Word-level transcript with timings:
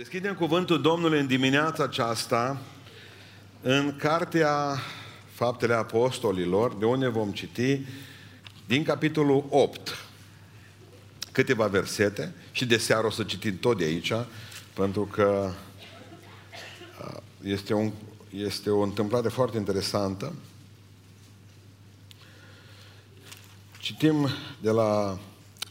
Deschidem 0.00 0.34
cuvântul 0.34 0.80
Domnului 0.80 1.20
în 1.20 1.26
dimineața 1.26 1.82
aceasta 1.82 2.60
în 3.62 3.96
cartea 3.96 4.78
Faptele 5.32 5.74
Apostolilor, 5.74 6.74
de 6.74 6.84
unde 6.84 7.08
vom 7.08 7.32
citi 7.32 7.80
din 8.66 8.84
capitolul 8.84 9.44
8 9.48 10.04
câteva 11.32 11.66
versete 11.66 12.34
și 12.52 12.66
de 12.66 12.76
seară 12.76 13.06
o 13.06 13.10
să 13.10 13.22
citim 13.22 13.58
tot 13.58 13.78
de 13.78 13.84
aici, 13.84 14.12
pentru 14.74 15.04
că 15.04 15.52
uh, 17.00 17.16
este, 17.42 17.74
un, 17.74 17.92
este 18.30 18.70
o 18.70 18.80
întâmplare 18.80 19.28
foarte 19.28 19.56
interesantă. 19.56 20.34
Citim 23.78 24.28
de 24.60 24.70
la 24.70 25.18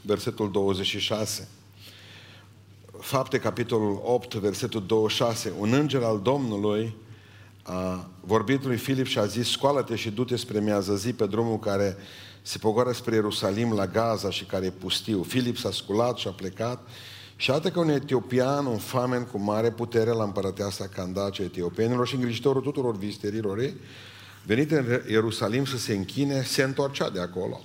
versetul 0.02 0.52
26. 0.52 1.48
Fapte, 3.00 3.40
capitolul 3.40 4.02
8, 4.04 4.34
versetul 4.34 4.86
26. 4.86 5.54
Un 5.60 5.74
înger 5.74 6.04
al 6.04 6.20
Domnului 6.20 6.96
a 7.64 8.10
vorbit 8.22 8.64
lui 8.64 8.78
Filip 8.78 9.06
și 9.06 9.20
a 9.20 9.26
zis, 9.26 9.50
scoală-te 9.50 9.96
și 9.96 10.12
du-te 10.12 10.36
spre 10.36 10.60
miază 10.60 10.96
zi 10.96 11.14
pe 11.14 11.26
drumul 11.26 11.60
care 11.60 11.98
se 12.42 12.58
pogoară 12.58 12.92
spre 12.92 13.16
Ierusalim 13.16 13.74
la 13.74 13.88
Gaza 13.88 14.30
și 14.30 14.44
care 14.44 14.66
e 14.66 14.70
pustiu. 14.70 15.24
Filip 15.24 15.58
s-a 15.58 15.72
sculat 15.72 16.18
și 16.18 16.28
a 16.28 16.32
plecat 16.32 16.88
și 17.36 17.52
atât 17.52 17.74
că 17.74 17.80
un 17.80 17.90
etiopian, 17.90 18.66
un 18.66 18.78
famen 18.78 19.24
cu 19.24 19.38
mare 19.38 19.72
putere 19.72 20.10
la 20.10 20.24
împărăteasa 20.24 20.88
Candace 20.88 21.42
etiopenilor 21.42 22.08
și 22.08 22.16
îngrijitorul 22.16 22.62
tuturor 22.62 22.98
visterilor 22.98 23.60
ei, 23.60 23.74
venit 24.46 24.72
în 24.72 25.02
Ierusalim 25.10 25.66
să 25.66 25.78
se 25.78 25.94
închine, 25.94 26.42
se 26.42 26.64
întorcea 26.64 27.10
de 27.10 27.20
acolo. 27.20 27.62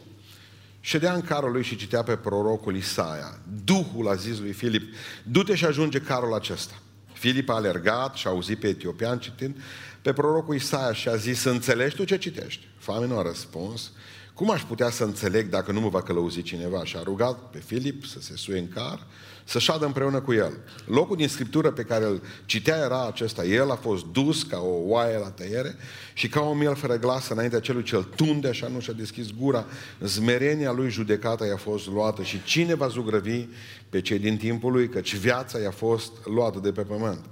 Ședea 0.87 1.13
în 1.13 1.21
carul 1.21 1.53
lui 1.53 1.63
și 1.63 1.77
citea 1.77 2.03
pe 2.03 2.17
prorocul 2.17 2.77
Isaia. 2.77 3.39
Duhul 3.65 4.09
a 4.09 4.15
zis 4.15 4.39
lui 4.39 4.53
Filip, 4.53 4.95
du-te 5.23 5.55
și 5.55 5.65
ajunge 5.65 5.99
carul 5.99 6.35
acesta. 6.35 6.75
Filip 7.13 7.49
a 7.49 7.55
alergat 7.55 8.15
și 8.15 8.27
a 8.27 8.31
auzit 8.31 8.61
pe 8.61 8.69
etiopian 8.69 9.19
citind 9.19 9.57
pe 10.03 10.13
prorocul 10.13 10.55
Isaia 10.55 10.93
și 10.93 11.09
a 11.09 11.17
zis, 11.17 11.41
să 11.41 11.51
înțelegi 11.51 11.97
tu 11.97 12.05
ce 12.05 12.19
citești? 12.19 12.67
Famenul 12.79 13.19
a 13.19 13.23
răspuns, 13.23 13.93
cum 14.35 14.51
aș 14.51 14.63
putea 14.63 14.91
să 14.91 15.05
înțeleg 15.05 15.49
dacă 15.49 15.73
nu 15.73 15.81
mă 15.81 15.89
va 15.89 16.03
călăuzi 16.03 16.43
cineva? 16.43 16.85
Și 16.85 16.97
a 16.97 17.03
rugat 17.03 17.51
pe 17.51 17.59
Filip 17.59 18.05
să 18.05 18.21
se 18.21 18.37
suie 18.37 18.59
în 18.59 18.69
car, 18.69 19.07
să 19.45 19.59
șadă 19.59 19.85
împreună 19.85 20.21
cu 20.21 20.33
el. 20.33 20.53
Locul 20.87 21.17
din 21.17 21.29
Scriptură 21.29 21.71
pe 21.71 21.83
care 21.83 22.05
îl 22.05 22.23
citea 22.45 22.77
era 22.77 23.07
acesta. 23.07 23.45
El 23.45 23.71
a 23.71 23.75
fost 23.75 24.05
dus 24.05 24.43
ca 24.43 24.59
o 24.59 24.75
oaie 24.87 25.19
la 25.19 25.31
tăiere 25.31 25.77
și 26.13 26.29
ca 26.29 26.41
o 26.41 26.55
miel 26.55 26.75
fără 26.75 26.99
glas 26.99 27.29
înaintea 27.29 27.61
celui 27.61 27.83
ce 27.83 27.97
îl 27.97 28.03
tunde, 28.03 28.49
așa 28.49 28.69
nu 28.69 28.81
și-a 28.81 28.93
deschis 28.93 29.31
gura. 29.31 29.65
Zmerenia 30.01 30.73
lui 30.73 30.91
judecata 30.91 31.47
i-a 31.47 31.57
fost 31.57 31.87
luată 31.87 32.23
și 32.23 32.43
cine 32.43 32.75
va 32.75 32.89
zugrăvi 32.89 33.47
pe 33.89 34.01
cei 34.01 34.19
din 34.19 34.37
timpul 34.37 34.73
lui, 34.73 34.89
căci 34.89 35.17
viața 35.17 35.59
i-a 35.59 35.71
fost 35.71 36.13
luată 36.25 36.59
de 36.59 36.73
pe 36.73 36.83
pământ. 36.83 37.25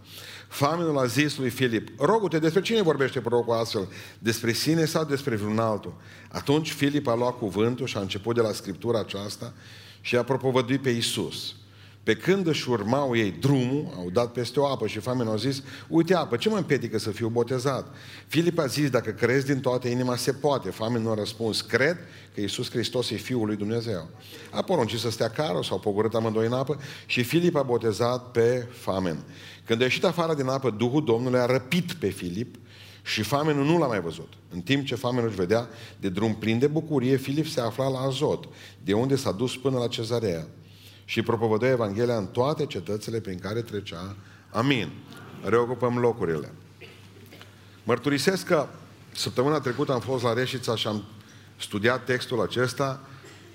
Famenul 0.48 0.98
a 0.98 1.06
zis 1.06 1.36
lui 1.36 1.50
Filip, 1.50 1.88
rogute, 1.98 2.38
despre 2.38 2.60
cine 2.60 2.82
vorbește 2.82 3.20
prorocul 3.20 3.54
astfel? 3.54 3.88
Despre 4.18 4.52
sine 4.52 4.84
sau 4.84 5.04
despre 5.04 5.36
vreun 5.36 5.58
altul? 5.58 5.94
Atunci 6.28 6.72
Filip 6.72 7.06
a 7.06 7.14
luat 7.14 7.38
cuvântul 7.38 7.86
și 7.86 7.96
a 7.96 8.00
început 8.00 8.34
de 8.34 8.40
la 8.40 8.52
Scriptura 8.52 8.98
aceasta 8.98 9.52
și 10.00 10.16
a 10.16 10.22
propovăduit 10.22 10.82
pe 10.82 10.90
Isus. 10.90 11.54
Pe 12.02 12.14
când 12.14 12.46
își 12.46 12.70
urmau 12.70 13.16
ei 13.16 13.30
drumul, 13.30 13.92
au 13.96 14.10
dat 14.10 14.32
peste 14.32 14.60
o 14.60 14.66
apă 14.66 14.86
și 14.86 14.98
famenul 14.98 15.32
au 15.32 15.38
zis, 15.38 15.62
uite 15.88 16.14
apă, 16.14 16.36
ce 16.36 16.48
mă 16.48 16.56
împiedică 16.56 16.98
să 16.98 17.10
fiu 17.10 17.28
botezat? 17.28 17.94
Filip 18.26 18.58
a 18.58 18.66
zis, 18.66 18.90
dacă 18.90 19.10
crezi 19.10 19.46
din 19.46 19.60
toată 19.60 19.88
inima, 19.88 20.16
se 20.16 20.32
poate. 20.32 20.70
Famenul 20.70 21.10
a 21.10 21.14
răspuns, 21.14 21.60
cred 21.60 21.96
că 22.34 22.40
Iisus 22.40 22.70
Hristos 22.70 23.10
e 23.10 23.16
Fiul 23.16 23.46
lui 23.46 23.56
Dumnezeu. 23.56 24.08
A 24.50 24.62
poruncit 24.62 24.98
să 24.98 25.10
stea 25.10 25.28
carul, 25.30 25.62
s-au 25.62 25.78
pogorât 25.78 26.14
amândoi 26.14 26.46
în 26.46 26.52
apă 26.52 26.80
și 27.06 27.22
Filip 27.22 27.56
a 27.56 27.62
botezat 27.62 28.30
pe 28.30 28.66
famen. 28.70 29.18
Când 29.66 29.80
a 29.80 29.84
ieșit 29.84 30.04
afară 30.04 30.34
din 30.34 30.46
apă, 30.46 30.70
Duhul 30.70 31.04
Domnului 31.04 31.38
a 31.38 31.46
răpit 31.46 31.92
pe 31.92 32.08
Filip 32.08 32.56
și 33.02 33.22
famenul 33.22 33.64
nu 33.64 33.78
l-a 33.78 33.86
mai 33.86 34.00
văzut. 34.00 34.32
În 34.50 34.60
timp 34.60 34.86
ce 34.86 34.94
famenul 34.94 35.28
își 35.28 35.36
vedea 35.36 35.68
de 36.00 36.08
drum 36.08 36.34
plin 36.34 36.58
de 36.58 36.66
bucurie, 36.66 37.16
Filip 37.16 37.46
se 37.46 37.60
afla 37.60 37.88
la 37.88 37.98
Azot, 37.98 38.48
de 38.84 38.92
unde 38.92 39.16
s-a 39.16 39.32
dus 39.32 39.56
până 39.56 39.78
la 39.78 39.86
Cezarea 39.86 40.48
și 41.04 41.22
propovădă 41.22 41.66
Evanghelia 41.66 42.16
în 42.16 42.26
toate 42.26 42.66
cetățile 42.66 43.20
prin 43.20 43.38
care 43.38 43.62
trecea. 43.62 44.16
Amin. 44.50 44.90
Reocupăm 45.44 45.98
locurile. 45.98 46.52
Mărturisesc 47.84 48.46
că 48.46 48.66
săptămâna 49.12 49.60
trecută 49.60 49.92
am 49.92 50.00
fost 50.00 50.22
la 50.22 50.32
Reșița 50.32 50.76
și 50.76 50.86
am 50.86 51.04
studiat 51.56 52.04
textul 52.04 52.40
acesta 52.40 53.00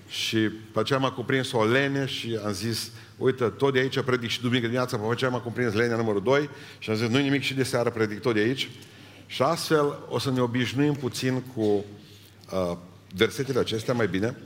și 0.08 0.38
pe 0.74 0.80
aceea 0.80 1.00
m-a 1.00 1.12
cuprins 1.12 1.52
o 1.52 1.66
lene 1.66 2.06
și 2.06 2.40
am 2.46 2.52
zis, 2.52 2.92
uite, 3.18 3.46
tot 3.46 3.74
de 3.74 3.80
aici 3.80 4.00
predic 4.00 4.30
și 4.30 4.42
duminică 4.42 4.66
dimineața, 4.66 4.98
pe 4.98 5.12
aceea 5.12 5.30
m-a 5.30 5.40
cuprins 5.40 5.74
lenea 5.74 5.96
numărul 5.96 6.22
2 6.24 6.50
și 6.80 6.90
am 6.90 6.96
zis, 6.96 7.08
nu 7.08 7.18
nimic 7.18 7.42
și 7.42 7.54
de 7.54 7.64
seară 7.64 7.90
predic 7.90 8.20
tot 8.20 8.34
de 8.34 8.40
aici. 8.40 8.70
Și 9.26 9.42
astfel 9.42 10.00
o 10.10 10.20
să 10.20 10.32
ne 10.32 10.42
obișnuim 10.42 10.94
puțin 10.94 11.42
cu 11.56 11.62
uh, 11.62 12.78
versetele 13.16 13.60
acestea 13.60 13.94
mai 13.94 14.08
bine. 14.08 14.38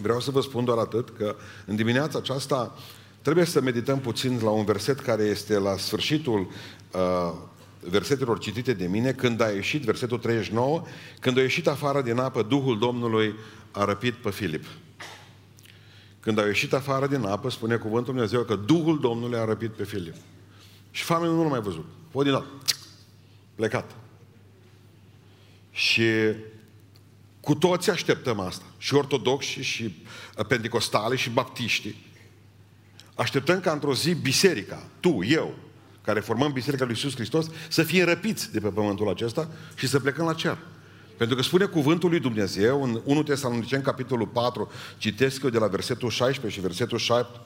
Vreau 0.00 0.20
să 0.20 0.30
vă 0.30 0.40
spun 0.40 0.64
doar 0.64 0.78
atât 0.78 1.16
că 1.16 1.36
în 1.66 1.76
dimineața 1.76 2.18
aceasta 2.18 2.74
trebuie 3.22 3.44
să 3.44 3.60
medităm 3.60 3.98
puțin 3.98 4.40
la 4.42 4.50
un 4.50 4.64
verset 4.64 5.00
care 5.00 5.22
este 5.22 5.58
la 5.58 5.76
sfârșitul 5.76 6.50
uh, 6.92 7.32
versetelor 7.80 8.38
citite 8.38 8.72
de 8.72 8.86
mine, 8.86 9.12
când 9.12 9.40
a 9.40 9.48
ieșit, 9.48 9.82
versetul 9.82 10.18
39, 10.18 10.82
când 11.20 11.38
a 11.38 11.40
ieșit 11.40 11.66
afară 11.66 12.02
din 12.02 12.18
apă, 12.18 12.42
Duhul 12.42 12.78
Domnului 12.78 13.34
a 13.70 13.84
răpit 13.84 14.14
pe 14.14 14.30
Filip. 14.30 14.64
Când 16.20 16.38
a 16.38 16.46
ieșit 16.46 16.72
afară 16.72 17.06
din 17.06 17.24
apă, 17.24 17.50
spune 17.50 17.76
cuvântul 17.76 18.12
Dumnezeu 18.12 18.42
că 18.42 18.56
Duhul 18.56 19.00
Domnului 19.00 19.38
a 19.38 19.44
răpit 19.44 19.70
pe 19.70 19.84
Filip. 19.84 20.14
Și 20.90 21.02
famenul 21.02 21.34
nu 21.34 21.42
l-a 21.42 21.48
mai 21.48 21.60
văzut. 21.60 21.86
O 22.12 22.22
din 22.22 22.42
plecat. 23.54 23.96
Și 25.70 26.02
cu 27.48 27.54
toți 27.54 27.90
așteptăm 27.90 28.40
asta. 28.40 28.64
Și 28.78 28.94
ortodoxi, 28.94 29.60
și 29.60 29.94
uh, 30.38 30.46
pentecostali, 30.46 31.16
și 31.16 31.30
baptiști. 31.30 31.94
Așteptăm 33.14 33.60
ca 33.60 33.72
într-o 33.72 33.94
zi 33.94 34.14
biserica, 34.14 34.82
tu, 35.00 35.18
eu, 35.22 35.54
care 36.04 36.20
formăm 36.20 36.52
Biserica 36.52 36.84
lui 36.84 36.94
Iisus 36.94 37.14
Hristos, 37.14 37.46
să 37.68 37.82
fie 37.82 38.04
răpiți 38.04 38.52
de 38.52 38.60
pe 38.60 38.68
pământul 38.68 39.08
acesta 39.08 39.48
și 39.74 39.88
să 39.88 40.00
plecăm 40.00 40.26
la 40.26 40.34
cer. 40.34 40.58
Pentru 41.16 41.36
că 41.36 41.42
spune 41.42 41.64
cuvântul 41.64 42.10
lui 42.10 42.20
Dumnezeu 42.20 42.82
în 42.82 43.00
1 43.04 43.22
Tesalonicen, 43.22 43.80
capitolul 43.80 44.26
4, 44.26 44.70
citesc 44.98 45.42
eu 45.42 45.50
de 45.50 45.58
la 45.58 45.66
versetul 45.66 46.10
16 46.10 46.60
și 46.60 46.66
versetul 46.66 46.98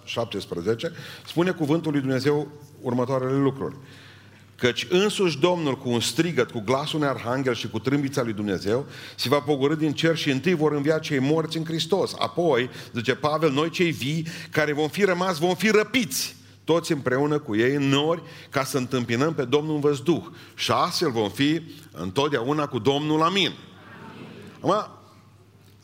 17, 0.05 0.93
spune 1.27 1.51
cuvântul 1.51 1.93
lui 1.93 2.01
Dumnezeu 2.01 2.49
următoarele 2.81 3.37
lucruri. 3.37 3.77
Căci 4.63 4.87
însuși 4.89 5.39
Domnul 5.39 5.79
cu 5.79 5.89
un 5.89 6.01
strigăt, 6.01 6.51
cu 6.51 6.61
glasul 6.61 6.99
unui 6.99 7.11
arhanghel 7.11 7.55
și 7.55 7.69
cu 7.69 7.79
trâmbița 7.79 8.23
lui 8.23 8.33
Dumnezeu 8.33 8.87
se 9.17 9.29
va 9.29 9.41
pogorâ 9.41 9.75
din 9.75 9.93
cer 9.93 10.17
și 10.17 10.31
întâi 10.31 10.55
vor 10.55 10.73
învia 10.73 10.99
cei 10.99 11.19
morți 11.19 11.57
în 11.57 11.65
Hristos. 11.65 12.15
Apoi, 12.19 12.71
zice 12.95 13.15
Pavel, 13.15 13.53
noi 13.53 13.71
cei 13.71 13.91
vii 13.91 14.27
care 14.51 14.73
vom 14.73 14.89
fi 14.89 15.05
rămas, 15.05 15.39
vom 15.39 15.55
fi 15.55 15.71
răpiți 15.71 16.37
toți 16.65 16.93
împreună 16.93 17.39
cu 17.39 17.57
ei 17.57 17.75
în 17.75 17.89
nori 17.89 18.23
ca 18.51 18.65
să 18.65 18.77
întâmpinăm 18.77 19.35
pe 19.35 19.45
Domnul 19.45 19.75
în 19.75 19.81
văzduh. 19.81 20.25
Și 20.55 20.71
astfel 20.71 21.11
vom 21.11 21.31
fi 21.31 21.63
întotdeauna 21.93 22.67
cu 22.67 22.79
Domnul. 22.79 23.23
Amin. 23.23 23.53
Acum, 24.57 25.02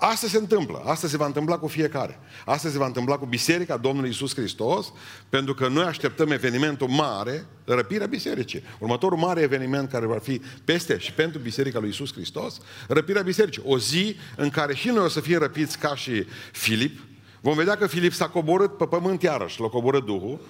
Asta 0.01 0.27
se 0.27 0.37
întâmplă. 0.37 0.83
Asta 0.85 1.09
se 1.09 1.17
va 1.17 1.27
întâmpla 1.27 1.59
cu 1.59 1.67
fiecare. 1.67 2.21
Asta 2.45 2.69
se 2.69 2.79
va 2.79 2.87
întâmpla 2.87 3.17
cu 3.17 3.27
Biserica 3.27 3.77
Domnului 3.77 4.11
Isus 4.11 4.35
Hristos, 4.35 4.93
pentru 5.29 5.55
că 5.55 5.69
noi 5.69 5.85
așteptăm 5.85 6.31
evenimentul 6.31 6.89
mare, 6.89 7.47
răpirea 7.65 8.07
bisericii. 8.07 8.63
Următorul 8.79 9.19
mare 9.19 9.41
eveniment 9.41 9.91
care 9.91 10.07
va 10.07 10.19
fi 10.19 10.41
peste 10.65 10.99
și 10.99 11.13
pentru 11.13 11.41
Biserica 11.41 11.79
lui 11.79 11.89
Isus 11.89 12.13
Hristos, 12.13 12.61
răpirea 12.89 13.23
bisericii. 13.23 13.63
O 13.65 13.79
zi 13.79 14.17
în 14.37 14.51
care 14.51 14.75
și 14.75 14.89
noi 14.89 15.05
o 15.05 15.09
să 15.09 15.21
fie 15.21 15.39
răpiți 15.39 15.79
ca 15.79 15.95
și 15.95 16.27
Filip. 16.53 16.99
Vom 17.41 17.55
vedea 17.55 17.77
că 17.77 17.87
Filip 17.87 18.13
s-a 18.13 18.29
coborât 18.29 18.77
pe 18.77 18.85
pământ 18.85 19.23
iarăși, 19.23 19.61
l-a 19.61 19.69
coborât 19.69 20.05
Duhul, 20.05 20.41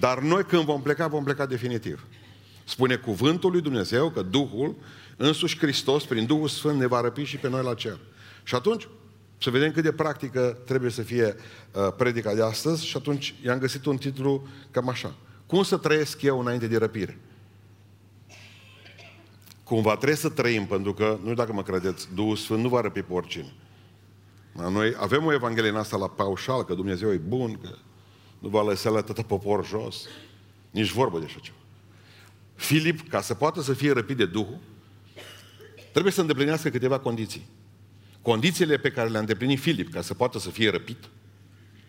dar 0.00 0.18
noi 0.20 0.44
când 0.44 0.64
vom 0.64 0.82
pleca, 0.82 1.06
vom 1.06 1.24
pleca 1.24 1.46
definitiv. 1.46 2.06
Spune 2.64 2.94
cuvântul 2.94 3.50
lui 3.50 3.60
Dumnezeu 3.60 4.10
că 4.10 4.22
Duhul, 4.22 4.76
însuși 5.16 5.58
Hristos, 5.58 6.04
prin 6.04 6.26
Duhul 6.26 6.48
Sfânt, 6.48 6.78
ne 6.78 6.86
va 6.86 7.00
răpi 7.00 7.22
și 7.22 7.36
pe 7.36 7.48
noi 7.48 7.62
la 7.62 7.74
cer. 7.74 7.98
Și 8.48 8.54
atunci, 8.54 8.88
să 9.38 9.50
vedem 9.50 9.72
cât 9.72 9.82
de 9.82 9.92
practică 9.92 10.58
trebuie 10.64 10.90
să 10.90 11.02
fie 11.02 11.36
uh, 11.72 11.92
predica 11.96 12.34
de 12.34 12.42
astăzi 12.42 12.86
și 12.86 12.96
atunci 12.96 13.34
i-am 13.44 13.58
găsit 13.58 13.84
un 13.84 13.96
titlu 13.96 14.46
cam 14.70 14.88
așa. 14.88 15.14
Cum 15.46 15.62
să 15.62 15.76
trăiesc 15.76 16.22
eu 16.22 16.40
înainte 16.40 16.66
de 16.66 16.78
răpire? 16.78 17.18
Cumva 19.64 19.96
trebuie 19.96 20.16
să 20.16 20.28
trăim, 20.28 20.66
pentru 20.66 20.94
că, 20.94 21.04
nu 21.04 21.20
știu 21.20 21.34
dacă 21.34 21.52
mă 21.52 21.62
credeți, 21.62 22.08
Duhul 22.14 22.36
Sfânt 22.36 22.62
nu 22.62 22.68
va 22.68 22.80
răpi 22.80 23.02
pe 23.02 23.12
oricine. 23.12 23.52
Noi 24.52 24.94
avem 24.98 25.24
o 25.24 25.32
evanghelie 25.32 25.70
în 25.70 25.76
asta 25.76 25.96
la 25.96 26.08
paușal, 26.08 26.64
că 26.64 26.74
Dumnezeu 26.74 27.12
e 27.12 27.16
bun, 27.16 27.58
că 27.62 27.70
nu 28.38 28.48
va 28.48 28.62
lăsa 28.62 28.90
la 28.90 29.02
tătă 29.02 29.22
popor 29.22 29.66
jos. 29.66 30.06
Nici 30.70 30.92
vorbă 30.92 31.18
de 31.18 31.24
așa 31.24 31.38
ceva. 31.42 31.58
Filip, 32.54 33.08
ca 33.08 33.20
să 33.20 33.34
poată 33.34 33.62
să 33.62 33.72
fie 33.72 33.92
răpit 33.92 34.16
de 34.16 34.26
Duhul, 34.26 34.58
trebuie 35.90 36.12
să 36.12 36.20
îndeplinească 36.20 36.68
câteva 36.68 36.98
condiții. 36.98 37.46
Condițiile 38.28 38.76
pe 38.76 38.90
care 38.90 39.08
le-a 39.08 39.20
îndeplinit 39.20 39.60
Filip 39.60 39.92
ca 39.92 40.00
să 40.00 40.14
poată 40.14 40.38
să 40.38 40.50
fie 40.50 40.70
răpit 40.70 40.98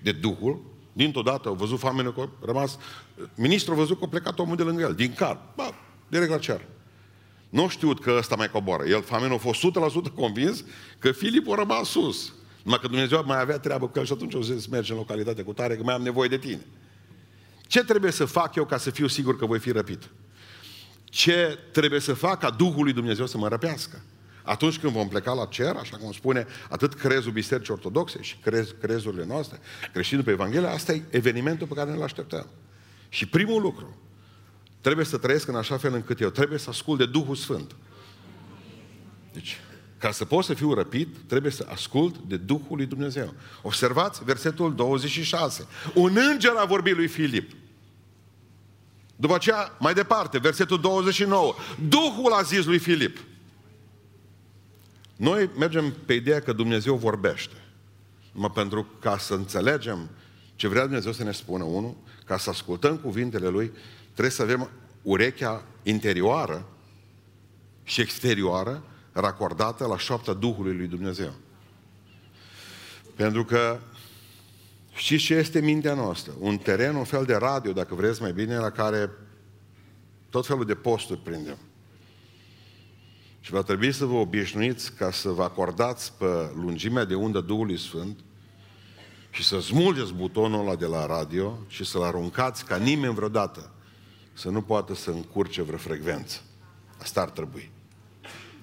de 0.01 0.11
Duhul 0.11 0.61
Dintr-o 0.93 1.21
dată 1.21 1.47
au 1.47 1.53
văzut 1.53 1.79
famenul 1.79 2.13
că 2.13 2.21
a 2.21 2.29
rămas... 2.45 2.77
Ministrul 3.35 3.73
a 3.73 3.77
văzut 3.77 3.97
că 3.97 4.03
a 4.05 4.07
plecat 4.07 4.39
omul 4.39 4.55
de 4.55 4.63
lângă 4.63 4.81
el, 4.81 4.93
din 4.93 5.13
car. 5.13 5.41
Ba, 5.55 5.73
direct 6.07 6.29
la 6.29 6.37
cer. 6.37 6.65
Nu 7.49 7.67
știut 7.67 8.01
că 8.01 8.15
ăsta 8.17 8.35
mai 8.35 8.49
coboară. 8.51 8.83
El, 8.83 9.01
famenul, 9.01 9.35
a 9.35 9.37
fost 9.37 9.65
100% 10.09 10.13
convins 10.15 10.63
că 10.99 11.11
Filip 11.11 11.49
a 11.51 11.55
rămas 11.55 11.89
sus. 11.89 12.33
Numai 12.63 12.79
că 12.79 12.87
Dumnezeu 12.87 13.23
mai 13.25 13.39
avea 13.39 13.59
treabă 13.59 13.87
cu 13.87 13.99
el 13.99 14.05
și 14.05 14.11
atunci 14.11 14.33
o 14.33 14.41
zis, 14.41 14.67
merge 14.67 14.91
în 14.91 14.97
localitate 14.97 15.41
cu 15.41 15.53
tare, 15.53 15.75
că 15.75 15.83
mai 15.83 15.93
am 15.93 16.01
nevoie 16.01 16.29
de 16.29 16.37
tine. 16.37 16.65
Ce 17.67 17.83
trebuie 17.83 18.11
să 18.11 18.25
fac 18.25 18.55
eu 18.55 18.65
ca 18.65 18.77
să 18.77 18.89
fiu 18.89 19.07
sigur 19.07 19.37
că 19.37 19.45
voi 19.45 19.59
fi 19.59 19.71
răpit? 19.71 20.09
Ce 21.03 21.59
trebuie 21.71 21.99
să 21.99 22.13
fac 22.13 22.39
ca 22.39 22.49
Duhul 22.49 22.83
lui 22.83 22.93
Dumnezeu 22.93 23.25
să 23.25 23.37
mă 23.37 23.47
răpească? 23.47 24.01
Atunci 24.43 24.79
când 24.79 24.93
vom 24.93 25.07
pleca 25.07 25.33
la 25.33 25.45
cer, 25.45 25.75
așa 25.75 25.97
cum 25.97 26.11
spune 26.11 26.47
atât 26.69 26.93
crezul 26.93 27.31
bisericii 27.31 27.73
ortodoxe 27.73 28.21
și 28.21 28.35
crez, 28.37 28.75
crezurile 28.81 29.25
noastre, 29.25 29.59
creștinul 29.93 30.23
pe 30.23 30.31
Evanghelie, 30.31 30.67
asta 30.67 30.93
e 30.93 31.03
evenimentul 31.09 31.67
pe 31.67 31.73
care 31.73 31.91
ne-l 31.91 32.01
așteptăm. 32.01 32.47
Și 33.09 33.25
primul 33.25 33.61
lucru, 33.61 33.97
trebuie 34.81 35.05
să 35.05 35.17
trăiesc 35.17 35.47
în 35.47 35.55
așa 35.55 35.77
fel 35.77 35.93
încât 35.93 36.19
eu 36.19 36.29
trebuie 36.29 36.59
să 36.59 36.69
ascult 36.69 36.97
de 36.97 37.05
Duhul 37.05 37.35
Sfânt. 37.35 37.75
Deci, 39.33 39.59
ca 39.97 40.11
să 40.11 40.25
pot 40.25 40.43
să 40.43 40.53
fiu 40.53 40.73
răpit, 40.73 41.17
trebuie 41.27 41.51
să 41.51 41.67
ascult 41.69 42.17
de 42.17 42.37
Duhul 42.37 42.77
lui 42.77 42.85
Dumnezeu. 42.85 43.33
Observați 43.61 44.23
versetul 44.23 44.75
26. 44.75 45.67
Un 45.93 46.17
înger 46.31 46.53
a 46.55 46.65
vorbit 46.65 46.95
lui 46.95 47.07
Filip. 47.07 47.51
După 49.15 49.35
aceea, 49.35 49.75
mai 49.79 49.93
departe, 49.93 50.37
versetul 50.37 50.79
29. 50.79 51.53
Duhul 51.87 52.31
a 52.31 52.41
zis 52.41 52.65
lui 52.65 52.77
Filip. 52.77 53.17
Noi 55.19 55.49
mergem 55.57 55.93
pe 56.05 56.13
ideea 56.13 56.41
că 56.41 56.53
Dumnezeu 56.53 56.95
vorbește. 56.95 57.55
Numai 58.31 58.51
pentru 58.53 58.87
ca 58.99 59.17
să 59.17 59.33
înțelegem 59.33 60.09
ce 60.55 60.67
vrea 60.67 60.83
Dumnezeu 60.83 61.11
să 61.11 61.23
ne 61.23 61.31
spună, 61.31 61.63
unul, 61.63 61.95
ca 62.25 62.37
să 62.37 62.49
ascultăm 62.49 62.97
cuvintele 62.97 63.47
Lui, 63.47 63.71
trebuie 64.11 64.29
să 64.29 64.41
avem 64.41 64.69
urechea 65.01 65.65
interioară 65.83 66.65
și 67.83 68.01
exterioară 68.01 68.83
racordată 69.11 69.85
la 69.85 69.97
șoapta 69.97 70.33
Duhului 70.33 70.75
lui 70.75 70.87
Dumnezeu. 70.87 71.33
Pentru 73.15 73.45
că 73.45 73.79
știți 74.93 75.23
ce 75.23 75.33
este 75.33 75.61
mintea 75.61 75.93
noastră? 75.93 76.33
Un 76.39 76.57
teren, 76.57 76.95
un 76.95 77.03
fel 77.03 77.25
de 77.25 77.35
radio, 77.35 77.71
dacă 77.71 77.95
vreți 77.95 78.21
mai 78.21 78.33
bine, 78.33 78.57
la 78.57 78.69
care 78.69 79.09
tot 80.29 80.45
felul 80.45 80.65
de 80.65 80.75
posturi 80.75 81.19
prindem. 81.19 81.57
Și 83.39 83.51
va 83.51 83.61
trebui 83.61 83.91
să 83.91 84.05
vă 84.05 84.13
obișnuiți 84.13 84.93
ca 84.93 85.11
să 85.11 85.29
vă 85.29 85.43
acordați 85.43 86.13
pe 86.17 86.51
lungimea 86.55 87.05
de 87.05 87.15
undă 87.15 87.39
Duhului 87.39 87.77
Sfânt 87.77 88.19
și 89.31 89.43
să 89.43 89.59
smulgeți 89.59 90.13
butonul 90.13 90.59
ăla 90.59 90.75
de 90.75 90.85
la 90.85 91.05
radio 91.05 91.57
și 91.67 91.85
să-l 91.85 92.03
aruncați 92.03 92.65
ca 92.65 92.77
nimeni 92.77 93.13
vreodată 93.13 93.71
să 94.33 94.49
nu 94.49 94.61
poată 94.61 94.95
să 94.95 95.09
încurce 95.09 95.61
vreo 95.61 95.77
frecvență. 95.77 96.41
Asta 97.01 97.21
ar 97.21 97.29
trebui. 97.29 97.71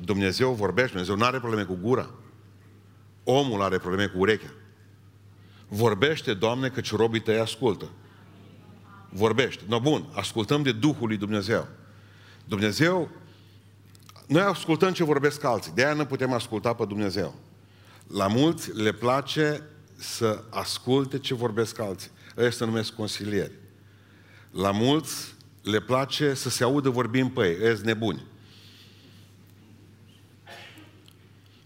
Dumnezeu 0.01 0.53
vorbește, 0.53 0.91
Dumnezeu 0.91 1.17
nu 1.17 1.25
are 1.25 1.39
probleme 1.39 1.65
cu 1.65 1.79
gura. 1.83 2.11
Omul 3.25 3.63
are 3.63 3.79
probleme 3.79 4.07
cu 4.07 4.19
urechea. 4.19 4.51
Vorbește, 5.69 6.35
Doamne, 6.35 6.69
căci 6.69 6.93
robii 6.93 7.21
tăi 7.21 7.39
ascultă. 7.39 7.91
Vorbește. 9.11 9.63
No, 9.69 9.81
bun, 9.81 10.07
ascultăm 10.13 10.63
de 10.63 10.73
Duhul 10.73 11.07
lui 11.07 11.17
Dumnezeu. 11.17 11.69
Dumnezeu, 12.45 13.11
noi 14.27 14.43
ascultăm 14.43 14.93
ce 14.93 15.05
vorbesc 15.05 15.45
alții. 15.45 15.73
De 15.75 15.85
aia 15.85 15.95
nu 15.95 16.05
putem 16.05 16.33
asculta 16.33 16.75
pe 16.75 16.85
Dumnezeu. 16.85 17.35
La 18.07 18.27
mulți 18.27 18.77
le 18.77 18.93
place 18.93 19.63
să 19.97 20.45
asculte 20.51 21.19
ce 21.19 21.35
vorbesc 21.35 21.79
alții. 21.79 22.11
Ăia 22.37 22.51
se 22.51 22.65
numesc 22.65 22.93
consilieri. 22.93 23.53
La 24.51 24.71
mulți 24.71 25.35
le 25.63 25.81
place 25.81 26.35
să 26.35 26.49
se 26.49 26.65
audă 26.65 26.89
vorbind 26.89 27.31
pe 27.31 27.47
ei. 27.47 27.65
Ăia 27.65 27.77
nebuni. 27.83 28.25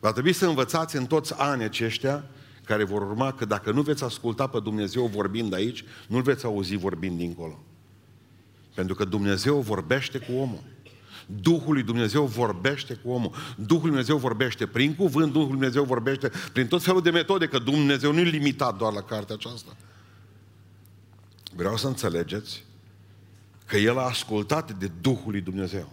Va 0.01 0.13
trebui 0.13 0.33
să 0.33 0.47
învățați 0.47 0.97
în 0.97 1.07
toți 1.07 1.35
anii 1.37 1.65
aceștia 1.65 2.25
care 2.65 2.85
vor 2.85 3.03
urma 3.03 3.33
că 3.33 3.45
dacă 3.45 3.73
nu 3.73 3.83
veți 3.83 4.05
asculta 4.05 4.47
pe 4.47 4.61
Dumnezeu 4.61 5.07
vorbind 5.07 5.55
aici, 5.55 5.85
nu-L 6.09 6.23
veți 6.23 6.45
auzi 6.45 6.77
vorbind 6.77 7.19
dincolo. 7.19 7.59
Pentru 8.75 8.95
că 8.95 9.05
Dumnezeu 9.05 9.61
vorbește 9.61 10.19
cu 10.19 10.33
omul. 10.33 10.63
Duhul 11.41 11.73
lui 11.73 11.83
Dumnezeu 11.83 12.25
vorbește 12.25 12.95
cu 12.95 13.11
omul. 13.11 13.33
Duhul 13.57 13.81
lui 13.81 13.91
Dumnezeu 13.91 14.17
vorbește 14.17 14.67
prin 14.67 14.95
cuvânt, 14.95 15.33
Duhul 15.33 15.47
lui 15.47 15.57
Dumnezeu 15.57 15.85
vorbește 15.85 16.31
prin 16.53 16.67
tot 16.67 16.83
felul 16.83 17.03
de 17.03 17.11
metode, 17.11 17.47
că 17.47 17.59
Dumnezeu 17.59 18.13
nu 18.13 18.21
e 18.21 18.23
limitat 18.23 18.77
doar 18.77 18.93
la 18.93 19.03
cartea 19.03 19.35
aceasta. 19.35 19.77
Vreau 21.55 21.77
să 21.77 21.87
înțelegeți 21.87 22.65
că 23.67 23.77
El 23.77 23.99
a 23.99 24.03
ascultat 24.03 24.73
de 24.73 24.91
Duhul 25.01 25.31
lui 25.31 25.41
Dumnezeu. 25.41 25.93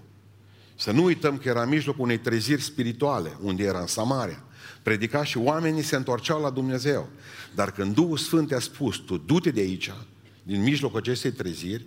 Să 0.75 0.91
nu 0.91 1.03
uităm 1.03 1.37
că 1.37 1.49
era 1.49 1.61
în 1.61 1.69
mijlocul 1.69 2.03
unei 2.03 2.19
treziri 2.19 2.61
spirituale, 2.61 3.37
unde 3.41 3.63
era 3.63 3.79
în 3.79 3.87
Samaria. 3.87 4.43
Predica 4.83 5.23
și 5.23 5.37
oamenii 5.37 5.81
se 5.81 5.95
întorceau 5.95 6.41
la 6.41 6.49
Dumnezeu. 6.49 7.09
Dar 7.55 7.71
când 7.71 7.93
Duhul 7.93 8.17
Sfânt 8.17 8.51
a 8.51 8.59
spus, 8.59 8.97
tu 8.97 9.17
du-te 9.17 9.51
de 9.51 9.59
aici, 9.59 9.91
din 10.43 10.61
mijlocul 10.61 10.99
acestei 10.99 11.31
treziri, 11.31 11.85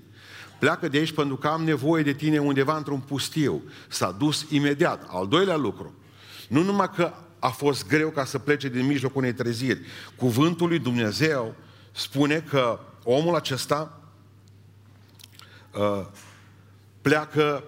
pleacă 0.60 0.88
de 0.88 0.98
aici 0.98 1.12
pentru 1.12 1.36
că 1.36 1.48
am 1.48 1.64
nevoie 1.64 2.02
de 2.02 2.12
tine 2.12 2.38
undeva 2.38 2.76
într-un 2.76 3.00
pustiu. 3.00 3.62
S-a 3.88 4.10
dus 4.10 4.46
imediat. 4.48 5.06
Al 5.08 5.28
doilea 5.28 5.56
lucru, 5.56 5.94
nu 6.48 6.62
numai 6.62 6.90
că 6.94 7.12
a 7.38 7.48
fost 7.48 7.86
greu 7.86 8.10
ca 8.10 8.24
să 8.24 8.38
plece 8.38 8.68
din 8.68 8.86
mijlocul 8.86 9.20
unei 9.20 9.34
treziri, 9.34 9.80
cuvântul 10.16 10.68
lui 10.68 10.78
Dumnezeu 10.78 11.54
spune 11.92 12.44
că 12.48 12.80
omul 13.04 13.34
acesta 13.34 14.00
uh, 15.74 16.06
pleacă 17.02 17.64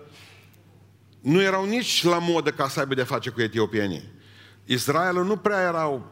nu 1.21 1.43
erau 1.43 1.65
nici 1.65 2.05
la 2.05 2.19
modă 2.19 2.51
ca 2.51 2.69
să 2.69 2.81
aibă 2.81 2.95
de 2.95 3.03
face 3.03 3.31
cu 3.31 3.41
etiopienii. 3.41 4.11
Israelul 4.65 5.25
nu 5.25 5.37
prea 5.37 5.61
erau 5.61 6.07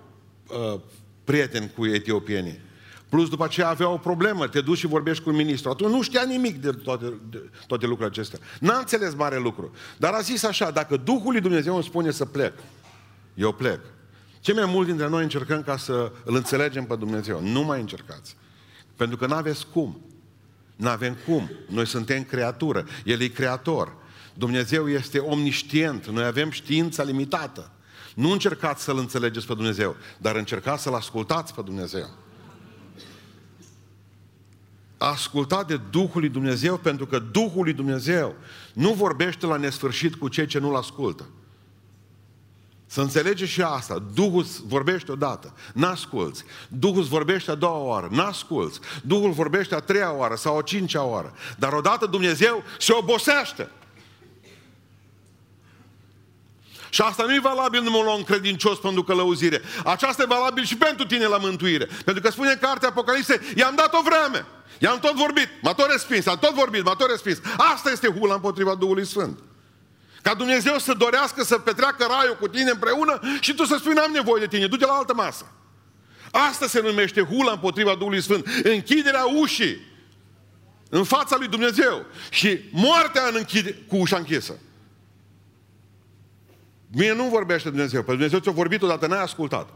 uh, 0.49 0.81
prieteni 1.25 1.71
cu 1.76 1.87
etiopienii. 1.87 2.61
Plus 3.11 3.29
după 3.29 3.45
aceea 3.45 3.69
avea 3.69 3.89
o 3.89 3.97
problemă, 3.97 4.49
te 4.49 4.61
duci 4.61 4.79
și 4.79 4.87
vorbești 4.87 5.23
cu 5.23 5.31
un 5.31 5.37
ministru. 5.37 5.71
Atunci 5.71 5.93
nu 5.93 6.03
știa 6.03 6.23
nimic 6.23 6.61
de 6.61 6.71
toate, 6.71 7.21
de 7.31 7.51
toate 7.67 7.87
lucrurile 7.87 8.21
acestea. 8.21 8.39
N-a 8.61 8.79
înțeles 8.79 9.15
mare 9.15 9.39
lucru. 9.39 9.71
Dar 9.99 10.12
a 10.12 10.21
zis 10.21 10.43
așa, 10.43 10.71
dacă 10.71 10.97
Duhul 10.97 11.33
lui 11.33 11.41
Dumnezeu 11.41 11.75
îmi 11.75 11.85
spune 11.85 12.11
să 12.11 12.25
plec, 12.25 12.53
eu 13.35 13.53
plec. 13.53 13.81
Ce 14.41 14.53
mai 14.53 14.65
mult 14.67 14.87
dintre 14.87 15.09
noi 15.09 15.23
încercăm 15.23 15.62
ca 15.62 15.77
să 15.77 16.12
îl 16.25 16.37
înțelegem 16.37 16.85
pe 16.85 16.97
Dumnezeu. 16.97 17.41
Nu 17.43 17.62
mai 17.62 17.81
încercați. 17.81 18.37
Pentru 18.97 19.17
că 19.17 19.27
nu 19.27 19.35
aveți 19.35 19.67
cum. 19.73 20.01
Nu 20.77 20.89
avem 20.89 21.17
cum. 21.27 21.51
Noi 21.69 21.87
suntem 21.87 22.23
creatură. 22.23 22.87
El 23.05 23.21
e 23.21 23.27
creator. 23.27 23.95
Dumnezeu 24.35 24.88
este 24.88 25.19
omniștient, 25.19 26.07
noi 26.07 26.25
avem 26.25 26.50
știința 26.50 27.02
limitată. 27.02 27.71
Nu 28.14 28.31
încercați 28.31 28.83
să-L 28.83 28.99
înțelegeți 28.99 29.47
pe 29.47 29.55
Dumnezeu, 29.55 29.97
dar 30.19 30.37
încercați 30.37 30.83
să-L 30.83 30.95
ascultați 30.95 31.55
pe 31.55 31.62
Dumnezeu. 31.62 32.09
Ascultați 35.02 35.66
de 35.66 35.80
Duhul 35.90 36.21
lui 36.21 36.28
Dumnezeu, 36.28 36.76
pentru 36.76 37.07
că 37.07 37.19
Duhul 37.19 37.62
lui 37.62 37.73
Dumnezeu 37.73 38.35
nu 38.73 38.92
vorbește 38.92 39.47
la 39.47 39.57
nesfârșit 39.57 40.14
cu 40.14 40.28
cei 40.28 40.47
ce 40.47 40.59
nu-L 40.59 40.76
ascultă. 40.76 41.26
Să 42.87 43.00
înțelege 43.00 43.47
și 43.47 43.62
asta. 43.62 44.02
Duhul 44.14 44.47
vorbește 44.66 45.12
odată, 45.12 45.54
n-asculți. 45.75 46.45
Duhul 46.69 47.02
vorbește 47.02 47.50
a 47.50 47.54
doua 47.54 47.78
oară, 47.78 48.09
n-asculți. 48.11 48.80
Duhul 49.02 49.30
vorbește 49.30 49.75
a 49.75 49.80
treia 49.80 50.12
oară 50.12 50.35
sau 50.35 50.59
a 50.59 50.62
cincea 50.62 51.02
oară. 51.02 51.35
Dar 51.59 51.73
odată 51.73 52.07
Dumnezeu 52.07 52.62
se 52.78 52.92
obosește. 52.92 53.71
Și 56.90 57.00
asta 57.00 57.25
nu 57.25 57.35
e 57.35 57.40
valabil 57.40 57.82
numai 57.82 58.02
la 58.04 58.12
un 58.12 58.23
credincios 58.23 58.78
pentru 58.78 59.02
călăuzire. 59.02 59.61
Aceasta 59.85 60.23
e 60.23 60.26
valabil 60.26 60.64
și 60.64 60.76
pentru 60.76 61.06
tine 61.06 61.26
la 61.26 61.37
mântuire. 61.37 61.88
Pentru 62.04 62.23
că 62.23 62.30
spune 62.30 62.50
în 62.50 62.59
cartea 62.61 62.88
Apocalipse, 62.88 63.40
i-am 63.54 63.75
dat 63.75 63.94
o 63.94 64.02
vreme. 64.02 64.47
I-am 64.78 64.99
tot 64.99 65.14
vorbit, 65.14 65.49
m-a 65.62 65.73
tot 65.73 65.90
respins, 65.90 66.26
am 66.26 66.38
tot 66.38 66.54
vorbit, 66.54 66.85
m-a 66.85 66.94
tot 66.94 67.11
respins. 67.11 67.38
Asta 67.75 67.90
este 67.90 68.09
hula 68.09 68.35
împotriva 68.35 68.75
Duhului 68.75 69.06
Sfânt. 69.06 69.38
Ca 70.23 70.35
Dumnezeu 70.35 70.78
să 70.78 70.92
dorească 70.92 71.44
să 71.44 71.59
petreacă 71.59 72.06
raiul 72.09 72.37
cu 72.40 72.49
tine 72.49 72.70
împreună 72.70 73.20
și 73.40 73.54
tu 73.54 73.64
să 73.64 73.76
spui, 73.78 73.92
n-am 73.92 74.12
nevoie 74.12 74.40
de 74.40 74.56
tine, 74.56 74.66
du-te 74.66 74.87
la 74.87 74.92
altă 74.92 75.14
masă. 75.14 75.52
Asta 76.30 76.66
se 76.66 76.80
numește 76.80 77.23
hula 77.23 77.52
împotriva 77.52 77.94
Duhului 77.94 78.23
Sfânt. 78.23 78.47
Închiderea 78.62 79.25
ușii 79.25 79.88
în 80.88 81.04
fața 81.04 81.37
lui 81.37 81.49
Dumnezeu 81.49 82.06
și 82.30 82.59
moartea 82.70 83.26
în 83.28 83.35
închide, 83.37 83.73
cu 83.88 83.97
ușa 83.97 84.16
închisă. 84.16 84.59
Mie 86.92 87.12
nu 87.12 87.28
vorbește 87.28 87.68
Dumnezeu. 87.68 88.02
Pe 88.02 88.11
Dumnezeu 88.11 88.38
ți-a 88.38 88.52
vorbit 88.52 88.82
odată, 88.82 89.06
n-ai 89.06 89.23
ascultat. 89.23 89.68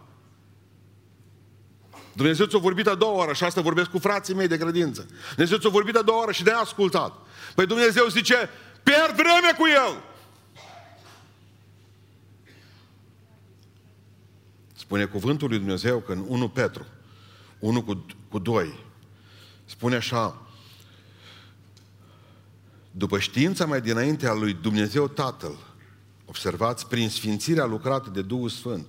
Dumnezeu 2.12 2.46
ți-a 2.46 2.58
vorbit 2.58 2.86
a 2.86 2.94
doua 2.94 3.12
oară 3.12 3.32
și 3.32 3.44
asta 3.44 3.60
vorbesc 3.60 3.90
cu 3.90 3.98
frații 3.98 4.34
mei 4.34 4.48
de 4.48 4.58
credință. 4.58 5.06
Dumnezeu 5.30 5.58
ți-a 5.58 5.70
vorbit 5.70 5.96
a 5.96 6.02
doua 6.02 6.18
oară 6.18 6.32
și 6.32 6.42
de-aia 6.42 6.58
ascultat. 6.58 7.12
Păi 7.54 7.66
Dumnezeu 7.66 8.06
zice, 8.06 8.48
pierd 8.82 9.14
vreme 9.14 9.52
cu 9.58 9.66
El. 9.66 10.02
Spune 14.76 15.04
cuvântul 15.04 15.48
lui 15.48 15.58
Dumnezeu 15.58 15.98
că 15.98 16.12
în 16.12 16.24
1 16.28 16.48
Petru, 16.48 16.86
1 17.58 17.82
cu, 17.82 18.06
cu 18.28 18.38
2, 18.38 18.84
Spune 19.64 19.96
așa, 19.96 20.42
după 22.90 23.18
știința 23.18 23.66
mai 23.66 23.80
dinainte 23.80 24.26
a 24.26 24.32
lui 24.32 24.52
Dumnezeu 24.52 25.08
Tatăl, 25.08 25.56
observați, 26.24 26.86
prin 26.86 27.08
sfințirea 27.08 27.64
lucrată 27.64 28.10
de 28.10 28.22
Duhul 28.22 28.48
Sfânt, 28.48 28.86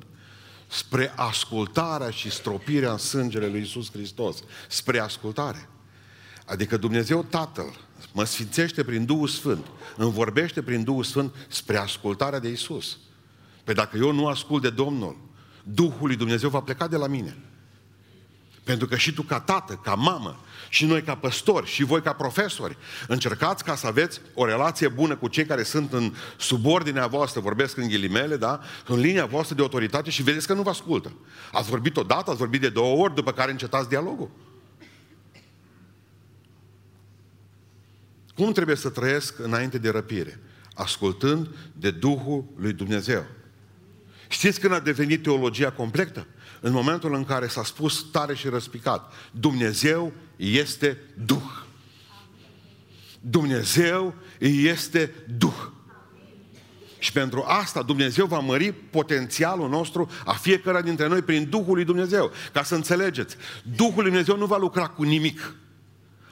spre 0.67 1.13
ascultarea 1.15 2.09
și 2.09 2.31
stropirea 2.31 2.91
în 2.91 2.97
sângele 2.97 3.47
lui 3.47 3.61
Isus 3.61 3.91
Hristos, 3.91 4.37
spre 4.69 4.99
ascultare. 4.99 5.69
Adică 6.45 6.77
Dumnezeu 6.77 7.23
Tatăl 7.23 7.77
mă 8.13 8.23
sfințește 8.23 8.83
prin 8.83 9.05
Duhul 9.05 9.27
Sfânt, 9.27 9.65
îmi 9.97 10.11
vorbește 10.11 10.61
prin 10.61 10.83
Duhul 10.83 11.03
Sfânt 11.03 11.33
spre 11.47 11.77
ascultarea 11.77 12.39
de 12.39 12.49
Isus. 12.49 12.97
Păi 13.63 13.73
dacă 13.73 13.97
eu 13.97 14.11
nu 14.11 14.27
ascult 14.27 14.61
de 14.61 14.69
Domnul, 14.69 15.17
Duhul 15.63 16.07
lui 16.07 16.15
Dumnezeu 16.15 16.49
va 16.49 16.61
pleca 16.61 16.87
de 16.87 16.97
la 16.97 17.07
mine. 17.07 17.37
Pentru 18.65 18.87
că 18.87 18.95
și 18.95 19.13
tu 19.13 19.21
ca 19.21 19.39
tată, 19.39 19.73
ca 19.83 19.95
mamă, 19.95 20.39
și 20.69 20.85
noi 20.85 21.01
ca 21.01 21.15
păstori, 21.15 21.67
și 21.67 21.83
voi 21.83 22.01
ca 22.01 22.13
profesori, 22.13 22.77
încercați 23.07 23.63
ca 23.63 23.75
să 23.75 23.87
aveți 23.87 24.21
o 24.33 24.45
relație 24.45 24.87
bună 24.87 25.15
cu 25.15 25.27
cei 25.27 25.45
care 25.45 25.63
sunt 25.63 25.93
în 25.93 26.13
subordinea 26.37 27.07
voastră, 27.07 27.41
vorbesc 27.41 27.77
în 27.77 27.87
ghilimele, 27.87 28.37
da? 28.37 28.59
În 28.87 28.99
linia 28.99 29.25
voastră 29.25 29.55
de 29.55 29.61
autoritate 29.61 30.09
și 30.09 30.23
vedeți 30.23 30.47
că 30.47 30.53
nu 30.53 30.61
vă 30.61 30.69
ascultă. 30.69 31.11
Ați 31.51 31.69
vorbit 31.69 31.97
odată, 31.97 32.29
ați 32.29 32.39
vorbit 32.39 32.61
de 32.61 32.69
două 32.69 33.03
ori, 33.03 33.15
după 33.15 33.31
care 33.31 33.51
încetați 33.51 33.89
dialogul. 33.89 34.29
Cum 38.35 38.51
trebuie 38.51 38.75
să 38.75 38.89
trăiesc 38.89 39.39
înainte 39.39 39.77
de 39.77 39.89
răpire? 39.89 40.39
Ascultând 40.73 41.47
de 41.73 41.91
Duhul 41.91 42.45
lui 42.57 42.73
Dumnezeu. 42.73 43.25
Știți 44.27 44.59
când 44.59 44.73
a 44.73 44.79
devenit 44.79 45.23
teologia 45.23 45.71
completă? 45.71 46.27
În 46.65 46.71
momentul 46.71 47.13
în 47.13 47.25
care 47.25 47.47
s-a 47.47 47.63
spus 47.63 48.05
tare 48.11 48.35
și 48.35 48.47
răspicat, 48.47 49.13
Dumnezeu 49.31 50.13
este 50.35 50.97
Duh. 51.25 51.63
Dumnezeu 53.19 54.13
este 54.39 55.13
Duh. 55.37 55.67
Și 56.99 57.11
pentru 57.11 57.43
asta 57.47 57.81
Dumnezeu 57.81 58.25
va 58.25 58.39
mări 58.39 58.71
potențialul 58.71 59.69
nostru 59.69 60.09
a 60.25 60.33
fiecare 60.33 60.81
dintre 60.81 61.07
noi 61.07 61.21
prin 61.21 61.49
Duhul 61.49 61.73
lui 61.73 61.85
Dumnezeu. 61.85 62.31
Ca 62.53 62.63
să 62.63 62.75
înțelegeți, 62.75 63.35
Duhul 63.75 64.01
lui 64.01 64.11
Dumnezeu 64.11 64.37
nu 64.37 64.45
va 64.45 64.57
lucra 64.57 64.87
cu 64.87 65.03
nimic. 65.03 65.55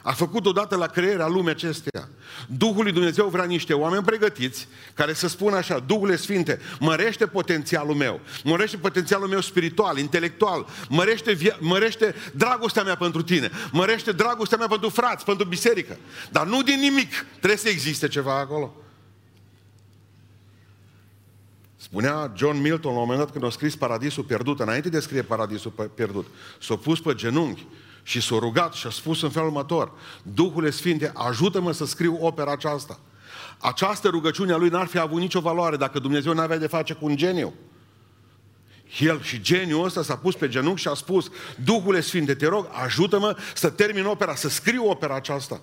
A 0.05 0.11
făcut 0.11 0.45
odată 0.45 0.75
la 0.75 0.87
crearea 0.87 1.27
lumii 1.27 1.49
acesteia. 1.49 2.09
Duhul 2.47 2.83
lui 2.83 2.91
Dumnezeu 2.91 3.27
vrea 3.27 3.43
niște 3.43 3.73
oameni 3.73 4.03
pregătiți 4.03 4.67
care 4.93 5.13
să 5.13 5.27
spună 5.27 5.55
așa, 5.55 5.79
Duhul 5.79 6.15
Sfinte, 6.15 6.59
mărește 6.79 7.27
potențialul 7.27 7.95
meu, 7.95 8.19
mărește 8.43 8.77
potențialul 8.77 9.27
meu 9.27 9.41
spiritual, 9.41 9.97
intelectual, 9.97 10.65
mărește, 10.89 11.35
via- 11.35 11.57
mărește 11.59 12.15
dragostea 12.33 12.83
mea 12.83 12.95
pentru 12.95 13.21
tine, 13.21 13.51
mărește 13.71 14.11
dragostea 14.11 14.57
mea 14.57 14.67
pentru 14.67 14.89
frați, 14.89 15.25
pentru 15.25 15.45
biserică. 15.45 15.97
Dar 16.31 16.45
nu 16.45 16.63
din 16.63 16.79
nimic, 16.79 17.25
trebuie 17.37 17.57
să 17.57 17.69
existe 17.69 18.07
ceva 18.07 18.39
acolo. 18.39 18.75
Spunea 21.75 22.33
John 22.35 22.57
Milton 22.57 22.93
la 22.93 22.99
un 22.99 23.03
moment 23.03 23.19
dat 23.19 23.31
când 23.31 23.43
a 23.43 23.49
scris 23.49 23.75
Paradisul 23.75 24.23
pierdut, 24.23 24.59
înainte 24.59 24.89
de 24.89 24.99
scrie 24.99 25.21
Paradisul 25.21 25.91
pierdut, 25.95 26.27
s-a 26.61 26.75
pus 26.75 27.01
pe 27.01 27.13
genunchi 27.13 27.65
și 28.03 28.21
s-a 28.21 28.35
rugat 28.39 28.73
și 28.73 28.87
a 28.87 28.89
spus 28.89 29.21
în 29.21 29.29
felul 29.29 29.47
următor, 29.47 29.91
Duhul 30.23 30.71
Sfinte, 30.71 31.11
ajută-mă 31.15 31.71
să 31.71 31.85
scriu 31.85 32.17
opera 32.21 32.51
aceasta. 32.51 32.99
Această 33.57 34.07
rugăciune 34.07 34.53
a 34.53 34.57
lui 34.57 34.69
n-ar 34.69 34.87
fi 34.87 34.99
avut 34.99 35.19
nicio 35.19 35.39
valoare 35.39 35.77
dacă 35.77 35.99
Dumnezeu 35.99 36.33
n-avea 36.33 36.57
de 36.57 36.67
face 36.67 36.93
cu 36.93 37.05
un 37.05 37.15
geniu. 37.15 37.53
El 38.99 39.21
și 39.21 39.41
geniul 39.41 39.85
ăsta 39.85 40.03
s-a 40.03 40.17
pus 40.17 40.35
pe 40.35 40.47
genunchi 40.47 40.81
și 40.81 40.87
a 40.87 40.93
spus, 40.93 41.29
Duhul 41.63 42.01
Sfinte, 42.01 42.35
te 42.35 42.47
rog, 42.47 42.67
ajută-mă 42.83 43.37
să 43.53 43.69
termin 43.69 44.05
opera, 44.05 44.35
să 44.35 44.49
scriu 44.49 44.89
opera 44.89 45.15
aceasta. 45.15 45.61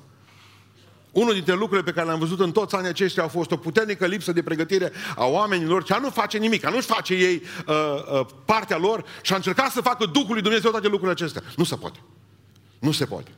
Unul 1.12 1.32
dintre 1.32 1.52
lucrurile 1.52 1.82
pe 1.82 1.92
care 1.92 2.06
le-am 2.06 2.18
văzut 2.18 2.40
în 2.40 2.52
toți 2.52 2.74
anii 2.74 2.88
aceștia 2.88 3.24
a 3.24 3.28
fost 3.28 3.50
o 3.50 3.56
puternică 3.56 4.06
lipsă 4.06 4.32
de 4.32 4.42
pregătire 4.42 4.92
a 5.16 5.24
oamenilor, 5.24 5.82
ce 5.82 5.98
nu 6.00 6.10
face 6.10 6.38
nimic, 6.38 6.66
nu-și 6.66 6.86
face 6.86 7.14
ei 7.14 7.42
uh, 7.66 7.74
uh, 8.12 8.26
partea 8.44 8.76
lor 8.76 9.04
și 9.22 9.32
a 9.32 9.36
încercat 9.36 9.70
să 9.70 9.80
facă 9.80 10.06
Duhul 10.06 10.32
lui 10.32 10.42
Dumnezeu 10.42 10.70
toate 10.70 10.86
lucrurile 10.86 11.12
acestea. 11.12 11.42
Nu 11.56 11.64
se 11.64 11.76
poate. 11.76 11.98
Nu 12.80 12.92
se 12.92 13.06
poate. 13.06 13.30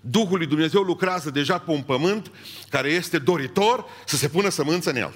Duhul 0.00 0.36
lui 0.38 0.46
Dumnezeu 0.46 0.82
lucrează 0.82 1.30
deja 1.30 1.58
pe 1.58 1.70
un 1.70 1.82
pământ 1.82 2.30
care 2.68 2.88
este 2.88 3.18
doritor 3.18 3.84
să 4.06 4.16
se 4.16 4.28
pună 4.28 4.48
sămânță 4.48 4.90
în 4.90 4.96
el. 4.96 5.14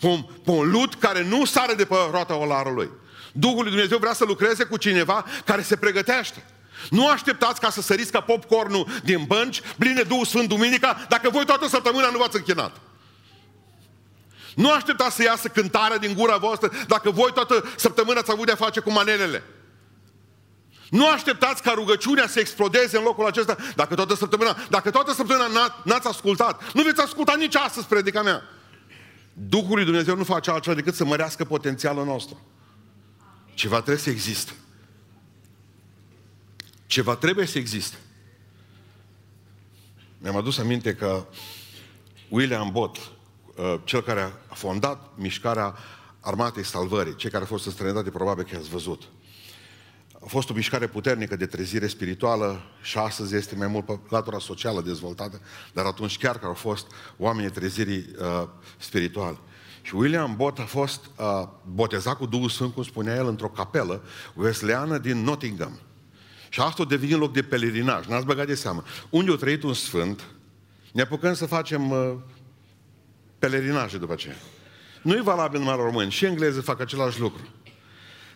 Pe 0.00 0.06
un, 0.06 0.22
pe 0.44 0.50
un 0.50 0.70
lut 0.70 0.94
care 0.94 1.24
nu 1.24 1.44
sare 1.44 1.74
de 1.74 1.84
pe 1.84 1.94
roata 2.10 2.36
olarului. 2.36 2.90
Duhul 3.32 3.62
lui 3.62 3.70
Dumnezeu 3.70 3.98
vrea 3.98 4.12
să 4.12 4.24
lucreze 4.24 4.64
cu 4.64 4.76
cineva 4.76 5.24
care 5.44 5.62
se 5.62 5.76
pregătește. 5.76 6.44
Nu 6.90 7.08
așteptați 7.08 7.60
ca 7.60 7.70
să 7.70 7.82
săriți 7.82 8.12
ca 8.12 8.20
popcornul 8.20 8.88
din 9.04 9.24
bănci, 9.26 9.62
pline 9.78 10.02
Duhul 10.02 10.24
Sfânt 10.24 10.48
Duminica, 10.48 11.06
dacă 11.08 11.30
voi 11.30 11.44
toată 11.44 11.68
săptămâna 11.68 12.10
nu 12.10 12.18
v-ați 12.18 12.36
închinat. 12.36 12.80
Nu 14.54 14.70
așteptați 14.70 15.16
să 15.16 15.22
iasă 15.22 15.48
cântarea 15.48 15.98
din 15.98 16.14
gura 16.14 16.36
voastră 16.36 16.70
dacă 16.86 17.10
voi 17.10 17.32
toată 17.32 17.64
săptămâna 17.76 18.20
ați 18.20 18.30
avut 18.30 18.46
de-a 18.46 18.54
face 18.54 18.80
cu 18.80 18.90
manelele. 18.90 19.42
Nu 20.90 21.08
așteptați 21.08 21.62
ca 21.62 21.72
rugăciunea 21.72 22.26
să 22.26 22.40
explodeze 22.40 22.96
în 22.96 23.02
locul 23.02 23.26
acesta 23.26 23.56
dacă 23.76 23.94
toată 23.94 24.14
săptămâna, 24.14 24.56
dacă 24.70 24.90
toată 24.90 25.12
săptămâna 25.12 25.74
n-ați 25.84 26.06
ascultat. 26.06 26.72
Nu 26.72 26.82
veți 26.82 27.00
asculta 27.00 27.34
nici 27.36 27.56
astăzi 27.56 27.86
predica 27.86 28.22
mea. 28.22 28.42
Duhul 29.32 29.74
lui 29.74 29.84
Dumnezeu 29.84 30.16
nu 30.16 30.24
face 30.24 30.50
altceva 30.50 30.76
decât 30.76 30.94
să 30.94 31.04
mărească 31.04 31.44
potențialul 31.44 32.04
nostru. 32.04 32.40
Ceva 33.54 33.76
trebuie 33.76 34.02
să 34.02 34.10
existe. 34.10 34.52
Ceva 36.86 37.16
trebuie 37.16 37.46
să 37.46 37.58
existe. 37.58 37.96
Mi-am 40.18 40.36
adus 40.36 40.58
aminte 40.58 40.94
că 40.94 41.26
William 42.28 42.70
Bott, 42.72 42.96
uh, 42.96 43.74
cel 43.84 44.02
care 44.02 44.32
a 44.46 44.54
fondat 44.54 45.12
mișcarea 45.16 45.74
Armatei 46.20 46.64
Salvării, 46.64 47.16
cei 47.16 47.30
care 47.30 47.42
au 47.42 47.48
fost 47.48 47.66
în 47.66 47.72
străinătate, 47.72 48.10
probabil 48.10 48.44
că 48.44 48.56
ați 48.56 48.68
văzut. 48.68 49.02
A 50.28 50.30
fost 50.30 50.50
o 50.50 50.54
mișcare 50.54 50.86
puternică 50.86 51.36
de 51.36 51.46
trezire 51.46 51.86
spirituală 51.86 52.62
și 52.82 52.98
astăzi 52.98 53.36
este 53.36 53.54
mai 53.56 53.66
mult 53.66 53.84
pe 53.84 53.98
latura 54.08 54.38
socială 54.38 54.82
dezvoltată, 54.82 55.40
dar 55.72 55.84
atunci 55.84 56.18
chiar 56.18 56.38
că 56.38 56.46
au 56.46 56.54
fost 56.54 56.86
oamenii 57.16 57.50
trezirii 57.50 58.06
uh, 58.18 58.48
spirituale. 58.78 59.38
Și 59.82 59.94
William 59.94 60.36
Bott 60.36 60.58
a 60.58 60.64
fost 60.64 61.04
uh, 61.16 61.48
botezat 61.64 62.16
cu 62.16 62.26
Duhul 62.26 62.48
Sfânt, 62.48 62.74
cum 62.74 62.82
spunea 62.82 63.14
el, 63.14 63.26
într-o 63.26 63.48
capelă 63.48 64.02
wesleană 64.34 64.98
din 64.98 65.22
Nottingham. 65.22 65.78
Și 66.48 66.60
asta 66.60 66.82
a 66.82 66.86
devenit 66.86 67.16
loc 67.16 67.32
de 67.32 67.42
pelerinaj, 67.42 68.06
n-ați 68.06 68.26
băgat 68.26 68.46
de 68.46 68.54
seamă. 68.54 68.84
Unde 69.10 69.32
a 69.32 69.36
trăit 69.36 69.62
un 69.62 69.74
sfânt, 69.74 70.24
ne 70.92 71.02
apucăm 71.02 71.34
să 71.34 71.46
facem 71.46 71.90
uh, 71.90 72.14
pelerinaje 73.38 73.98
după 73.98 74.12
aceea. 74.12 74.36
Nu 75.02 75.16
e 75.16 75.20
valabil 75.20 75.58
numai 75.58 75.76
la 75.76 75.82
români, 75.82 76.10
și 76.10 76.24
englezii 76.24 76.62
fac 76.62 76.80
același 76.80 77.20
lucru. 77.20 77.48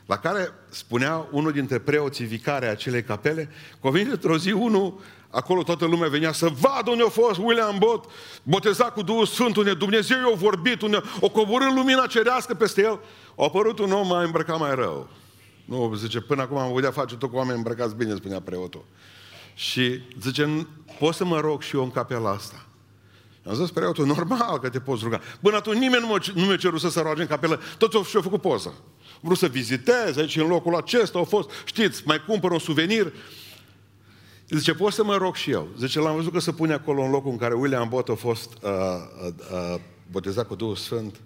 La 0.06 0.18
care 0.18 0.48
spunea 0.68 1.26
unul 1.30 1.52
dintre 1.52 1.78
preoții 1.78 2.24
vicare 2.24 2.66
a 2.66 2.70
acelei 2.70 3.02
capele, 3.02 3.50
că 3.80 3.86
a 3.86 3.90
venit 3.90 4.12
într-o 4.12 4.38
zi 4.38 4.52
unul, 4.52 5.00
acolo 5.30 5.62
toată 5.62 5.84
lumea 5.84 6.08
venea 6.08 6.32
să 6.32 6.48
vadă 6.60 6.90
unde 6.90 7.02
a 7.02 7.08
fost 7.08 7.38
William 7.38 7.78
Bott, 7.78 8.10
botezat 8.42 8.92
cu 8.92 9.02
Duhul 9.02 9.26
Sfânt, 9.26 9.56
unde 9.56 9.74
Dumnezeu 9.74 10.16
i-a 10.18 10.36
vorbit, 10.36 10.82
unde 10.82 11.02
o 11.20 11.28
coborât 11.28 11.74
lumina 11.74 12.06
cerească 12.06 12.54
peste 12.54 12.82
el, 12.82 13.00
a 13.36 13.44
apărut 13.44 13.78
un 13.78 13.92
om 13.92 14.06
mai 14.06 14.24
îmbrăcat 14.24 14.58
mai 14.58 14.74
rău. 14.74 15.08
Nu, 15.64 15.94
zice, 15.94 16.20
până 16.20 16.42
acum 16.42 16.56
am 16.56 16.68
avut 16.68 16.82
de 16.82 16.88
face 16.88 17.16
tot 17.16 17.30
cu 17.30 17.36
oameni 17.36 17.56
îmbrăcați 17.56 17.94
bine, 17.94 18.14
spunea 18.14 18.40
preotul. 18.40 18.84
Și 19.54 20.02
zice, 20.20 20.66
poți 20.98 21.16
să 21.16 21.24
mă 21.24 21.40
rog 21.40 21.62
și 21.62 21.76
eu 21.76 21.82
în 21.82 21.90
capela 21.90 22.30
asta? 22.30 22.66
Am 23.46 23.54
zis 23.54 23.70
preotul, 23.70 24.06
normal 24.06 24.58
că 24.58 24.68
te 24.68 24.80
poți 24.80 25.02
ruga. 25.02 25.20
Până 25.40 25.56
atunci 25.56 25.78
nimeni 25.78 26.06
nu, 26.06 26.16
nu 26.34 26.46
mi-a 26.46 26.56
cerut 26.56 26.80
să 26.80 26.90
se 26.90 27.00
roage 27.00 27.20
în 27.20 27.26
capelă, 27.26 27.60
toți 27.78 28.08
și-au 28.08 28.22
făcut 28.22 28.40
poză. 28.40 28.74
Vreau 29.22 29.36
să 29.36 29.46
vizitez 29.46 30.16
aici 30.16 30.36
în 30.36 30.46
locul 30.46 30.74
acesta, 30.74 31.18
au 31.18 31.24
fost, 31.24 31.50
știți, 31.64 32.02
mai 32.06 32.24
cumpăr 32.26 32.50
un 32.50 32.58
suvenir. 32.58 33.12
Zice, 34.48 34.74
poți 34.74 34.94
să 34.94 35.04
mă 35.04 35.16
rog 35.16 35.34
și 35.34 35.50
eu. 35.50 35.68
Zice, 35.78 35.98
l-am 35.98 36.14
văzut 36.14 36.32
că 36.32 36.38
se 36.38 36.52
pune 36.52 36.72
acolo 36.72 37.02
în 37.02 37.10
locul 37.10 37.30
în 37.30 37.36
care 37.36 37.54
William 37.54 37.88
Bott 37.88 38.08
a 38.08 38.14
fost 38.14 38.52
uh, 38.62 38.70
uh, 39.26 39.34
uh, 39.52 39.80
botezat 40.10 40.46
cu 40.46 40.54
Duhul 40.54 40.76
Sfânt. 40.76 41.20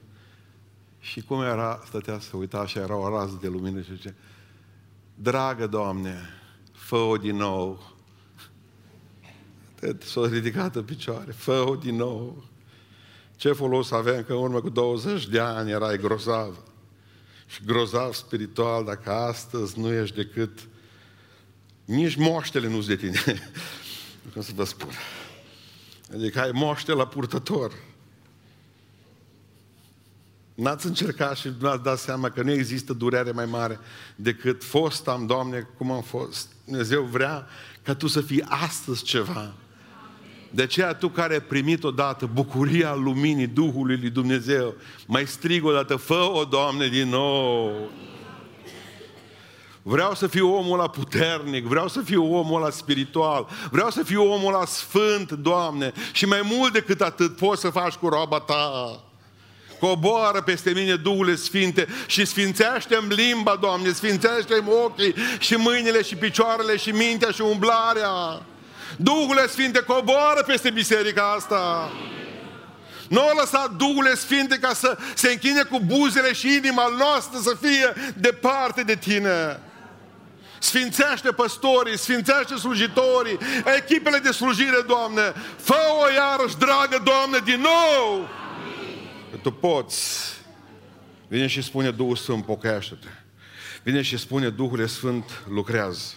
Și 0.99 1.23
cum 1.23 1.43
era, 1.43 1.83
stătea 1.87 2.19
să 2.19 2.37
uita 2.37 2.67
și 2.67 2.79
era 2.79 2.97
o 2.97 3.09
rază 3.09 3.39
de 3.41 3.49
lumină 3.49 3.81
și 3.81 3.95
zice, 3.95 4.15
Dragă 5.15 5.67
Doamne, 5.67 6.17
fă-o 6.73 7.17
din 7.17 7.37
nou. 7.37 7.95
S-a 9.99 10.29
ridicat 10.29 10.77
în 10.77 10.83
picioare, 10.83 11.33
fă-o 11.33 11.75
din 11.75 11.97
nou. 11.97 12.45
Ce 13.37 13.53
folos 13.53 13.91
aveam 13.91 14.23
că 14.23 14.33
în 14.33 14.39
urmă 14.39 14.61
cu 14.61 14.69
20 14.69 15.27
de 15.27 15.39
ani 15.39 15.71
erai 15.71 15.99
grozav. 15.99 16.57
Și 17.47 17.61
grozav 17.65 18.15
spiritual, 18.15 18.85
dacă 18.85 19.11
astăzi 19.11 19.79
nu 19.79 19.93
ești 19.93 20.17
decât... 20.17 20.59
Nici 21.85 22.17
moștele 22.17 22.69
nu-s 22.69 22.87
de 22.87 22.97
tine. 22.97 23.23
Cum 24.33 24.43
să 24.43 24.51
vă 24.55 24.65
spun. 24.65 24.93
Adică 26.13 26.41
ai 26.41 26.51
moște 26.53 26.93
la 26.93 27.07
purtător. 27.07 27.73
N-ați 30.55 30.87
încercat 30.87 31.37
și 31.37 31.53
nu 31.59 31.69
ați 31.69 31.83
dat 31.83 31.99
seama 31.99 32.31
că 32.31 32.43
nu 32.43 32.51
există 32.51 32.93
durere 32.93 33.31
mai 33.31 33.47
mare 33.47 33.79
decât 34.17 34.65
fost 34.65 35.09
am, 35.09 35.27
Doamne, 35.27 35.69
cum 35.77 35.91
am 35.91 36.03
fost. 36.03 36.49
Dumnezeu 36.65 37.03
vrea 37.03 37.47
ca 37.83 37.95
tu 37.95 38.07
să 38.07 38.21
fii 38.21 38.43
astăzi 38.43 39.05
ceva. 39.05 39.55
De 40.51 40.63
aceea 40.63 40.95
tu 40.95 41.09
care 41.09 41.33
ai 41.33 41.41
primit 41.41 41.85
odată 41.85 42.31
bucuria 42.33 42.95
luminii 42.95 43.47
Duhului 43.47 43.99
lui 44.01 44.11
Dumnezeu, 44.11 44.75
mai 45.07 45.27
strig 45.27 45.65
odată, 45.65 45.97
fă-o, 45.97 46.45
Doamne, 46.45 46.89
din 46.89 47.09
nou. 47.09 47.73
Vreau 49.83 50.15
să 50.15 50.27
fiu 50.27 50.55
omul 50.55 50.79
ăla 50.79 50.89
puternic, 50.89 51.65
vreau 51.65 51.89
să 51.89 52.01
fiu 52.01 52.35
omul 52.35 52.63
ăla 52.63 52.71
spiritual, 52.71 53.49
vreau 53.71 53.91
să 53.91 54.03
fiu 54.03 54.33
omul 54.33 54.55
ăla 54.55 54.65
sfânt, 54.65 55.33
Doamne, 55.33 55.93
și 56.13 56.27
mai 56.27 56.41
mult 56.45 56.73
decât 56.73 57.01
atât 57.01 57.37
poți 57.37 57.61
să 57.61 57.71
faci 57.71 57.95
cu 57.95 58.09
roaba 58.09 58.41
Ta. 58.41 59.01
Coboară 59.81 60.43
peste 60.43 60.71
mine 60.71 60.95
Duhul 60.95 61.37
Sfinte 61.37 61.87
și 62.07 62.25
sfințește-mi 62.25 63.15
limba, 63.15 63.57
Doamne, 63.61 63.93
sfințește-mi 63.93 64.69
ochii 64.85 65.15
și 65.39 65.55
mâinile 65.55 66.03
și 66.03 66.17
picioarele 66.17 66.77
și 66.77 66.91
mintea 66.91 67.31
și 67.31 67.41
umblarea. 67.41 68.43
Duhul 68.97 69.45
Sfinte, 69.49 69.81
coboară 69.81 70.43
peste 70.47 70.71
biserica 70.71 71.33
asta. 71.37 71.91
Nu 73.09 73.21
a 73.21 73.33
lăsat 73.41 73.73
Duhul 73.73 74.15
Sfinte 74.15 74.59
ca 74.59 74.75
să 74.75 74.99
se 75.15 75.31
închine 75.31 75.63
cu 75.63 75.81
buzele 75.81 76.33
și 76.33 76.55
inima 76.55 76.95
noastră 76.99 77.39
să 77.43 77.57
fie 77.61 78.13
departe 78.17 78.83
de 78.83 78.95
Tine. 78.95 79.61
Sfințește 80.59 81.31
păstorii, 81.31 81.99
sfințește 81.99 82.55
slujitorii, 82.55 83.39
echipele 83.77 84.19
de 84.19 84.31
slujire, 84.31 84.85
Doamne. 84.87 85.33
Fă-o 85.57 86.13
iarăși, 86.15 86.57
dragă 86.57 87.03
Doamne, 87.05 87.39
din 87.45 87.61
nou! 87.61 88.29
Că 89.31 89.37
Tu 89.43 89.51
poți. 89.51 90.35
Vine 91.29 91.47
și 91.47 91.63
spune 91.63 91.91
Duhul 91.91 92.17
Sfânt, 92.17 92.45
pocăiește-te. 92.45 93.09
Vine 93.83 94.03
și 94.03 94.17
spune 94.17 94.49
Duhul 94.49 94.87
Sfânt, 94.87 95.43
lucrează. 95.49 96.15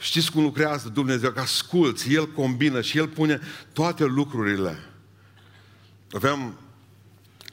Știți 0.00 0.32
cum 0.32 0.42
lucrează 0.42 0.88
Dumnezeu? 0.88 1.30
Că 1.30 1.40
asculți, 1.40 2.12
El 2.12 2.26
combină 2.26 2.80
și 2.80 2.98
El 2.98 3.08
pune 3.08 3.40
toate 3.72 4.04
lucrurile. 4.04 4.78
Aveam 6.12 6.58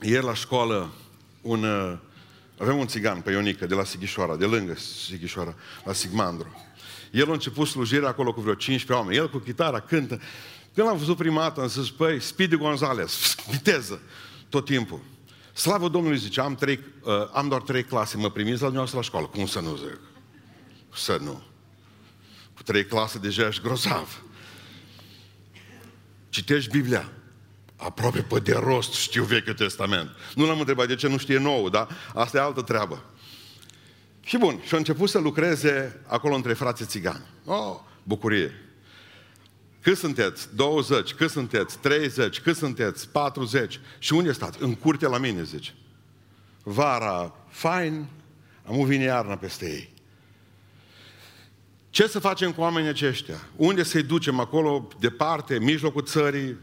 ieri 0.01 0.25
la 0.25 0.33
școală 0.33 0.89
un, 1.41 1.63
uh, 1.63 1.97
aveam 2.57 2.77
un 2.77 2.87
țigan 2.87 3.21
pe 3.21 3.31
Ionică 3.31 3.65
de 3.65 3.73
la 3.75 3.83
Sighișoara, 3.83 4.35
de 4.35 4.45
lângă 4.45 4.75
Sighișoara, 4.75 5.55
la 5.83 5.93
Sigmandru. 5.93 6.65
El 7.11 7.29
a 7.29 7.33
început 7.33 7.67
slujirea 7.67 8.09
acolo 8.09 8.33
cu 8.33 8.41
vreo 8.41 8.53
15 8.53 8.93
oameni. 8.93 9.17
El 9.17 9.29
cu 9.29 9.37
chitara 9.37 9.79
cântă. 9.79 10.21
Când 10.73 10.87
l-am 10.87 10.97
văzut 10.97 11.17
prima 11.17 11.41
dată, 11.41 11.61
am 11.61 11.67
zis, 11.67 11.89
păi, 11.89 12.21
Speedy 12.21 12.55
Gonzales, 12.55 13.35
viteză, 13.51 14.01
tot 14.49 14.65
timpul. 14.65 14.99
Slavă 15.53 15.89
Domnului, 15.89 16.17
zice, 16.17 16.41
am, 16.41 16.55
trei, 16.55 16.79
uh, 17.03 17.13
am 17.33 17.47
doar 17.47 17.61
trei 17.61 17.83
clase, 17.83 18.17
mă 18.17 18.29
primiți 18.29 18.61
la 18.61 18.69
dumneavoastră 18.69 18.97
la 18.97 19.03
școală. 19.05 19.25
Cum 19.25 19.45
să 19.45 19.59
nu 19.59 19.75
zic? 19.75 19.99
Să 20.93 21.19
nu. 21.23 21.43
Cu 22.67 22.73
trei 22.73 22.85
clase 22.85 23.17
deja 23.17 23.47
ești 23.47 23.61
grozav. 23.61 24.23
Citești 26.29 26.71
Biblia. 26.71 27.11
Aproape 27.75 28.21
pe 28.21 28.39
de 28.39 28.53
rost 28.53 28.93
știu 28.93 29.23
Vechiul 29.23 29.53
Testament. 29.53 30.09
Nu 30.35 30.45
l-am 30.45 30.59
întrebat 30.59 30.87
de 30.87 30.95
ce 30.95 31.07
nu 31.07 31.17
știe 31.17 31.37
nou, 31.37 31.69
dar 31.69 31.87
asta 32.13 32.37
e 32.37 32.41
altă 32.41 32.61
treabă. 32.61 33.03
Și 34.23 34.37
bun, 34.37 34.61
și 34.65 34.73
a 34.73 34.77
început 34.77 35.09
să 35.09 35.19
lucreze 35.19 36.01
acolo 36.07 36.35
între 36.35 36.53
frații 36.53 36.85
țigani. 36.85 37.25
Oh, 37.45 37.79
bucurie. 38.03 38.51
Cât 39.81 39.97
sunteți? 39.97 40.55
20. 40.55 41.13
Cât 41.13 41.29
sunteți? 41.29 41.77
30. 41.77 42.39
Cât 42.39 42.55
sunteți? 42.55 43.09
40. 43.09 43.79
Și 43.99 44.13
unde 44.13 44.31
stați? 44.31 44.61
În 44.61 44.75
curte 44.75 45.07
la 45.07 45.17
mine, 45.17 45.43
zice. 45.43 45.73
Vara, 46.63 47.35
fain, 47.49 48.07
am 48.65 48.85
vine 48.85 49.03
iarna 49.03 49.35
peste 49.35 49.65
ei. 49.65 49.95
Ce 51.97 52.07
să 52.07 52.19
facem 52.19 52.51
cu 52.51 52.61
oamenii 52.61 52.89
aceștia? 52.89 53.47
Unde 53.55 53.83
să-i 53.83 54.03
ducem 54.03 54.39
acolo, 54.39 54.87
departe, 54.99 55.59
mijlocul 55.59 56.03
țării? 56.03 56.57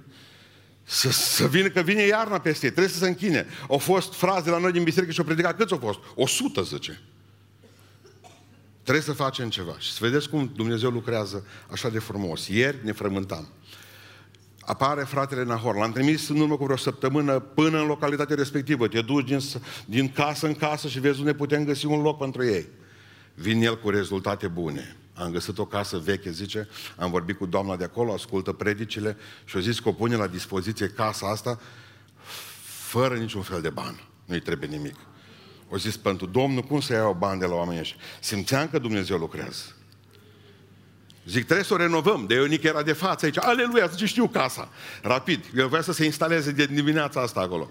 Să, 0.82 1.10
să 1.10 1.46
vină, 1.46 1.68
că 1.68 1.80
vine 1.80 2.02
iarna 2.02 2.38
peste 2.38 2.66
ei, 2.66 2.72
trebuie 2.72 2.92
să 2.92 2.98
se 2.98 3.08
închine. 3.08 3.46
Au 3.68 3.78
fost 3.78 4.14
fraze 4.14 4.50
la 4.50 4.58
noi 4.58 4.72
din 4.72 4.82
biserică 4.82 5.12
și 5.12 5.18
au 5.18 5.24
predicat. 5.24 5.56
Câți 5.56 5.72
au 5.72 5.78
fost? 5.78 5.98
100, 6.14 6.62
zice. 6.62 7.00
Trebuie 8.82 9.04
să 9.04 9.12
facem 9.12 9.48
ceva. 9.48 9.74
Și 9.78 9.92
să 9.92 9.98
vedeți 10.00 10.28
cum 10.28 10.52
Dumnezeu 10.56 10.90
lucrează 10.90 11.46
așa 11.70 11.88
de 11.88 11.98
frumos. 11.98 12.48
Ieri 12.48 12.78
ne 12.82 12.92
frământam. 12.92 13.48
Apare 14.60 15.02
fratele 15.02 15.44
Nahor. 15.44 15.74
L-am 15.74 15.92
trimis 15.92 16.28
în 16.28 16.40
urmă 16.40 16.56
cu 16.56 16.64
vreo 16.64 16.76
săptămână 16.76 17.38
până 17.38 17.80
în 17.80 17.86
localitatea 17.86 18.36
respectivă. 18.36 18.88
Te 18.88 19.00
duci 19.00 19.26
din, 19.26 19.40
din 19.84 20.12
casă 20.12 20.46
în 20.46 20.54
casă 20.54 20.88
și 20.88 21.00
vezi 21.00 21.18
unde 21.18 21.34
putem 21.34 21.64
găsi 21.64 21.86
un 21.86 22.02
loc 22.02 22.18
pentru 22.18 22.44
ei. 22.44 22.66
Vin 23.34 23.62
el 23.62 23.80
cu 23.80 23.90
rezultate 23.90 24.48
bune. 24.48 24.96
Am 25.14 25.30
găsit 25.30 25.58
o 25.58 25.64
casă 25.64 25.98
veche, 25.98 26.30
zice, 26.30 26.68
am 26.96 27.10
vorbit 27.10 27.36
cu 27.36 27.46
doamna 27.46 27.76
de 27.76 27.84
acolo, 27.84 28.12
ascultă 28.12 28.52
predicile 28.52 29.16
și 29.44 29.56
a 29.56 29.60
zis 29.60 29.78
că 29.78 29.88
o 29.88 29.92
pune 29.92 30.16
la 30.16 30.26
dispoziție 30.26 30.88
casa 30.88 31.30
asta 31.30 31.60
fără 32.88 33.14
niciun 33.14 33.42
fel 33.42 33.60
de 33.60 33.70
bani. 33.70 34.08
Nu-i 34.24 34.40
trebuie 34.40 34.68
nimic. 34.68 34.94
O 35.68 35.76
zis, 35.76 35.96
pentru 35.96 36.26
Domnul, 36.26 36.62
cum 36.62 36.80
să 36.80 36.92
iau 36.92 37.16
bani 37.18 37.40
de 37.40 37.46
la 37.46 37.54
oamenii 37.54 37.80
ăștia? 37.80 38.00
Simțeam 38.20 38.68
că 38.68 38.78
Dumnezeu 38.78 39.18
lucrează. 39.18 39.76
Zic, 41.26 41.44
trebuie 41.44 41.64
să 41.64 41.74
o 41.74 41.76
renovăm. 41.76 42.26
De 42.26 42.34
Ionic 42.34 42.62
era 42.62 42.82
de 42.82 42.92
față 42.92 43.24
aici. 43.24 43.38
Aleluia, 43.38 43.86
zice, 43.86 44.06
știu 44.06 44.28
casa. 44.28 44.68
Rapid. 45.02 45.44
El 45.56 45.68
vrea 45.68 45.80
să 45.80 45.92
se 45.92 46.04
instaleze 46.04 46.50
de 46.50 46.66
dimineața 46.66 47.20
asta 47.20 47.40
acolo. 47.40 47.70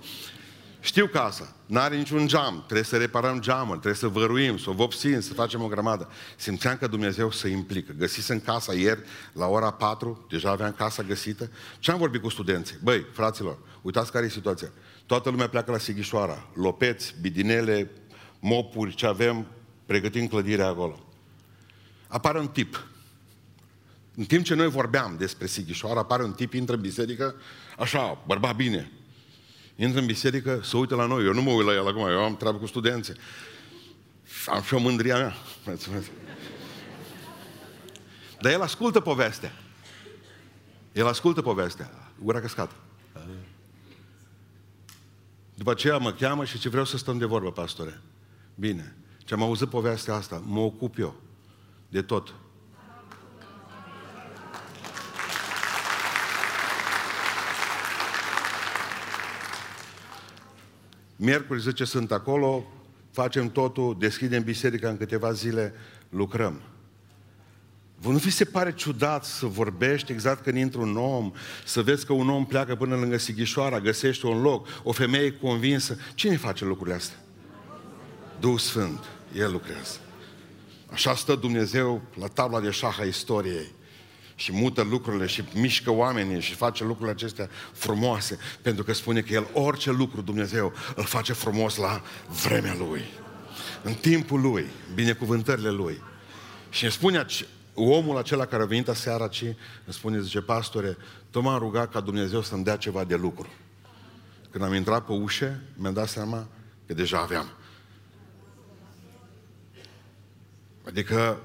Știu 0.84 1.08
casa, 1.08 1.56
n-are 1.65 1.96
niciun 1.96 2.28
geam, 2.28 2.63
trebuie 2.65 2.84
să 2.84 2.98
reparăm 2.98 3.41
geamul, 3.41 3.72
trebuie 3.74 3.93
să 3.93 4.08
văruim, 4.08 4.58
să 4.58 4.69
o 4.69 4.74
vopsim, 4.74 5.19
să 5.19 5.34
facem 5.34 5.62
o 5.62 5.67
grămadă. 5.67 6.10
Simțeam 6.38 6.78
că 6.78 6.88
Dumnezeu 6.88 7.32
se 7.32 7.48
implică. 7.48 7.96
în 8.28 8.41
casa 8.41 8.74
ieri, 8.74 9.02
la 9.34 9.48
ora 9.48 9.72
4, 9.72 10.26
deja 10.30 10.50
aveam 10.50 10.72
casa 10.72 11.04
găsită. 11.04 11.52
Ce 11.80 11.91
am 11.91 11.98
vorbit 11.98 12.22
cu 12.22 12.30
studenții? 12.30 12.78
Băi, 12.84 13.06
fraților, 13.13 13.58
uitați 13.82 14.12
care 14.12 14.26
e 14.26 14.30
situația. 14.30 14.72
Toată 15.06 15.30
lumea 15.30 15.50
pleacă 15.50 15.72
la 15.72 15.78
Sighișoara, 15.78 16.48
lopeți, 16.54 17.15
bidinele, 17.22 17.91
mopuri, 18.39 18.96
ce 18.96 19.06
avem, 19.06 19.48
pregătim 19.86 20.28
clădirea 20.28 20.67
acolo. 20.67 21.06
Apare 22.08 22.39
un 22.39 22.48
tip. 22.48 22.88
În 24.15 24.24
timp 24.24 24.43
ce 24.43 24.54
noi 24.54 24.69
vorbeam 24.69 25.15
despre 25.17 25.48
Sighișoara, 25.48 26.00
apare 26.00 26.24
un 26.24 26.34
tip, 26.34 26.54
intră 26.54 26.76
în 26.76 26.82
biserică, 26.82 27.36
așa, 27.78 28.24
bărbat 28.28 28.56
bine, 28.56 28.91
intră 29.75 29.99
în 29.99 30.05
biserică, 30.05 30.59
se 30.63 30.77
uită 30.77 30.95
la 30.95 31.05
noi. 31.05 31.25
Eu 31.25 31.33
nu 31.33 31.41
mă 31.41 31.51
uit 31.51 31.65
la 31.65 31.73
el 31.73 31.88
acum, 31.88 32.07
eu 32.07 32.23
am 32.23 32.38
treabă 32.38 32.57
cu 32.57 32.65
studenții. 32.65 33.13
Am 34.45 34.62
și 34.62 34.73
o 34.73 34.79
mândria 34.79 35.17
mea. 35.17 35.36
Dar 38.41 38.51
el 38.51 38.62
ascultă 38.62 38.99
povestea. 38.99 39.51
El 40.91 41.07
ascultă 41.07 41.41
povestea. 41.41 42.12
Gura 42.19 42.39
căscată. 42.39 42.75
După 45.55 45.71
aceea 45.71 45.97
mă 45.97 46.12
cheamă 46.12 46.45
și 46.45 46.59
ce 46.59 46.69
vreau 46.69 46.86
să 46.86 46.97
stăm 46.97 47.17
de 47.17 47.25
vorbă, 47.25 47.51
pastore. 47.51 48.01
Bine. 48.55 48.95
Ce 49.17 49.33
am 49.33 49.41
auzit 49.41 49.69
povestea 49.69 50.13
asta, 50.13 50.43
mă 50.45 50.59
ocup 50.59 50.97
eu 50.97 51.21
de 51.89 52.01
tot. 52.01 52.33
Miercuri, 61.23 61.62
zice, 61.62 61.83
sunt 61.83 62.12
acolo, 62.12 62.65
facem 63.12 63.51
totul, 63.51 63.95
deschidem 63.99 64.43
biserica 64.43 64.89
în 64.89 64.97
câteva 64.97 65.31
zile, 65.31 65.73
lucrăm. 66.09 66.62
Vă 67.97 68.12
nu 68.12 68.17
vi 68.17 68.29
se 68.29 68.45
pare 68.45 68.73
ciudat 68.73 69.25
să 69.25 69.45
vorbești 69.45 70.12
exact 70.12 70.43
când 70.43 70.57
intră 70.57 70.79
un 70.79 70.97
om, 70.97 71.31
să 71.65 71.81
vezi 71.81 72.05
că 72.05 72.13
un 72.13 72.29
om 72.29 72.45
pleacă 72.45 72.75
până 72.75 72.95
lângă 72.95 73.17
Sighișoara, 73.17 73.79
găsește 73.79 74.27
un 74.27 74.41
loc, 74.41 74.67
o 74.83 74.91
femeie 74.91 75.31
convinsă. 75.31 75.97
Cine 76.13 76.38
face 76.38 76.65
lucrurile 76.65 76.95
astea? 76.95 77.17
Duhul 78.39 78.57
Sfânt. 78.57 78.99
El 79.36 79.51
lucrează. 79.51 79.99
Așa 80.91 81.15
stă 81.15 81.36
Dumnezeu 81.36 82.01
la 82.19 82.27
tabla 82.27 82.59
de 82.59 82.69
șah 82.69 82.99
a 82.99 83.03
istoriei 83.03 83.71
și 84.43 84.51
mută 84.51 84.82
lucrurile 84.82 85.25
și 85.25 85.43
mișcă 85.53 85.91
oamenii 85.91 86.41
și 86.41 86.53
face 86.53 86.84
lucrurile 86.84 87.12
acestea 87.12 87.49
frumoase, 87.71 88.38
pentru 88.62 88.84
că 88.84 88.93
spune 88.93 89.21
că 89.21 89.34
El 89.34 89.47
orice 89.53 89.91
lucru 89.91 90.21
Dumnezeu 90.21 90.73
îl 90.95 91.03
face 91.03 91.34
frumos 91.34 91.75
la 91.75 92.01
vremea 92.43 92.75
Lui, 92.75 93.03
în 93.84 93.93
timpul 93.93 94.41
Lui, 94.41 94.65
binecuvântările 94.93 95.69
Lui. 95.69 96.01
Și 96.69 96.84
îmi 96.84 96.91
spune 96.91 97.25
omul 97.73 98.17
acela 98.17 98.45
care 98.45 98.63
a 98.63 98.65
venit 98.65 98.88
aseară 98.88 99.27
ci 99.27 99.43
îmi 99.43 99.56
spune, 99.88 100.21
zice, 100.21 100.41
pastore, 100.41 100.97
tu 101.29 101.41
m-am 101.41 101.60
rugat 101.60 101.91
ca 101.91 101.99
Dumnezeu 101.99 102.41
să-mi 102.41 102.63
dea 102.63 102.77
ceva 102.77 103.03
de 103.03 103.15
lucru. 103.15 103.47
Când 104.49 104.63
am 104.63 104.73
intrat 104.73 105.06
pe 105.06 105.12
ușă, 105.12 105.60
mi-am 105.75 105.93
dat 105.93 106.08
seama 106.08 106.47
că 106.88 106.93
deja 106.93 107.17
aveam. 107.17 107.49
Adică 110.88 111.41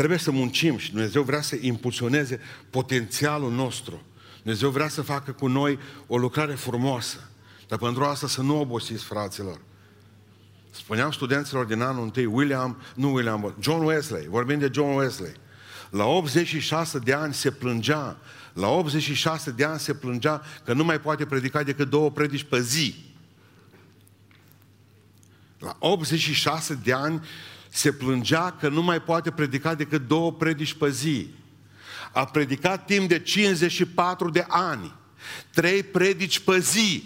Trebuie 0.00 0.20
să 0.20 0.30
muncim 0.30 0.78
și 0.78 0.90
Dumnezeu 0.90 1.22
vrea 1.22 1.40
să 1.40 1.56
impulsioneze 1.60 2.40
potențialul 2.70 3.52
nostru. 3.52 4.02
Dumnezeu 4.42 4.70
vrea 4.70 4.88
să 4.88 5.02
facă 5.02 5.32
cu 5.32 5.46
noi 5.46 5.78
o 6.06 6.16
lucrare 6.16 6.54
frumoasă. 6.54 7.28
Dar 7.68 7.78
pentru 7.78 8.04
asta 8.04 8.28
să 8.28 8.42
nu 8.42 8.60
obosiți, 8.60 9.04
fraților. 9.04 9.60
Spuneam 10.70 11.10
studenților 11.10 11.64
din 11.64 11.80
anul 11.80 12.02
întâi, 12.02 12.24
William, 12.24 12.76
nu 12.94 13.12
William, 13.12 13.54
John 13.60 13.84
Wesley, 13.84 14.26
vorbim 14.28 14.58
de 14.58 14.70
John 14.72 14.96
Wesley. 14.96 15.32
La 15.90 16.04
86 16.04 16.98
de 16.98 17.12
ani 17.12 17.34
se 17.34 17.50
plângea, 17.50 18.16
la 18.52 18.68
86 18.68 19.50
de 19.50 19.64
ani 19.64 19.80
se 19.80 19.94
plângea 19.94 20.42
că 20.64 20.72
nu 20.72 20.84
mai 20.84 21.00
poate 21.00 21.26
predica 21.26 21.62
decât 21.62 21.90
două 21.90 22.10
predici 22.10 22.44
pe 22.44 22.60
zi. 22.60 22.94
La 25.58 25.76
86 25.78 26.74
de 26.74 26.92
ani 26.92 27.22
se 27.70 27.92
plângea 27.92 28.50
că 28.50 28.68
nu 28.68 28.82
mai 28.82 29.02
poate 29.02 29.30
predica 29.30 29.74
decât 29.74 30.06
două 30.06 30.32
predici 30.32 30.74
pe 30.74 30.90
zi. 30.90 31.28
A 32.12 32.24
predicat 32.24 32.84
timp 32.84 33.08
de 33.08 33.20
54 33.20 34.30
de 34.30 34.44
ani. 34.48 34.94
Trei 35.54 35.82
predici 35.82 36.38
pe 36.38 36.58
zi. 36.58 37.04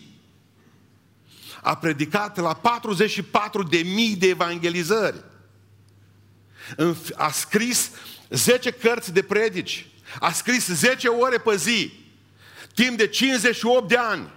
A 1.62 1.76
predicat 1.76 2.36
la 2.36 2.54
44 2.54 3.62
de 3.62 3.76
mii 3.78 4.16
de 4.16 4.28
evangelizări. 4.28 5.24
A 7.14 7.30
scris 7.30 7.90
10 8.28 8.70
cărți 8.70 9.12
de 9.12 9.22
predici. 9.22 9.86
A 10.20 10.32
scris 10.32 10.66
10 10.66 11.08
ore 11.08 11.38
pe 11.38 11.56
zi. 11.56 11.92
Timp 12.74 12.96
de 12.96 13.06
58 13.06 13.88
de 13.88 13.96
ani. 13.96 14.28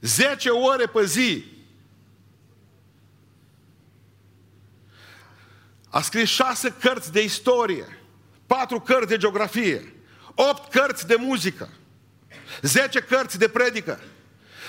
10 0.00 0.48
ore 0.48 0.86
pe 0.86 1.06
zi. 1.06 1.44
A 5.90 6.00
scris 6.00 6.28
șase 6.28 6.74
cărți 6.80 7.12
de 7.12 7.22
istorie, 7.22 7.98
patru 8.46 8.80
cărți 8.80 9.08
de 9.08 9.16
geografie, 9.16 9.94
opt 10.34 10.72
cărți 10.72 11.06
de 11.06 11.16
muzică, 11.18 11.68
zece 12.62 13.00
cărți 13.00 13.38
de 13.38 13.48
predică. 13.48 14.00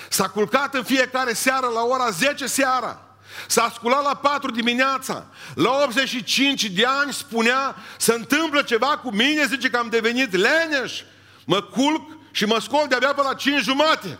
S-a 0.08 0.28
culcat 0.28 0.74
în 0.74 0.82
fiecare 0.82 1.32
seară 1.32 1.66
la 1.66 1.82
ora 1.82 2.10
10 2.10 2.46
seara. 2.46 3.06
S-a 3.46 3.72
sculat 3.74 4.02
la 4.02 4.14
4 4.14 4.50
dimineața. 4.50 5.26
La 5.54 5.70
85 5.82 6.64
de 6.64 6.84
ani 6.86 7.12
spunea, 7.12 7.76
se 7.98 8.12
întâmplă 8.12 8.62
ceva 8.62 8.98
cu 8.98 9.10
mine, 9.10 9.46
zice 9.46 9.70
că 9.70 9.76
am 9.76 9.88
devenit 9.88 10.36
leneș. 10.36 11.02
Mă 11.44 11.62
culc 11.62 12.10
și 12.30 12.44
mă 12.44 12.60
scol 12.60 12.86
de-abia 12.88 13.14
pe 13.14 13.22
la 13.22 13.34
5 13.34 13.62
jumate. 13.62 14.18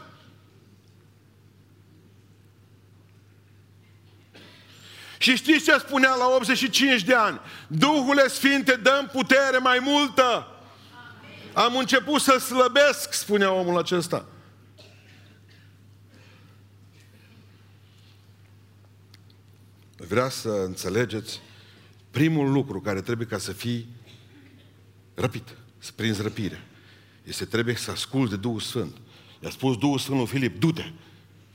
Și 5.22 5.36
știți 5.36 5.64
ce 5.64 5.78
spunea 5.78 6.14
la 6.14 6.26
85 6.34 7.02
de 7.02 7.14
ani? 7.14 7.40
Duhule 7.66 8.28
Sfinte, 8.28 8.74
dăm 8.74 9.10
putere 9.12 9.58
mai 9.58 9.78
multă. 9.78 10.46
Am 11.52 11.76
început 11.76 12.20
să 12.20 12.38
slăbesc, 12.38 13.12
spunea 13.12 13.52
omul 13.52 13.78
acesta. 13.78 14.26
Vrea 19.96 20.28
să 20.28 20.48
înțelegeți 20.48 21.40
primul 22.10 22.52
lucru 22.52 22.80
care 22.80 23.00
trebuie 23.00 23.26
ca 23.26 23.38
să 23.38 23.52
fii 23.52 23.88
răpit, 25.14 25.48
să 25.78 25.92
prinzi 25.94 26.22
răpire. 26.22 26.66
Este 27.24 27.44
trebuie 27.44 27.76
să 27.76 27.90
asculți 27.90 28.30
de 28.30 28.36
Duhul 28.36 28.60
Sfânt. 28.60 28.96
I-a 29.40 29.50
spus 29.50 29.76
Duhul 29.76 29.98
Sfânt 29.98 30.16
lui 30.16 30.26
Filip, 30.26 30.60
du-te! 30.60 30.90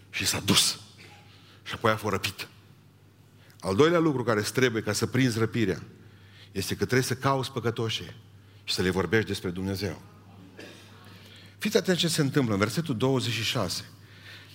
Și 0.09 0.25
s-a 0.25 0.39
dus. 0.39 0.79
Și 1.63 1.73
apoi 1.73 1.91
a 1.91 1.95
fost 1.97 2.13
răpit. 2.13 2.47
Al 3.67 3.75
doilea 3.75 3.99
lucru 3.99 4.23
care 4.23 4.39
îți 4.39 4.53
trebuie 4.53 4.81
ca 4.81 4.93
să 4.93 5.05
prinzi 5.05 5.39
răpirea 5.39 5.81
este 6.51 6.75
că 6.75 6.83
trebuie 6.83 7.01
să 7.01 7.13
cauți 7.13 7.51
păcătoșii 7.51 8.15
și 8.63 8.73
să 8.73 8.81
le 8.81 8.89
vorbești 8.89 9.27
despre 9.27 9.49
Dumnezeu. 9.49 10.01
Fiți 11.57 11.77
atenți 11.77 11.99
ce 11.99 12.07
se 12.07 12.21
întâmplă 12.21 12.53
în 12.53 12.59
versetul 12.59 12.97
26. 12.97 13.85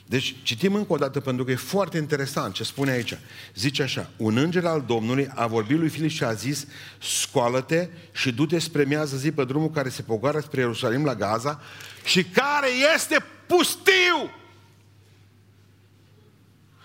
Deci 0.07 0.37
citim 0.42 0.75
încă 0.75 0.92
o 0.92 0.96
dată 0.96 1.20
pentru 1.20 1.44
că 1.44 1.51
e 1.51 1.57
foarte 1.57 1.96
interesant 1.96 2.55
ce 2.55 2.64
spune 2.64 2.90
aici. 2.90 3.18
Zice 3.55 3.83
așa, 3.83 4.11
un 4.16 4.37
înger 4.37 4.66
al 4.66 4.85
Domnului 4.87 5.29
a 5.35 5.46
vorbit 5.46 5.79
lui 5.79 5.88
Filip 5.88 6.11
și 6.11 6.25
a 6.25 6.33
zis, 6.33 6.66
scoală-te 7.01 7.88
și 8.12 8.33
du-te 8.33 8.59
spre 8.59 8.85
miază 8.85 9.16
zi 9.16 9.33
pe 9.33 9.44
drumul 9.44 9.70
care 9.70 9.88
se 9.88 10.03
pogoară 10.03 10.40
spre 10.40 10.61
Ierusalim 10.61 11.05
la 11.05 11.14
Gaza 11.14 11.61
și 12.05 12.25
care 12.25 12.68
este 12.94 13.25
pustiu. 13.46 14.31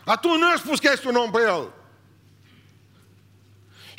Atunci 0.05 0.39
nu 0.39 0.45
a 0.45 0.55
spus 0.57 0.79
că 0.79 0.89
este 0.93 1.07
un 1.07 1.15
om 1.15 1.31
pe 1.31 1.39
el. 1.47 1.75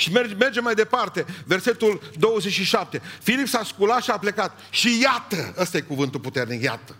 Și 0.00 0.12
merge, 0.12 0.34
merge 0.34 0.60
mai 0.60 0.74
departe, 0.74 1.24
versetul 1.44 2.00
27. 2.18 3.00
Filip 3.22 3.46
s-a 3.46 3.64
sculat 3.64 4.02
și 4.02 4.10
a 4.10 4.18
plecat. 4.18 4.60
Și 4.70 5.00
iată, 5.02 5.54
ăsta 5.56 5.76
e 5.76 5.80
cuvântul 5.80 6.20
puternic, 6.20 6.62
iată. 6.62 6.96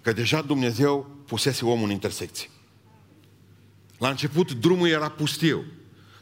Că 0.00 0.12
deja 0.12 0.42
Dumnezeu 0.42 1.22
pusese 1.26 1.64
omul 1.64 1.84
în 1.84 1.90
intersecție. 1.90 2.50
La 3.98 4.08
început 4.08 4.52
drumul 4.52 4.88
era 4.88 5.08
pustiu, 5.08 5.64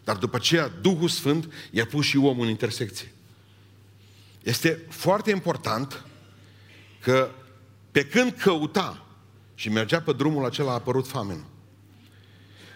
dar 0.04 0.16
după 0.16 0.36
aceea 0.36 0.68
Duhul 0.68 1.08
Sfânt 1.08 1.52
i-a 1.70 1.86
pus 1.86 2.04
și 2.04 2.16
omul 2.16 2.44
în 2.44 2.50
intersecție. 2.50 3.12
Este 4.42 4.80
foarte 4.88 5.30
important 5.30 6.04
că 7.00 7.30
pe 7.90 8.06
când 8.06 8.32
căuta 8.32 9.06
și 9.54 9.68
mergea 9.68 10.00
pe 10.00 10.12
drumul 10.12 10.44
acela 10.44 10.70
a 10.70 10.74
apărut 10.74 11.08
famenul. 11.08 11.46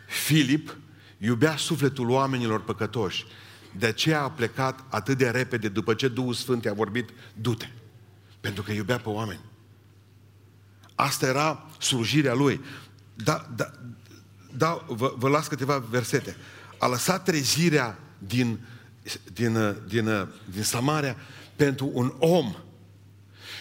Filip 0.06 0.76
Iubea 1.18 1.56
sufletul 1.56 2.10
oamenilor 2.10 2.62
păcătoși. 2.62 3.26
De 3.78 3.86
aceea 3.86 4.22
a 4.22 4.30
plecat 4.30 4.84
atât 4.88 5.18
de 5.18 5.30
repede 5.30 5.68
după 5.68 5.94
ce 5.94 6.08
Duhul 6.08 6.34
Sfânt 6.34 6.64
i-a 6.64 6.72
vorbit, 6.72 7.10
du-te. 7.34 7.68
Pentru 8.40 8.62
că 8.62 8.72
iubea 8.72 8.98
pe 8.98 9.08
oameni. 9.08 9.40
Asta 10.94 11.26
era 11.26 11.66
slujirea 11.78 12.34
lui. 12.34 12.60
Da, 13.14 13.46
da, 13.56 13.70
da, 14.56 14.84
vă, 14.86 15.14
vă 15.16 15.28
las 15.28 15.46
câteva 15.48 15.78
versete. 15.78 16.36
A 16.78 16.86
lăsat 16.86 17.24
trezirea 17.24 17.98
din, 18.18 18.58
din, 19.32 19.76
din, 19.88 20.28
din 20.50 20.62
Samaria 20.62 21.16
pentru 21.56 21.90
un 21.92 22.14
om 22.18 22.54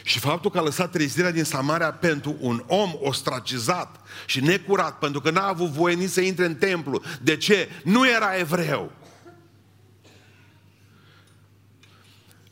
și 0.07 0.19
faptul 0.19 0.51
că 0.51 0.57
a 0.57 0.61
lăsat 0.61 0.91
trezirea 0.91 1.31
din 1.31 1.43
Samaria 1.43 1.91
pentru 1.91 2.35
un 2.39 2.63
om 2.67 2.93
ostracizat 2.99 3.99
și 4.25 4.39
necurat, 4.39 4.99
pentru 4.99 5.21
că 5.21 5.29
n-a 5.29 5.47
avut 5.47 5.69
voie 5.69 5.95
nici 5.95 6.09
să 6.09 6.21
intre 6.21 6.45
în 6.45 6.55
templu. 6.55 7.01
De 7.21 7.37
ce? 7.37 7.69
Nu 7.83 8.09
era 8.09 8.37
evreu. 8.37 8.91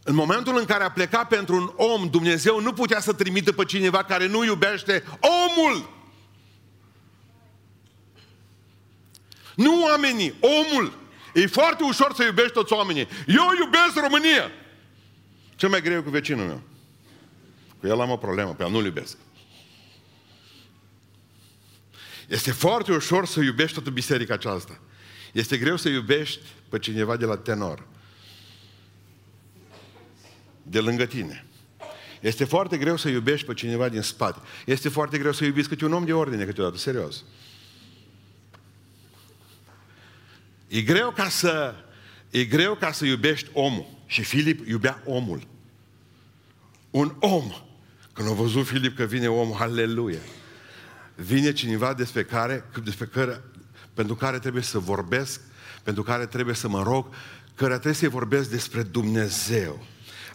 În 0.04 0.16
momentul 0.16 0.58
în 0.58 0.66
care 0.66 0.84
a 0.84 0.92
plecat 0.92 1.28
pentru 1.28 1.56
un 1.56 1.72
om, 1.76 2.10
Dumnezeu 2.10 2.62
nu 2.62 2.74
putea 2.74 3.00
să 3.00 3.14
trimită 3.14 3.52
pe 3.52 3.64
cineva 3.64 4.04
care 4.04 4.28
nu 4.28 4.44
iubește 4.44 5.04
omul. 5.20 5.90
Nu 9.56 9.84
oamenii, 9.84 10.34
omul. 10.40 10.94
E 11.34 11.48
foarte 11.48 11.84
ușor 11.84 12.14
să 12.14 12.24
iubești 12.24 12.54
toți 12.54 12.74
oamenii. 12.74 13.08
Eu 13.28 13.44
iubesc 13.60 13.96
România. 14.02 14.52
Ce 15.56 15.68
mai 15.68 15.82
greu 15.82 16.04
cu 16.04 16.10
vecinul 16.10 16.46
meu. 16.46 16.62
Cu 17.84 17.90
el 17.90 18.02
am 18.02 18.10
o 18.10 18.18
problemă, 18.18 18.54
pe 18.54 18.64
el 18.64 18.70
nu-l 18.70 18.86
iubesc. 18.86 19.18
Este 22.28 22.52
foarte 22.52 22.92
ușor 22.92 23.26
să 23.26 23.40
iubești 23.40 23.74
toată 23.74 23.90
biserica 23.90 24.34
aceasta. 24.34 24.80
Este 25.32 25.58
greu 25.58 25.78
să 25.78 25.90
iubești 25.90 26.40
pe 26.70 26.80
cineva 26.80 27.18
de 27.18 27.26
la 27.26 27.38
tenor. 27.38 27.88
De 30.62 30.80
lângă 30.80 31.06
tine. 31.06 31.46
Este 32.20 32.44
foarte 32.44 32.78
greu 32.78 32.98
să 32.98 33.10
iubești 33.10 33.46
pe 33.46 33.54
cineva 33.54 33.90
din 33.90 34.02
spate. 34.02 34.40
Este 34.66 34.90
foarte 34.90 35.18
greu 35.18 35.32
să 35.32 35.46
iubiți 35.46 35.68
câte 35.68 35.86
un 35.86 35.94
om 35.94 36.06
de 36.06 36.14
ordine 36.14 36.46
câteodată, 36.46 36.78
serios. 36.78 37.24
E 40.68 40.82
greu 40.82 41.12
ca 41.12 41.30
să, 41.30 41.76
e 42.30 42.46
greu 42.46 42.76
ca 42.76 42.92
să 42.92 43.06
iubești 43.06 43.50
omul. 43.54 43.86
Și 44.06 44.24
Filip 44.24 44.68
iubea 44.68 45.02
omul. 45.06 45.48
Un 46.90 47.16
om 47.20 47.54
când 48.14 48.30
a 48.30 48.34
văzut 48.34 48.66
Filip 48.66 48.96
că 48.96 49.04
vine 49.04 49.28
omul, 49.28 49.58
aleluia, 49.60 50.20
vine 51.16 51.52
cineva 51.52 51.94
despre 51.94 52.24
care, 52.24 52.66
despre 52.84 53.06
care, 53.06 53.42
pentru 53.94 54.16
care 54.16 54.40
trebuie 54.40 54.64
să 54.64 54.80
vorbesc, 54.80 55.42
pentru 55.84 56.04
care 56.04 56.26
trebuie 56.26 56.56
să 56.56 56.68
mă 56.68 56.84
rog, 56.84 57.06
care 57.56 57.74
trebuie 57.74 57.94
să-i 57.94 58.08
vorbesc 58.08 58.50
despre 58.50 58.84
Dumnezeu. 58.84 59.86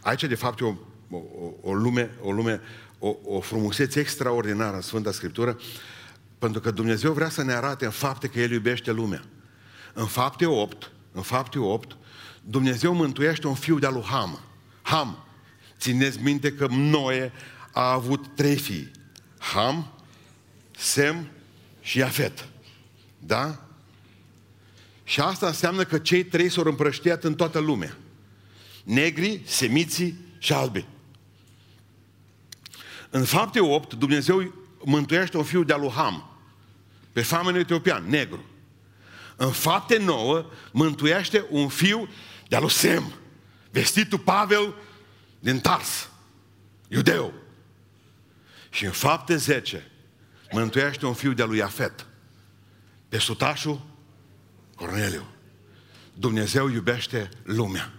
Aici, 0.00 0.24
de 0.24 0.34
fapt, 0.34 0.60
e 0.60 0.64
o, 0.64 0.74
o, 1.10 1.20
o 1.60 1.74
lume, 1.74 2.10
o, 2.20 2.32
lume 2.32 2.60
o, 2.98 3.16
o 3.24 3.40
frumusețe 3.40 4.00
extraordinară 4.00 4.76
în 4.76 4.82
Sfânta 4.82 5.12
Scriptură, 5.12 5.58
pentru 6.38 6.60
că 6.60 6.70
Dumnezeu 6.70 7.12
vrea 7.12 7.28
să 7.28 7.42
ne 7.42 7.52
arate 7.52 7.84
în 7.84 7.90
fapte 7.90 8.28
că 8.28 8.40
El 8.40 8.50
iubește 8.50 8.90
lumea. 8.90 9.22
În 9.92 10.06
fapte 10.06 10.46
8, 10.46 10.92
în 11.12 11.22
fapte 11.22 11.58
8, 11.58 11.96
Dumnezeu 12.44 12.94
mântuiește 12.94 13.46
un 13.46 13.54
fiu 13.54 13.78
de-al 13.78 13.92
lui 13.92 14.04
Ham. 14.04 14.40
Ham. 14.82 15.24
Țineți 15.78 16.22
minte 16.22 16.52
că 16.52 16.66
Noe 16.70 17.32
a 17.72 17.92
avut 17.92 18.26
trei 18.34 18.56
fii. 18.56 18.90
Ham, 19.38 19.92
Sem 20.78 21.28
și 21.80 21.98
Iafet. 21.98 22.48
Da? 23.18 23.62
Și 25.04 25.20
asta 25.20 25.46
înseamnă 25.46 25.84
că 25.84 25.98
cei 25.98 26.24
trei 26.24 26.50
s-au 26.50 26.64
împrăștiat 26.64 27.24
în 27.24 27.34
toată 27.34 27.58
lumea. 27.58 27.96
Negri, 28.84 29.42
semiții 29.44 30.18
și 30.38 30.52
albi. 30.52 30.86
În 33.10 33.24
fapte 33.24 33.60
8, 33.60 33.94
Dumnezeu 33.94 34.54
mântuiește 34.84 35.36
un 35.36 35.44
fiu 35.44 35.62
de 35.62 35.74
lui 35.74 35.90
Ham, 35.90 36.30
pe 37.12 37.22
famenul 37.22 37.60
etiopian, 37.60 38.04
negru. 38.08 38.44
În 39.36 39.50
fapte 39.50 39.98
nouă, 39.98 40.46
mântuiește 40.72 41.44
un 41.50 41.68
fiu 41.68 42.08
de 42.48 42.58
lui 42.60 42.70
Sem, 42.70 43.12
vestitul 43.70 44.18
Pavel 44.18 44.74
din 45.38 45.60
Tars, 45.60 46.10
iudeu. 46.88 47.32
Și 48.78 48.84
în 48.84 48.90
fapte 48.90 49.36
10, 49.36 49.90
mântuiește 50.52 51.06
un 51.06 51.14
fiu 51.14 51.32
de 51.32 51.42
lui 51.42 51.58
Iafet, 51.58 52.06
pe 53.08 53.18
sutașul 53.18 53.86
Corneliu. 54.74 55.26
Dumnezeu 56.14 56.68
iubește 56.68 57.28
lumea. 57.42 57.92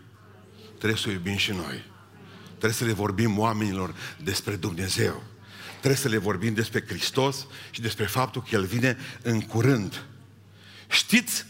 Trebuie 0.77 0.97
să 0.97 1.05
o 1.07 1.11
iubim 1.11 1.37
și 1.37 1.51
noi. 1.51 1.83
Trebuie 2.47 2.71
să 2.71 2.85
le 2.85 2.91
vorbim 2.91 3.39
oamenilor 3.39 3.95
despre 4.23 4.55
Dumnezeu. 4.55 5.23
Trebuie 5.77 5.95
să 5.95 6.07
le 6.07 6.17
vorbim 6.17 6.53
despre 6.53 6.83
Hristos 6.87 7.47
și 7.71 7.81
despre 7.81 8.05
faptul 8.05 8.41
că 8.41 8.55
El 8.55 8.65
vine 8.65 8.97
în 9.21 9.41
curând. 9.41 10.05
Știți 10.89 11.45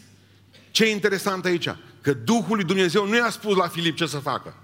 ce 0.70 0.84
e 0.84 0.90
interesant 0.90 1.44
aici? 1.44 1.68
Că 2.00 2.12
Duhul 2.12 2.56
lui 2.56 2.64
Dumnezeu 2.64 3.06
nu 3.06 3.16
i-a 3.16 3.30
spus 3.30 3.56
la 3.56 3.68
Filip 3.68 3.96
ce 3.96 4.06
să 4.06 4.18
facă. 4.18 4.54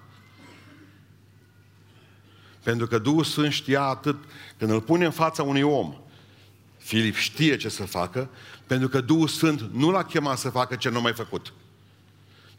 Pentru 2.67 2.87
că 2.87 2.99
Duhul 2.99 3.25
Sfânt 3.25 3.53
știa 3.53 3.83
atât, 3.83 4.17
când 4.57 4.71
îl 4.71 4.81
pune 4.81 5.05
în 5.05 5.11
fața 5.11 5.43
unui 5.43 5.63
om, 5.63 5.95
Filip 6.77 7.15
știe 7.15 7.57
ce 7.57 7.69
să 7.69 7.85
facă, 7.85 8.31
pentru 8.67 8.89
că 8.89 9.01
Duhul 9.01 9.29
Sfânt 9.29 9.61
nu 9.61 9.91
l-a 9.91 10.05
chemat 10.05 10.39
să 10.39 10.51
facă 10.51 10.77
ce 10.77 10.89
nu 10.89 11.01
mai 11.01 11.13
făcut. 11.13 11.53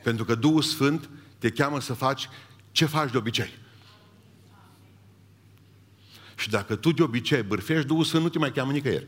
Pentru 0.03 0.25
că 0.25 0.35
Duhul 0.35 0.61
Sfânt 0.61 1.09
te 1.37 1.49
cheamă 1.49 1.79
să 1.79 1.93
faci 1.93 2.29
ce 2.71 2.85
faci 2.85 3.11
de 3.11 3.17
obicei. 3.17 3.53
Și 6.35 6.49
dacă 6.49 6.75
tu 6.75 6.91
de 6.91 7.03
obicei 7.03 7.43
bârfești, 7.43 7.87
Duhul 7.87 8.03
Sfânt 8.03 8.23
nu 8.23 8.29
te 8.29 8.37
mai 8.37 8.51
cheamă 8.51 8.71
nicăieri. 8.71 9.07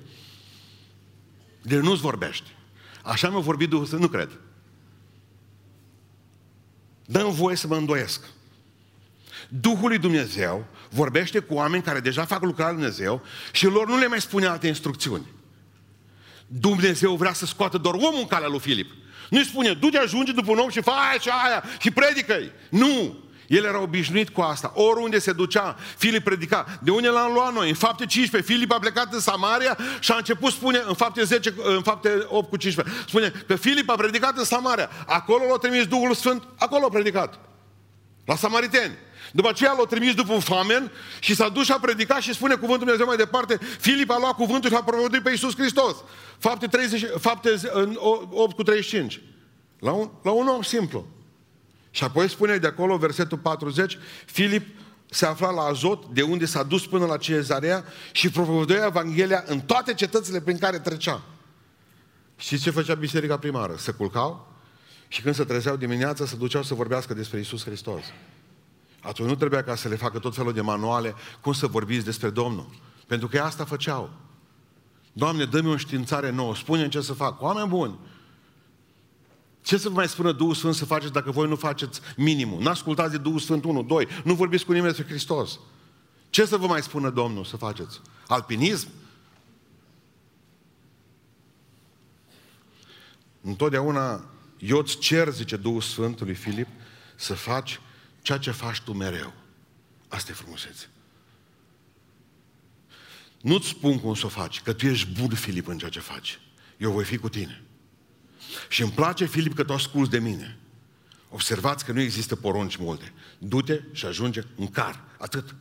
De 1.62 1.80
nu-ți 1.80 2.02
vorbești. 2.02 2.56
Așa 3.04 3.30
mi-a 3.30 3.40
vorbit 3.40 3.70
Duhul 3.70 3.86
Sfânt, 3.86 4.02
nu 4.02 4.08
cred. 4.08 4.40
Dă-mi 7.06 7.34
voie 7.34 7.56
să 7.56 7.68
mă 7.68 7.76
îndoiesc. 7.76 8.38
Duhul 9.48 9.88
lui 9.88 9.98
Dumnezeu 9.98 10.66
vorbește 10.90 11.40
cu 11.40 11.54
oameni 11.54 11.84
care 11.84 12.00
deja 12.00 12.26
fac 12.26 12.44
lucrarea 12.44 12.74
lui 12.74 12.82
Dumnezeu 12.82 13.22
și 13.52 13.66
lor 13.66 13.88
nu 13.88 13.98
le 13.98 14.08
mai 14.08 14.22
spune 14.22 14.46
alte 14.46 14.68
instrucțiuni. 14.68 15.26
Dumnezeu 16.48 17.16
vrea 17.16 17.34
să 17.34 17.46
scoată 17.46 17.78
doar 17.78 17.94
omul 17.94 18.20
în 18.20 18.28
calea 18.28 18.48
lui 18.48 18.60
Filip. 18.60 18.92
Nu-i 19.30 19.46
spune, 19.46 19.74
du-te 19.74 19.98
ajunge 19.98 20.32
după 20.32 20.52
un 20.52 20.58
om 20.58 20.70
și 20.70 20.82
fă 20.82 20.90
aia 20.90 21.20
și 21.20 21.30
aia 21.46 21.64
și 21.80 21.92
predică-i. 21.92 22.52
Nu! 22.70 23.18
El 23.50 23.64
era 23.64 23.82
obișnuit 23.82 24.30
cu 24.30 24.42
asta. 24.42 24.72
Oriunde 24.76 25.20
se 25.20 25.32
ducea, 25.32 25.76
Filip 25.98 26.24
predica. 26.24 26.80
De 26.82 26.92
unde 26.92 27.08
l-am 27.08 27.34
luat 27.34 27.54
noi? 27.54 27.70
În 27.70 27.76
fapte 27.76 28.06
15, 28.06 28.52
Filip 28.52 28.72
a 28.72 28.80
plecat 28.80 29.14
în 29.14 29.20
Samaria 29.20 29.78
și 30.00 30.12
a 30.12 30.16
început, 30.16 30.52
spune, 30.52 30.82
în 30.88 30.94
fapte 30.94 31.24
10, 31.24 31.54
în 31.64 31.82
fapte 31.82 32.26
8 32.28 32.50
cu 32.50 32.58
15, 32.58 32.96
spune 33.08 33.32
că 33.48 33.56
Filip 33.56 33.90
a 33.90 33.96
predicat 33.96 34.38
în 34.38 34.44
Samaria. 34.44 34.90
Acolo 35.06 35.44
l-a 35.50 35.58
trimis 35.58 35.86
Duhul 35.86 36.14
Sfânt, 36.14 36.44
acolo 36.58 36.86
a 36.86 36.90
predicat. 36.90 37.40
La 38.26 38.36
Samariteni. 38.36 38.98
După 39.32 39.50
aceea 39.50 39.76
l-a 39.78 39.86
trimis 39.86 40.14
după 40.14 40.34
un 40.34 40.40
famen 40.40 40.92
și 41.20 41.36
s-a 41.36 41.50
dus 41.50 41.66
și 41.66 41.72
a 41.72 41.80
predicat 41.80 42.22
și 42.22 42.34
spune 42.34 42.54
cuvântul 42.56 42.78
Dumnezeu 42.78 43.06
mai 43.06 43.18
departe. 43.18 43.60
Filip 43.80 44.10
a 44.10 44.18
luat 44.20 44.34
cuvântul 44.34 44.70
și 44.70 44.76
a 44.76 44.84
propovăduit 44.84 45.24
pe 45.24 45.30
Iisus 45.30 45.56
Hristos. 45.56 45.96
Fapte, 46.38 46.68
30, 46.68 47.06
fapte 47.20 47.50
8 48.30 48.56
cu 48.56 48.64
35. 48.64 49.22
La 49.80 49.92
un, 49.92 50.10
la 50.24 50.32
un 50.32 50.48
om 50.48 50.62
simplu. 50.62 51.08
Și 51.92 52.04
apoi 52.04 52.30
spune 52.30 52.58
de 52.58 52.68
acolo, 52.68 52.98
versetul 52.98 53.38
40, 53.38 53.98
Filip 54.26 54.68
se 55.10 55.26
afla 55.26 55.52
la 55.52 55.62
Azot, 55.62 56.06
de 56.06 56.22
unde 56.22 56.46
s-a 56.46 56.64
dus 56.64 56.88
până 56.88 57.06
la 57.06 57.18
Cezarea 57.18 57.84
și 58.12 58.30
propovăduia 58.30 58.86
Evanghelia 58.86 59.44
în 59.48 59.60
toate 59.60 59.94
cetățile 59.94 60.42
prin 60.42 60.58
care 60.58 60.80
trecea. 60.80 61.22
Știți 62.36 62.64
ce 62.64 62.72
făcea 62.72 62.94
biserica 62.94 63.38
primară? 63.38 63.76
Se 63.78 63.92
culcau 63.92 64.54
și 65.08 65.22
când 65.22 65.36
se 65.36 65.44
trezeau 65.44 65.76
dimineața, 65.76 66.26
se 66.26 66.36
duceau 66.36 66.64
să 66.64 66.74
vorbească 66.74 67.14
despre 67.14 67.40
Isus 67.40 67.64
Hristos. 67.64 68.04
Atunci 69.02 69.30
nu 69.30 69.36
trebuia 69.36 69.64
ca 69.64 69.76
să 69.76 69.88
le 69.88 69.96
facă 69.96 70.20
tot 70.20 70.36
felul 70.36 70.54
de 70.54 70.62
manuale 70.62 71.14
cum 71.42 71.54
să 71.54 71.68
vorbiți 71.68 72.06
despre 72.06 72.30
Domnul. 72.30 72.70
Pentru 73.08 73.28
că 73.28 73.40
asta 73.40 73.66
făceau. 73.66 74.10
Doamne, 75.14 75.46
dă-mi 75.46 75.70
o 75.70 75.78
științare 75.78 76.32
nouă, 76.32 76.56
spune 76.56 76.90
ce 76.90 77.02
să 77.02 77.14
fac. 77.14 77.42
Oameni 77.42 77.68
buni, 77.68 78.00
ce 79.62 79.78
să 79.78 79.90
vă 79.90 79.96
mai 79.96 80.08
spună 80.08 80.32
Duhul 80.32 80.54
Sfânt 80.54 80.76
să 80.76 80.86
faceți 80.86 81.14
dacă 81.14 81.32
voi 81.32 81.48
nu 81.48 81.56
faceți 81.56 82.02
minimul? 82.16 82.62
N-ascultați 82.62 83.12
de 83.12 83.18
Duhul 83.18 83.40
Sfânt 83.40 83.64
1, 83.64 83.84
2, 83.84 84.08
nu 84.24 84.34
vorbiți 84.34 84.66
cu 84.66 84.72
nimeni 84.72 84.94
despre 84.94 85.14
Hristos. 85.14 85.60
Ce 86.30 86.46
să 86.46 86.58
vă 86.58 86.68
mai 86.68 86.82
spună 86.82 87.10
Domnul 87.10 87.44
să 87.44 87.58
faceți? 87.58 88.02
Alpinism? 88.28 88.88
Întotdeauna 93.42 94.26
eu 94.60 94.78
îți 94.78 94.98
cer, 94.98 95.30
zice 95.30 95.56
Duhul 95.56 95.82
Sfântului 95.82 96.34
Filip, 96.34 96.68
să 97.16 97.34
faci 97.34 97.80
ceea 98.22 98.38
ce 98.38 98.52
faci 98.52 98.82
tu 98.82 98.94
mereu. 98.94 99.34
Asta 100.08 100.32
e 100.32 100.36
frumusețe. 100.36 100.90
Nu-ți 103.42 103.68
spun 103.68 104.00
cum 104.00 104.16
să 104.16 104.26
o 104.26 104.30
faci, 104.30 104.62
că 104.62 104.74
tu 104.74 104.86
ești 104.86 105.10
bun, 105.20 105.36
Filip, 105.36 105.68
în 105.68 105.78
ceea 105.78 105.92
ce 105.92 106.00
faci. 106.00 106.40
Eu 106.78 106.92
voi 106.92 107.04
fi 107.04 107.18
cu 107.18 107.30
tine. 107.30 107.62
Și 108.70 108.82
îmi 108.82 108.92
place, 108.92 109.26
Filip, 109.26 109.56
că 109.56 109.64
tu 109.64 109.74
asculți 109.74 110.12
de 110.12 110.20
mine. 110.20 110.58
Observați 111.30 111.86
că 111.86 111.92
nu 111.92 112.00
există 112.00 112.36
porunci 112.36 112.76
multe. 112.76 113.14
Du-te 113.38 113.82
și 113.92 114.06
ajunge 114.06 114.42
în 114.56 114.68
car. 114.68 115.04
Atât. 115.18 115.56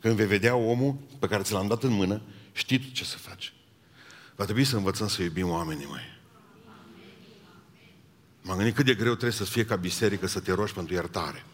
Când 0.00 0.16
vei 0.16 0.26
vedea 0.26 0.54
omul 0.54 0.98
pe 1.18 1.26
care 1.26 1.42
ți 1.42 1.52
l-am 1.52 1.66
dat 1.66 1.82
în 1.82 1.92
mână, 1.92 2.22
știi 2.52 2.78
tu 2.78 2.90
ce 2.92 3.04
să 3.04 3.16
faci. 3.16 3.52
Va 4.36 4.44
trebui 4.44 4.64
să 4.64 4.76
învățăm 4.76 5.08
să 5.08 5.22
iubim 5.22 5.48
oamenii, 5.48 5.86
mai. 5.86 6.14
M-am 8.42 8.56
gândit 8.56 8.74
cât 8.74 8.84
de 8.84 8.94
greu 8.94 9.12
trebuie 9.12 9.30
să 9.30 9.44
fie 9.44 9.64
ca 9.64 9.76
biserică 9.76 10.26
să 10.26 10.40
te 10.40 10.52
rogi 10.52 10.72
pentru 10.72 10.94
iertare. 10.94 11.44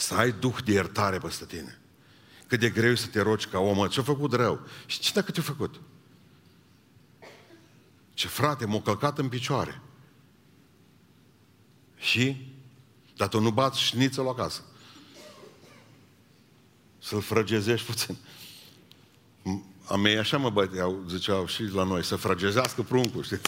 Să 0.00 0.14
ai 0.14 0.32
duh 0.32 0.56
de 0.64 0.72
iertare 0.72 1.18
peste 1.18 1.44
tine. 1.44 1.78
Cât 2.46 2.60
de 2.60 2.70
greu 2.70 2.94
să 2.94 3.06
te 3.06 3.20
rogi 3.20 3.46
ca 3.46 3.58
om. 3.58 3.86
Ce-a 3.86 4.02
făcut 4.02 4.32
rău? 4.32 4.60
Și 4.86 4.98
ce 4.98 5.12
dacă 5.12 5.30
te-a 5.30 5.42
făcut? 5.42 5.80
Ce 8.14 8.26
frate, 8.26 8.66
m-a 8.66 8.80
călcat 8.80 9.18
în 9.18 9.28
picioare. 9.28 9.80
Și? 11.96 12.54
Dar 13.16 13.28
tu 13.28 13.40
nu 13.40 13.50
bați 13.50 13.80
șnițel 13.80 14.28
acasă. 14.28 14.62
Să-l 16.98 17.20
frăgezești 17.20 17.86
puțin. 17.86 18.16
A 19.86 19.96
mei 19.96 20.18
așa 20.18 20.36
mă 20.36 20.50
băteau, 20.50 21.04
ziceau 21.08 21.46
și 21.46 21.62
la 21.62 21.84
noi, 21.84 22.04
să 22.04 22.16
frăgezească 22.16 22.82
pruncul, 22.82 23.22
știi? 23.22 23.40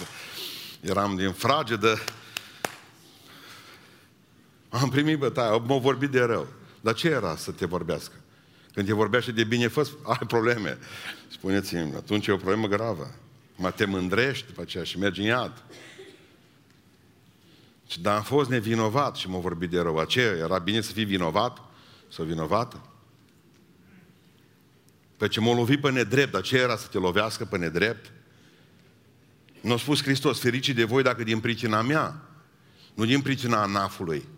Eram 0.81 1.17
din 1.17 1.33
fragedă. 1.33 1.99
Am 4.73 4.89
primit 4.89 5.19
bătaia, 5.19 5.57
m-au 5.57 5.79
vorbit 5.79 6.11
de 6.11 6.21
rău. 6.21 6.47
Dar 6.81 6.95
ce 6.95 7.09
era 7.09 7.37
să 7.37 7.51
te 7.51 7.67
vorbească? 7.67 8.15
Când 8.75 8.87
te 8.87 8.93
vorbește 8.93 9.33
de 9.33 9.45
bine, 9.45 9.69
fă 9.69 9.89
ai 10.03 10.27
probleme. 10.27 10.79
Spuneți-mi, 11.31 11.95
atunci 11.95 12.27
e 12.27 12.33
o 12.33 12.37
problemă 12.37 12.67
gravă. 12.67 13.15
Mă 13.57 13.71
te 13.71 13.85
mândrești 13.85 14.47
după 14.47 14.61
aceea 14.61 14.85
și 14.85 14.99
mergi 14.99 15.21
în 15.21 15.27
iad. 15.27 15.63
Și 17.87 18.01
dar 18.01 18.17
am 18.17 18.23
fost 18.23 18.51
nevinovat 18.51 19.17
și 19.17 19.29
m-a 19.29 19.39
vorbit 19.39 19.71
de 19.71 19.81
rău. 19.81 19.99
Aceea 19.99 20.33
era 20.37 20.59
bine 20.59 20.81
să 20.81 20.93
fii 20.93 21.05
vinovat 21.05 21.59
sau 22.09 22.25
vinovată? 22.25 22.87
Pe 25.17 25.29
ce 25.29 25.41
m-a 25.41 25.55
lovit 25.55 25.81
pe 25.81 25.91
nedrept, 25.91 26.33
dar 26.33 26.43
ce 26.43 26.57
era 26.57 26.77
să 26.77 26.87
te 26.87 26.99
lovească 26.99 27.45
pe 27.45 27.59
nedrept? 27.59 28.13
Nu 29.61 29.73
a 29.73 29.77
spus 29.77 30.03
Hristos, 30.03 30.41
fericii 30.41 30.75
de 30.75 30.85
voi 30.85 31.03
dacă 31.03 31.23
din 31.23 31.41
pricina 31.41 31.83
mea, 31.83 32.23
nu 32.95 33.05
din 33.05 33.21
pricina 33.21 33.63
anafului, 33.63 34.29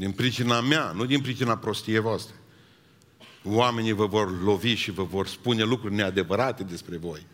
din 0.00 0.12
pricina 0.12 0.60
mea, 0.60 0.92
nu 0.94 1.04
din 1.04 1.20
pricina 1.20 1.56
prostiei 1.56 1.98
voastre. 1.98 2.34
Oamenii 3.44 3.92
vă 3.92 4.06
vor 4.06 4.42
lovi 4.42 4.74
și 4.74 4.90
vă 4.90 5.02
vor 5.02 5.26
spune 5.26 5.62
lucruri 5.62 5.94
neadevărate 5.94 6.62
despre 6.62 6.96
voi. 6.96 7.26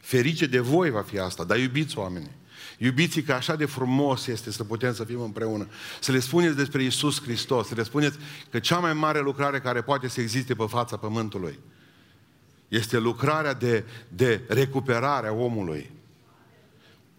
Ferice 0.00 0.46
de 0.46 0.58
voi 0.58 0.90
va 0.90 1.02
fi 1.02 1.18
asta, 1.18 1.44
dar 1.44 1.58
iubiți 1.58 1.98
oamenii. 1.98 2.30
Iubiți 2.78 3.20
că 3.20 3.32
așa 3.32 3.56
de 3.56 3.64
frumos 3.64 4.26
este 4.26 4.50
să 4.50 4.64
putem 4.64 4.94
să 4.94 5.04
fim 5.04 5.20
împreună. 5.20 5.68
Să 6.00 6.12
le 6.12 6.18
spuneți 6.18 6.56
despre 6.56 6.82
Isus 6.82 7.22
Hristos, 7.22 7.66
să 7.66 7.74
le 7.74 7.82
spuneți 7.82 8.18
că 8.50 8.58
cea 8.58 8.78
mai 8.78 8.92
mare 8.92 9.20
lucrare 9.20 9.60
care 9.60 9.82
poate 9.82 10.08
să 10.08 10.20
existe 10.20 10.54
pe 10.54 10.64
fața 10.68 10.96
pământului 10.96 11.58
este 12.68 12.98
lucrarea 12.98 13.54
de, 13.54 13.84
de 14.08 14.42
recuperare 14.48 15.28
a 15.28 15.32
omului. 15.32 15.90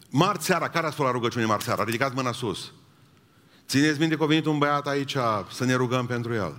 Marți 0.09 0.45
seara, 0.45 0.69
care 0.69 0.85
a 0.85 0.89
fost 0.89 1.07
la 1.07 1.11
rugăciune 1.11 1.45
marți 1.45 1.65
seara? 1.65 1.83
Ridicați 1.83 2.15
mâna 2.15 2.31
sus. 2.31 2.71
Țineți 3.67 3.99
minte 3.99 4.15
că 4.15 4.23
a 4.23 4.25
venit 4.25 4.45
un 4.45 4.57
băiat 4.57 4.87
aici 4.87 5.17
să 5.51 5.65
ne 5.65 5.73
rugăm 5.73 6.05
pentru 6.05 6.33
el. 6.33 6.55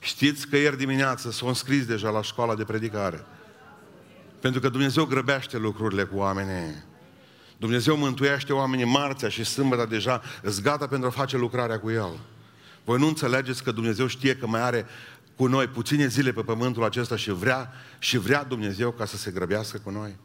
Știți 0.00 0.46
că 0.46 0.56
ieri 0.56 0.76
dimineață 0.76 1.30
s-au 1.30 1.48
înscris 1.48 1.86
deja 1.86 2.10
la 2.10 2.22
școala 2.22 2.54
de 2.54 2.64
predicare. 2.64 3.24
Pentru 4.40 4.60
că 4.60 4.68
Dumnezeu 4.68 5.04
grăbește 5.04 5.58
lucrurile 5.58 6.04
cu 6.04 6.16
oamenii. 6.16 6.82
Dumnezeu 7.56 7.96
mântuiește 7.96 8.52
oamenii 8.52 8.84
marțea 8.84 9.28
și 9.28 9.44
sâmbătă 9.44 9.86
deja 9.86 10.22
îți 10.42 10.62
gata 10.62 10.86
pentru 10.86 11.08
a 11.08 11.10
face 11.10 11.36
lucrarea 11.36 11.80
cu 11.80 11.90
El. 11.90 12.18
Voi 12.84 12.98
nu 12.98 13.06
înțelegeți 13.06 13.62
că 13.62 13.72
Dumnezeu 13.72 14.06
știe 14.06 14.36
că 14.36 14.46
mai 14.46 14.60
are 14.60 14.86
cu 15.36 15.46
noi 15.46 15.66
puține 15.66 16.06
zile 16.06 16.32
pe 16.32 16.42
pământul 16.42 16.84
acesta 16.84 17.16
și 17.16 17.30
vrea, 17.30 17.72
și 17.98 18.18
vrea 18.18 18.44
Dumnezeu 18.44 18.90
ca 18.90 19.04
să 19.04 19.16
se 19.16 19.30
grăbească 19.30 19.78
cu 19.78 19.90
noi? 19.90 20.16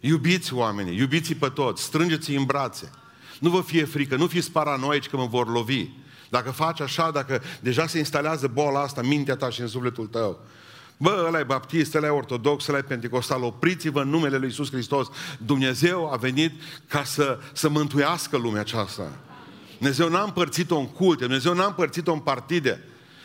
Iubiți 0.00 0.54
oamenii, 0.54 0.98
iubiți 0.98 1.34
pe 1.34 1.48
toți, 1.48 1.82
strângeți-i 1.82 2.36
în 2.36 2.44
brațe. 2.44 2.90
Nu 3.40 3.50
vă 3.50 3.60
fie 3.60 3.84
frică, 3.84 4.16
nu 4.16 4.26
fiți 4.26 4.50
paranoici 4.50 5.08
că 5.08 5.16
mă 5.16 5.26
vor 5.26 5.48
lovi. 5.48 5.88
Dacă 6.28 6.50
faci 6.50 6.80
așa, 6.80 7.10
dacă 7.10 7.42
deja 7.60 7.86
se 7.86 7.98
instalează 7.98 8.46
boala 8.46 8.80
asta 8.80 9.00
în 9.00 9.08
mintea 9.08 9.36
ta 9.36 9.50
și 9.50 9.60
în 9.60 9.68
sufletul 9.68 10.06
tău, 10.06 10.40
Bă, 10.98 11.24
ăla 11.26 11.38
e 11.38 11.42
baptist, 11.42 11.94
ăla 11.94 12.06
e 12.06 12.10
ortodox, 12.10 12.66
ăla 12.66 12.78
e 12.78 12.82
pentecostal, 12.82 13.42
opriți-vă 13.42 14.00
în 14.00 14.08
numele 14.08 14.36
Lui 14.36 14.46
Iisus 14.46 14.70
Hristos. 14.70 15.06
Dumnezeu 15.38 16.12
a 16.12 16.16
venit 16.16 16.52
ca 16.88 17.04
să, 17.04 17.38
să 17.52 17.68
mântuiască 17.68 18.36
lumea 18.36 18.60
aceasta. 18.60 19.12
Dumnezeu 19.78 20.08
n-a 20.08 20.22
împărțit-o 20.22 20.78
în 20.78 20.86
culte, 20.86 21.24
Dumnezeu 21.24 21.54
n-a 21.54 21.64
împărțit-o 21.64 22.12
în 22.12 22.18
partide. 22.18 22.84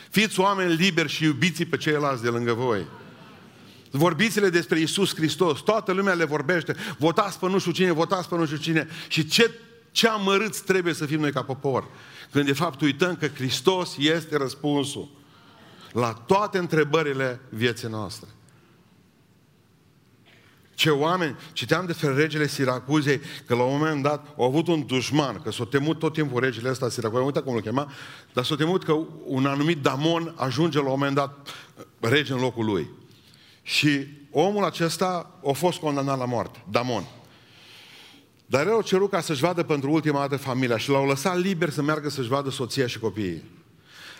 Fiți 0.09 0.39
oameni 0.39 0.73
liberi 0.73 1.09
și 1.09 1.23
iubiți 1.23 1.63
pe 1.63 1.77
ceilalți 1.77 2.23
de 2.23 2.29
lângă 2.29 2.53
voi. 2.53 2.87
Vorbiți-le 3.91 4.49
despre 4.49 4.79
Isus 4.79 5.15
Hristos. 5.15 5.59
Toată 5.59 5.91
lumea 5.91 6.13
le 6.13 6.25
vorbește. 6.25 6.75
Votați 6.97 7.39
pe 7.39 7.47
nu 7.47 7.59
știu 7.59 7.71
cine, 7.71 7.91
votați 7.91 8.29
pe 8.29 8.35
nu 8.35 8.45
știu 8.45 8.57
cine. 8.57 8.87
Și 9.07 9.27
ce, 9.27 9.51
ce 9.91 10.07
amărâți 10.07 10.63
trebuie 10.63 10.93
să 10.93 11.05
fim 11.05 11.19
noi 11.19 11.31
ca 11.31 11.43
popor. 11.43 11.87
Când 12.31 12.45
de 12.45 12.53
fapt 12.53 12.81
uităm 12.81 13.15
că 13.15 13.27
Hristos 13.27 13.97
este 13.97 14.37
răspunsul 14.37 15.09
la 15.91 16.13
toate 16.13 16.57
întrebările 16.57 17.39
vieții 17.49 17.87
noastre. 17.87 18.27
Ce 20.73 20.89
oameni, 20.89 21.35
citeam 21.53 21.85
despre 21.85 22.13
regele 22.13 22.47
Siracuzei, 22.47 23.21
că 23.45 23.55
la 23.55 23.63
un 23.63 23.77
moment 23.77 24.03
dat 24.03 24.33
au 24.37 24.43
avut 24.45 24.67
un 24.67 24.85
dușman, 24.85 25.41
că 25.41 25.51
s-a 25.51 25.65
temut 25.65 25.99
tot 25.99 26.13
timpul 26.13 26.41
regele 26.41 26.69
ăsta 26.69 26.89
Siracuzei, 26.89 27.25
uite 27.25 27.39
cum 27.39 27.53
îl 27.53 27.61
chema, 27.61 27.91
dar 28.33 28.43
s-a 28.43 28.55
temut 28.55 28.83
că 28.83 28.97
un 29.25 29.45
anumit 29.45 29.81
Damon 29.81 30.33
ajunge 30.37 30.77
la 30.77 30.83
un 30.83 30.89
moment 30.89 31.15
dat 31.15 31.47
rege 31.99 32.33
în 32.33 32.39
locul 32.39 32.65
lui. 32.65 32.89
Și 33.61 34.07
omul 34.31 34.63
acesta 34.63 35.39
a 35.45 35.51
fost 35.51 35.79
condamnat 35.79 36.17
la 36.17 36.25
moarte, 36.25 36.63
Damon. 36.69 37.03
Dar 38.51 38.67
el 38.67 38.77
a 38.77 38.81
cerut 38.81 39.09
ca 39.09 39.21
să-și 39.21 39.41
vadă 39.41 39.63
pentru 39.63 39.91
ultima 39.91 40.19
dată 40.19 40.37
familia 40.37 40.77
și 40.77 40.89
l-au 40.89 41.07
lăsat 41.07 41.37
liber 41.37 41.69
să 41.69 41.81
meargă 41.81 42.09
să-și 42.09 42.27
vadă 42.27 42.49
soția 42.49 42.87
și 42.87 42.99
copiii. 42.99 43.43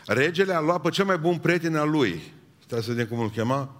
Regele 0.05 0.53
a 0.53 0.59
luat 0.59 0.81
pe 0.81 0.89
cel 0.89 1.05
mai 1.05 1.17
bun 1.17 1.37
prieten 1.37 1.75
al 1.75 1.89
lui, 1.89 2.33
trebuie 2.57 2.81
să 2.81 2.91
vedem 2.91 3.05
cum 3.05 3.19
îl 3.19 3.29
chema, 3.29 3.77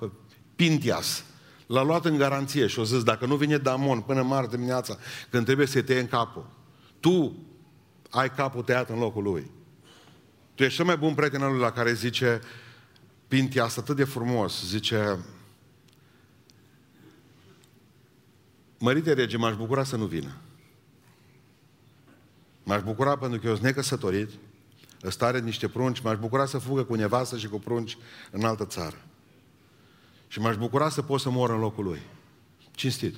Pintias. 0.56 1.24
L-a 1.68 1.84
luat 1.84 2.06
în 2.06 2.18
garanție 2.18 2.68
și 2.68 2.80
a 2.80 2.84
zis, 2.84 3.04
dacă 3.04 3.26
nu 3.26 3.36
vine 3.36 3.58
Damon 3.58 4.00
până 4.00 4.22
marți 4.22 4.50
dimineața, 4.50 4.98
când 5.30 5.46
trebuie 5.46 5.68
să-i 5.68 5.84
tăie 5.84 6.00
în 6.00 6.08
capul, 6.08 6.50
tu 7.00 7.36
ai 8.10 8.32
capul 8.32 8.62
tăiat 8.62 8.90
în 8.90 9.00
locul 9.00 9.24
lui. 9.24 9.52
Tu 10.56 10.64
ești 10.64 10.76
cel 10.76 10.86
mai 10.86 10.98
bun 10.98 11.14
prieten 11.14 11.42
al 11.42 11.52
lui 11.52 11.62
la 11.62 11.72
care 11.72 11.94
zice 11.94 12.40
Pintias 13.28 13.78
atât 13.78 13.96
de 13.96 14.04
frumos, 14.04 14.66
zice 14.66 15.20
Mărite 18.82 19.14
rege, 19.14 19.38
m-aș 19.38 19.56
bucura 19.56 19.84
să 19.84 19.96
nu 19.96 20.06
vină. 20.06 20.38
M-aș 22.64 22.82
bucura 22.82 23.18
pentru 23.18 23.40
că 23.40 23.48
eu 23.48 23.54
sunt 23.54 23.66
necăsătorit, 23.66 24.30
ăsta 25.04 25.26
are 25.26 25.40
niște 25.40 25.68
prunci, 25.68 26.00
m-aș 26.00 26.18
bucura 26.18 26.46
să 26.46 26.58
fugă 26.58 26.84
cu 26.84 26.96
nevastă 26.96 27.38
și 27.38 27.48
cu 27.48 27.60
prunci 27.60 27.98
în 28.32 28.44
altă 28.44 28.66
țară. 28.66 29.06
Și 30.28 30.40
m-aș 30.40 30.58
bucura 30.58 30.90
să 30.90 31.02
pot 31.02 31.20
să 31.20 31.30
mor 31.30 31.50
în 31.50 31.60
locul 31.60 31.84
lui. 31.84 32.02
Cinstit. 32.72 33.16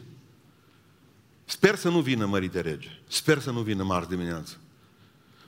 Sper 1.45 1.76
să 1.76 1.89
nu 1.89 2.02
vină 2.02 2.26
mărite 2.26 2.60
rege. 2.60 2.89
Sper 3.08 3.39
să 3.39 3.52
nu 3.52 3.62
vină 3.62 3.84
marți 3.84 4.10
dimineața. 4.10 4.54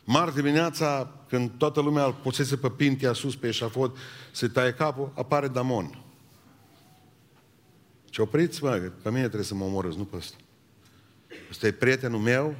Marți 0.03 0.35
dimineața, 0.35 1.11
când 1.29 1.51
toată 1.57 1.81
lumea 1.81 2.05
îl 2.05 2.13
pusese 2.13 2.57
pe 2.57 2.69
pintea 2.69 3.13
sus 3.13 3.35
pe 3.35 3.47
eșafod, 3.47 3.97
se 4.31 4.47
taie 4.47 4.73
capul, 4.73 5.11
apare 5.15 5.47
Damon. 5.47 6.04
Ce 8.15 8.21
opriți, 8.21 8.63
mă, 8.63 8.91
pe 9.01 9.09
mine 9.09 9.21
trebuie 9.21 9.43
să 9.43 9.55
mă 9.55 9.63
omorâți, 9.63 9.97
nu 9.97 10.05
pe 10.05 10.15
ăsta. 10.15 10.35
Ăsta 11.49 11.67
e 11.67 11.71
prietenul 11.71 12.19
meu 12.19 12.55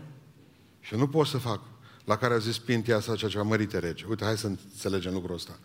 și 0.80 0.96
nu 0.96 1.08
pot 1.08 1.28
să 1.28 1.38
fac. 1.38 1.62
La 2.06 2.18
care 2.18 2.34
a 2.34 2.38
zis 2.38 2.58
Pintia 2.58 2.96
asta 2.96 3.16
ceea 3.16 3.30
ce 3.30 3.38
a 3.38 3.42
mărite 3.42 3.80
rege. 3.80 4.06
Uite, 4.10 4.24
hai 4.24 4.38
să 4.38 4.48
înțelegem 4.48 5.14
lucrul 5.14 5.36
ăsta. 5.36 5.60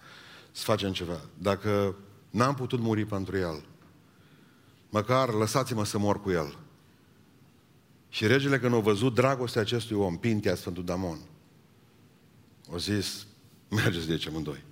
Să 0.53 0.63
facem 0.63 0.93
ceva. 0.93 1.21
Dacă 1.39 1.97
n-am 2.31 2.55
putut 2.55 2.81
muri 2.81 3.05
pentru 3.05 3.37
el, 3.37 3.65
măcar 4.91 5.33
lăsați-mă 5.33 5.85
să 5.85 5.99
mor 5.99 6.21
cu 6.21 6.31
el. 6.31 6.59
Și 8.09 8.27
regele 8.27 8.59
când 8.59 8.75
a 8.75 8.79
văzut 8.79 9.15
dragostea 9.15 9.61
acestui 9.61 9.97
om, 9.97 10.17
Pintia 10.17 10.55
Sfântul 10.55 10.85
Damon, 10.85 11.19
a 12.73 12.77
zis, 12.77 13.27
mergeți 13.69 14.07
de 14.07 14.13
aici 14.13 14.27
amândoi, 14.27 14.65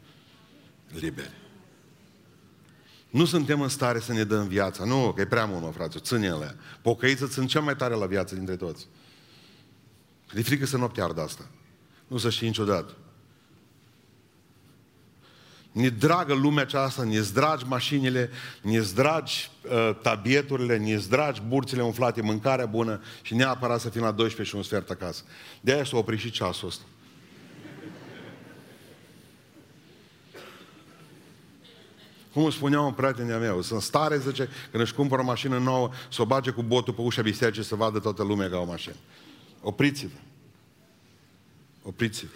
liberi. 0.88 1.47
Nu 3.10 3.24
suntem 3.24 3.60
în 3.60 3.68
stare 3.68 4.00
să 4.00 4.12
ne 4.12 4.24
dăm 4.24 4.46
viața. 4.46 4.84
Nu, 4.84 5.12
că 5.12 5.20
e 5.20 5.26
prea 5.26 5.44
mult, 5.44 5.62
mă, 5.62 5.70
frate, 5.70 5.98
ține-le. 5.98 6.56
Pocăiță 6.82 7.26
sunt 7.26 7.48
cel 7.48 7.60
mai 7.60 7.76
tare 7.76 7.94
la 7.94 8.06
viață 8.06 8.34
dintre 8.34 8.56
toți. 8.56 8.86
De 10.32 10.42
frică 10.42 10.66
să 10.66 10.76
nu 10.76 10.92
ardă 10.96 11.20
asta. 11.20 11.48
Nu 12.06 12.16
să 12.16 12.30
știi 12.30 12.46
niciodată. 12.46 12.96
Ne 15.72 15.88
dragă 15.88 16.34
lumea 16.34 16.62
aceasta, 16.62 17.04
ne 17.04 17.20
dragi 17.32 17.64
mașinile, 17.66 18.30
ne 18.62 18.80
dragi 18.94 19.50
uh, 19.62 19.98
tabieturile, 20.02 20.76
ne 20.76 21.02
dragi 21.08 21.42
burțile 21.46 21.82
umflate, 21.82 22.22
mâncarea 22.22 22.66
bună 22.66 23.00
și 23.22 23.34
neapărat 23.34 23.80
să 23.80 23.88
fim 23.88 24.02
la 24.02 24.10
12 24.10 24.54
și 24.54 24.56
un 24.56 24.62
sfert 24.62 24.90
acasă. 24.90 25.22
De 25.60 25.72
aia 25.72 25.84
s-a 25.84 25.96
oprit 25.96 26.18
și 26.18 26.30
ceasul 26.30 26.68
ăsta. 26.68 26.82
Cum 32.38 32.46
îmi 32.46 32.56
spunea 32.56 32.80
un 32.80 32.92
prieten 32.92 33.38
meu, 33.38 33.62
sunt 33.62 33.82
stare, 33.82 34.18
zice, 34.18 34.48
când 34.70 34.82
își 34.82 34.94
cumpără 34.94 35.22
o 35.22 35.24
mașină 35.24 35.58
nouă, 35.58 35.90
să 36.12 36.22
o 36.22 36.26
bage 36.26 36.50
cu 36.50 36.62
botul 36.62 36.94
pe 36.94 37.00
ușa 37.00 37.22
bisericii 37.22 37.64
să 37.64 37.74
vadă 37.74 37.98
toată 37.98 38.22
lumea 38.22 38.50
ca 38.50 38.58
o 38.58 38.64
mașină. 38.64 38.94
Opriți-vă. 39.62 40.18
Opriți-vă. 41.82 42.30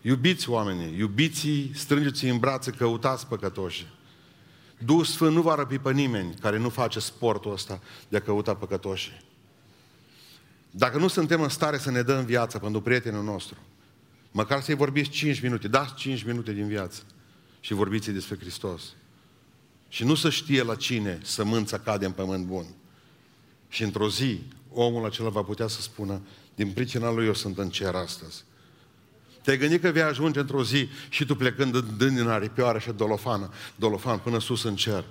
Iubiți 0.00 0.50
oamenii, 0.50 0.98
iubiți 0.98 1.48
strângeți 1.74 2.24
în 2.24 2.38
brațe, 2.38 2.70
căutați 2.70 3.26
păcătoși. 3.26 3.86
Duhul 4.78 5.04
Sfânt 5.04 5.34
nu 5.34 5.42
va 5.42 5.54
răpi 5.54 5.78
pe 5.78 5.92
nimeni 5.92 6.34
care 6.40 6.58
nu 6.58 6.68
face 6.68 6.98
sportul 6.98 7.52
ăsta 7.52 7.80
de 8.08 8.16
a 8.16 8.20
căuta 8.20 8.54
păcătoși. 8.54 9.22
Dacă 10.70 10.98
nu 10.98 11.08
suntem 11.08 11.42
în 11.42 11.48
stare 11.48 11.78
să 11.78 11.90
ne 11.90 12.02
dăm 12.02 12.24
viața 12.24 12.58
pentru 12.58 12.80
prietenul 12.80 13.24
nostru, 13.24 13.56
măcar 14.30 14.60
să-i 14.60 14.74
vorbiți 14.74 15.10
5 15.10 15.40
minute, 15.40 15.68
dați 15.68 15.94
5 15.94 16.22
minute 16.22 16.52
din 16.52 16.66
viață 16.66 17.02
și 17.60 17.74
vorbiți 17.74 18.10
despre 18.10 18.36
Hristos. 18.38 18.82
Și 19.88 20.04
nu 20.04 20.14
să 20.14 20.30
știe 20.30 20.62
la 20.62 20.74
cine 20.74 21.20
sămânța 21.22 21.78
cade 21.78 22.06
în 22.06 22.12
pământ 22.12 22.44
bun. 22.44 22.66
Și 23.68 23.82
într-o 23.82 24.08
zi, 24.08 24.40
omul 24.72 25.04
acela 25.04 25.28
va 25.28 25.42
putea 25.42 25.66
să 25.66 25.80
spună, 25.80 26.20
din 26.54 26.70
pricina 26.70 27.10
lui 27.10 27.26
eu 27.26 27.34
sunt 27.34 27.58
în 27.58 27.70
cer 27.70 27.94
astăzi. 27.94 28.44
Te-ai 29.42 29.58
gândit 29.58 29.80
că 29.80 29.90
vei 29.90 30.02
ajunge 30.02 30.40
într-o 30.40 30.64
zi 30.64 30.88
și 31.08 31.24
tu 31.24 31.34
plecând 31.34 31.78
dând 31.78 32.16
din 32.16 32.28
aripioară 32.28 32.78
și 32.78 32.92
dolofană, 32.92 33.52
dolofan 33.76 34.18
până 34.18 34.40
sus 34.40 34.62
în 34.62 34.76
cer. 34.76 35.04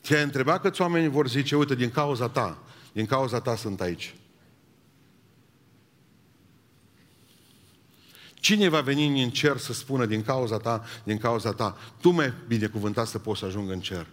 Te-ai 0.00 0.22
întrebat 0.22 0.60
câți 0.60 0.80
oameni 0.80 1.08
vor 1.08 1.28
zice, 1.28 1.56
uite, 1.56 1.74
din 1.74 1.90
cauza 1.90 2.28
ta, 2.28 2.58
din 2.92 3.06
cauza 3.06 3.40
ta 3.40 3.56
sunt 3.56 3.80
aici. 3.80 4.14
Cine 8.48 8.68
va 8.68 8.80
veni 8.80 9.22
în 9.22 9.30
cer 9.30 9.56
să 9.56 9.72
spună 9.72 10.06
din 10.06 10.22
cauza 10.22 10.56
ta, 10.56 10.84
din 11.04 11.18
cauza 11.18 11.52
ta, 11.52 11.76
tu 12.00 12.10
mai 12.10 12.32
binecuvântat 12.46 13.06
să 13.06 13.18
poți 13.18 13.40
să 13.40 13.46
ajung 13.46 13.70
în 13.70 13.80
cer? 13.80 14.06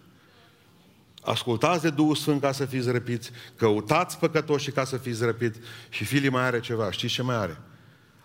Ascultați 1.21 1.81
de 1.81 1.89
Duhul 1.89 2.15
Sfânt 2.15 2.41
ca 2.41 2.51
să 2.51 2.65
fiți 2.65 2.91
răpiți, 2.91 3.31
căutați 3.55 4.19
păcătoși 4.19 4.71
ca 4.71 4.83
să 4.83 4.97
fiți 4.97 5.23
răpiți 5.23 5.59
și 5.89 6.03
Filii 6.03 6.29
mai 6.29 6.43
are 6.43 6.59
ceva. 6.59 6.91
Știți 6.91 7.13
ce 7.13 7.21
mai 7.21 7.35
are? 7.35 7.57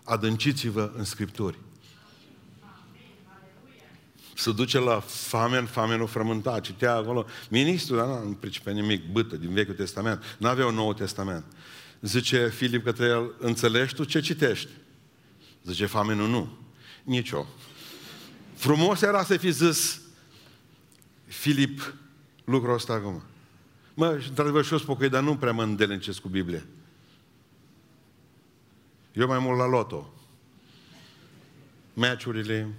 Adânciți-vă 0.03 0.91
în 0.97 1.03
Scripturi. 1.03 1.57
Se 4.35 4.51
duce 4.51 4.79
la 4.79 4.99
famen, 5.07 5.65
famenul 5.65 6.07
frământa, 6.07 6.59
citea 6.59 6.95
acolo. 6.95 7.25
Ministrul, 7.49 7.97
dar 7.97 8.07
nu 8.07 8.31
pricepe 8.31 8.71
nimic, 8.71 9.11
bâtă, 9.11 9.35
din 9.35 9.53
Vechiul 9.53 9.75
Testament. 9.75 10.37
Nu 10.37 10.47
avea 10.47 10.65
un 10.65 10.75
Nou 10.75 10.93
Testament. 10.93 11.43
Zice 12.01 12.47
Filip 12.47 12.83
către 12.83 13.05
el, 13.05 13.33
înțelegi 13.39 13.93
tu 13.93 14.03
ce 14.03 14.19
citești? 14.19 14.69
Zice 15.63 15.85
famenul, 15.85 16.29
nu. 16.29 16.57
Nici 17.03 17.29
eu. 17.29 17.47
Frumos 18.53 19.01
era 19.01 19.23
să 19.23 19.37
fi 19.37 19.51
zis 19.51 20.01
Filip 21.25 21.93
lucrul 22.43 22.73
ăsta 22.73 22.93
acum. 22.93 23.23
Mă, 23.93 24.19
și 24.19 24.27
într-adevăr 24.27 24.65
și 24.65 24.71
eu 24.71 24.77
spun 24.77 25.09
dar 25.09 25.23
nu 25.23 25.37
prea 25.37 25.51
mă 25.51 25.63
îndelencesc 25.63 26.19
cu 26.19 26.27
Biblia. 26.27 26.65
Eu 29.13 29.27
mai 29.27 29.39
mult 29.39 29.57
la 29.57 29.65
loto. 29.65 30.13
Meciurile, 31.93 32.73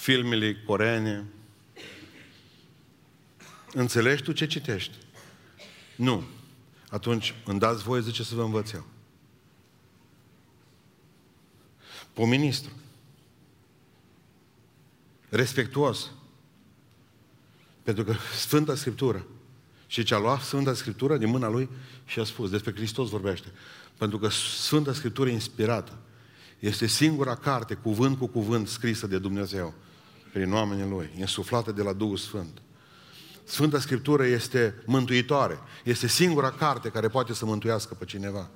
filmele 0.00 0.62
coreene. 0.66 1.24
Înțelegi 3.72 4.22
tu 4.22 4.32
ce 4.32 4.46
citești? 4.46 4.96
Nu. 5.96 6.24
Atunci 6.90 7.34
îmi 7.44 7.58
dați 7.58 7.82
voie, 7.82 8.00
zice, 8.00 8.22
să 8.22 8.34
vă 8.34 8.42
învăț 8.42 8.72
eu. 8.72 8.84
Pe 12.14 12.24
ministru. 12.24 12.70
respectuos. 15.28 16.10
Pentru 17.82 18.04
că 18.04 18.14
Sfânta 18.44 18.74
Scriptură, 18.74 19.26
și 19.86 20.02
ce 20.02 20.14
a 20.14 20.18
luat 20.18 20.40
Sfânta 20.40 20.74
Scriptură 20.74 21.16
din 21.16 21.28
mâna 21.28 21.48
lui 21.48 21.68
și 22.04 22.20
a 22.20 22.24
spus, 22.24 22.50
despre 22.50 22.72
Hristos 22.74 23.08
vorbește. 23.08 23.52
Pentru 23.98 24.18
că 24.18 24.28
Sfânta 24.28 24.92
Scriptură 24.92 25.28
e 25.28 25.32
inspirată. 25.32 25.98
Este 26.58 26.86
singura 26.86 27.34
carte, 27.34 27.74
cuvânt 27.74 28.18
cu 28.18 28.26
cuvânt, 28.26 28.68
scrisă 28.68 29.06
de 29.06 29.18
Dumnezeu 29.18 29.74
prin 30.32 30.52
oamenii 30.52 30.88
Lui, 30.88 31.10
insuflată 31.18 31.72
de 31.72 31.82
la 31.82 31.92
Duhul 31.92 32.16
Sfânt. 32.16 32.62
Sfânta 33.44 33.80
Scriptură 33.80 34.24
este 34.24 34.82
mântuitoare. 34.86 35.58
Este 35.84 36.06
singura 36.06 36.50
carte 36.50 36.88
care 36.88 37.08
poate 37.08 37.34
să 37.34 37.44
mântuiască 37.44 37.94
pe 37.94 38.04
cineva. 38.04 38.50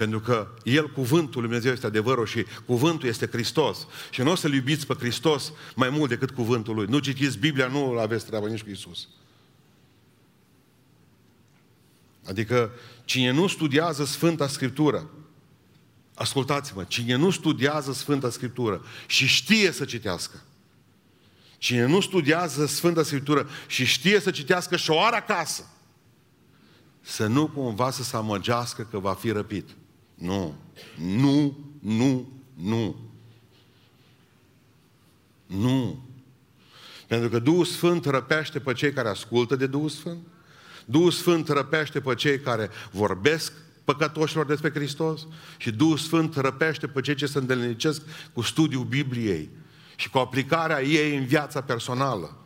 Pentru 0.00 0.20
că 0.20 0.48
El, 0.64 0.90
cuvântul 0.90 1.40
Lui 1.40 1.48
Dumnezeu, 1.48 1.72
este 1.72 1.86
adevărul 1.86 2.26
și 2.26 2.46
cuvântul 2.66 3.08
este 3.08 3.26
Hristos. 3.26 3.86
Și 4.10 4.20
nu 4.20 4.30
o 4.30 4.34
să-L 4.34 4.52
iubiți 4.52 4.86
pe 4.86 4.94
Hristos 4.98 5.52
mai 5.74 5.88
mult 5.88 6.08
decât 6.08 6.30
cuvântul 6.30 6.74
Lui. 6.74 6.86
Nu 6.88 6.98
citiți 6.98 7.38
Biblia, 7.38 7.66
nu 7.66 7.98
aveți 7.98 8.26
treabă 8.26 8.48
nici 8.48 8.62
cu 8.62 8.70
Isus. 8.70 9.08
Adică 12.26 12.70
cine 13.04 13.30
nu 13.30 13.46
studiază 13.46 14.04
Sfânta 14.04 14.48
Scriptură, 14.48 15.10
ascultați-mă, 16.14 16.84
cine 16.84 17.14
nu 17.14 17.30
studiază 17.30 17.92
Sfânta 17.92 18.30
Scriptură 18.30 18.84
și 19.06 19.26
știe 19.26 19.70
să 19.70 19.84
citească, 19.84 20.42
cine 21.58 21.86
nu 21.86 22.00
studiază 22.00 22.66
Sfânta 22.66 23.02
Scriptură 23.02 23.48
și 23.66 23.84
știe 23.84 24.20
să 24.20 24.30
citească 24.30 24.76
și 24.76 24.90
o 24.90 25.00
are 25.00 25.16
acasă, 25.16 25.66
să 27.00 27.26
nu 27.26 27.46
cumva 27.46 27.90
să 27.90 28.02
se 28.02 28.16
amăgească 28.16 28.82
că 28.90 28.98
va 28.98 29.14
fi 29.14 29.30
răpit. 29.30 29.68
Nu, 30.20 30.54
nu, 30.96 31.58
nu, 31.78 32.28
nu. 32.54 32.96
Nu. 35.46 36.04
Pentru 37.06 37.28
că 37.28 37.38
Duhul 37.38 37.64
Sfânt 37.64 38.04
răpește 38.04 38.58
pe 38.58 38.72
cei 38.72 38.92
care 38.92 39.08
ascultă 39.08 39.56
de 39.56 39.66
Duhul 39.66 39.88
Sfânt, 39.88 40.26
Duhul 40.84 41.10
Sfânt 41.10 41.48
răpește 41.48 42.00
pe 42.00 42.14
cei 42.14 42.40
care 42.40 42.70
vorbesc 42.90 43.52
păcătoșilor 43.84 44.46
despre 44.46 44.70
Hristos 44.70 45.26
și 45.56 45.70
Duhul 45.70 45.96
Sfânt 45.96 46.36
răpește 46.36 46.86
pe 46.86 47.00
cei 47.00 47.14
ce 47.14 47.26
se 47.26 47.38
îndelnicesc 47.38 48.02
cu 48.32 48.40
studiul 48.40 48.84
Bibliei 48.84 49.48
și 49.96 50.10
cu 50.10 50.18
aplicarea 50.18 50.82
ei 50.82 51.16
în 51.16 51.24
viața 51.24 51.62
personală. 51.62 52.39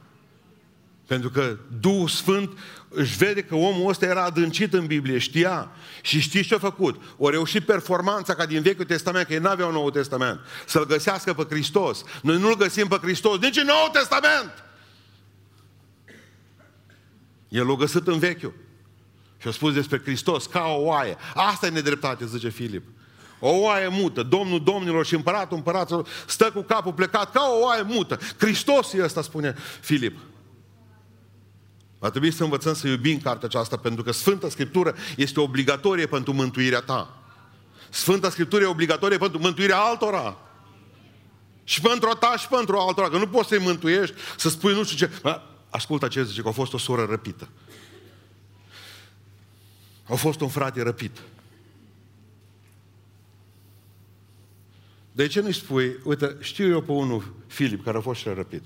Pentru 1.07 1.31
că 1.31 1.57
Duhul 1.81 2.09
Sfânt 2.09 2.59
își 2.89 3.17
vede 3.17 3.43
că 3.43 3.55
omul 3.55 3.89
ăsta 3.89 4.07
era 4.07 4.25
adâncit 4.25 4.73
în 4.73 4.87
Biblie, 4.87 5.19
știa. 5.19 5.71
Și 6.03 6.21
știți 6.21 6.49
ce 6.49 6.55
a 6.55 6.59
făcut? 6.59 7.03
O 7.17 7.31
reușit 7.31 7.65
performanța 7.65 8.35
ca 8.35 8.47
din 8.47 8.63
Vechiul 8.63 8.85
Testament, 8.85 9.27
că 9.27 9.33
ei 9.33 9.39
n-aveau 9.39 9.73
Noul 9.73 9.91
Testament, 9.91 10.41
să-L 10.67 10.87
găsească 10.87 11.33
pe 11.33 11.47
Hristos. 11.51 12.05
Noi 12.23 12.39
nu-L 12.39 12.57
găsim 12.57 12.87
pe 12.87 12.99
Hristos 13.03 13.39
nici 13.39 13.57
în 13.57 13.67
Noul 13.67 13.91
Testament. 13.93 14.65
El 17.49 17.67
l-a 17.67 17.75
găsit 17.75 18.07
în 18.07 18.19
vechiul. 18.19 18.55
Și 19.39 19.49
a 19.49 19.51
spus 19.51 19.73
despre 19.73 20.01
Hristos 20.05 20.47
ca 20.47 20.65
o 20.65 20.83
oaie. 20.83 21.17
Asta 21.35 21.67
e 21.67 21.71
nedreptate, 21.71 22.27
zice 22.27 22.49
Filip. 22.49 22.85
O 23.39 23.51
oaie 23.51 23.89
mută. 23.89 24.23
Domnul 24.23 24.63
domnilor 24.63 25.07
și 25.07 25.15
împăratul 25.15 25.57
împăraților 25.57 26.09
stă 26.27 26.51
cu 26.51 26.61
capul 26.61 26.93
plecat 26.93 27.33
ca 27.33 27.41
o 27.51 27.65
oaie 27.65 27.83
mută. 27.83 28.19
Hristos 28.39 28.93
e 28.93 29.03
ăsta, 29.03 29.23
spune 29.23 29.55
Filip. 29.81 30.17
Va 32.05 32.11
trebui 32.11 32.31
să 32.31 32.43
învățăm 32.43 32.75
să 32.75 32.89
iubim 32.89 33.21
cartea 33.21 33.49
aceasta, 33.49 33.77
pentru 33.77 34.03
că 34.03 34.13
Sfânta 34.13 34.49
Scriptură 34.49 34.95
este 35.17 35.41
obligatorie 35.41 36.07
pentru 36.07 36.33
mântuirea 36.33 36.81
ta. 36.81 37.23
Sfânta 37.91 38.31
Scriptură 38.31 38.63
e 38.63 38.67
obligatorie 38.67 39.19
pentru 39.19 39.39
mântuirea 39.39 39.79
altora. 39.79 40.39
Și 41.65 41.81
pentru 41.81 42.09
a 42.09 42.15
ta 42.15 42.37
și 42.37 42.49
pentru 42.49 42.77
altora. 42.77 43.09
Că 43.09 43.19
nu 43.19 43.27
poți 43.27 43.49
să-i 43.49 43.59
mântuiești, 43.59 44.15
să 44.37 44.49
spui 44.49 44.75
nu 44.75 44.85
știu 44.85 45.07
ce. 45.07 45.39
Ascultă 45.71 46.09
ce 46.09 46.25
zice, 46.25 46.43
că 46.43 46.49
a 46.49 46.51
fost 46.51 46.73
o 46.73 46.79
soră 46.79 47.05
răpită. 47.05 47.49
A 50.09 50.15
fost 50.15 50.41
un 50.41 50.49
frate 50.49 50.83
răpit. 50.83 51.19
De 55.13 55.27
ce 55.27 55.41
nu-i 55.41 55.55
spui, 55.55 55.97
uite, 56.03 56.37
știu 56.41 56.69
eu 56.69 56.81
pe 56.81 56.93
unul, 56.93 57.35
Filip, 57.47 57.85
care 57.85 57.97
a 57.97 58.01
fost 58.01 58.21
și 58.21 58.29
răpit. 58.29 58.63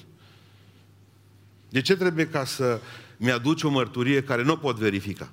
De 1.69 1.81
ce 1.81 1.97
trebuie 1.97 2.29
ca 2.29 2.45
să 2.45 2.81
mi-aduci 3.19 3.63
o 3.63 3.69
mărturie 3.69 4.23
care 4.23 4.43
nu 4.43 4.57
pot 4.57 4.77
verifica? 4.77 5.29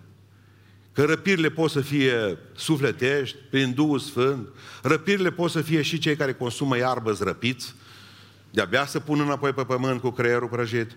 Că 0.92 1.04
răpirile 1.04 1.50
pot 1.50 1.72
să 1.72 1.82
fie 1.82 2.38
sufletești, 2.56 3.38
prin 3.50 3.74
Duhul 3.74 4.00
Sfânt, 4.00 4.48
răpirile 4.82 5.32
pot 5.32 5.52
să 5.52 5.62
fie 5.62 5.82
și 5.82 5.98
cei 5.98 6.16
care 6.16 6.34
consumă 6.34 6.78
iarbă 6.78 7.18
răpiți, 7.20 7.76
de-abia 8.52 8.86
să 8.86 9.00
pun 9.00 9.20
înapoi 9.20 9.54
pe 9.54 9.64
pământ 9.64 10.02
cu 10.02 10.10
creierul 10.12 10.48
prăjit, 10.48 10.92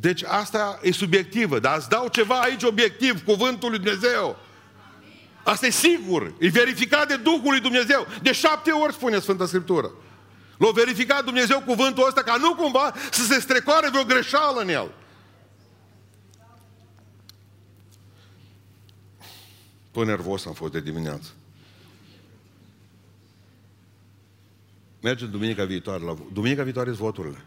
deci 0.00 0.22
asta 0.22 0.78
e 0.82 0.92
subiectivă, 0.92 1.58
dar 1.58 1.76
îți 1.76 1.88
dau 1.88 2.08
ceva 2.08 2.40
aici 2.40 2.62
obiectiv, 2.62 3.24
cuvântul 3.24 3.70
lui 3.70 3.78
Dumnezeu. 3.78 4.38
Asta 5.44 5.66
e 5.66 5.70
sigur, 5.70 6.32
e 6.38 6.48
verificat 6.48 7.08
de 7.08 7.16
Duhul 7.16 7.50
lui 7.50 7.60
Dumnezeu. 7.60 8.06
De 8.22 8.32
șapte 8.32 8.70
ori 8.70 8.92
spune 8.92 9.18
Sfânta 9.18 9.46
Scriptură. 9.46 9.90
L-a 10.58 10.70
verificat 10.70 11.24
Dumnezeu 11.24 11.60
cuvântul 11.60 12.06
ăsta 12.06 12.22
ca 12.22 12.36
nu 12.36 12.54
cumva 12.54 12.94
să 13.10 13.22
se 13.22 13.40
strecoare 13.40 13.88
vreo 13.88 14.04
greșeală 14.04 14.60
în 14.60 14.68
el. 14.68 14.94
Până 19.90 20.06
nervos 20.06 20.46
am 20.46 20.52
fost 20.52 20.72
de 20.72 20.80
dimineață. 20.80 21.28
Mergem 25.00 25.30
duminica 25.30 25.64
viitoare 25.64 26.04
la... 26.04 26.16
Duminica 26.32 26.62
viitoare 26.62 26.88
sunt 26.88 27.00
voturile. 27.00 27.44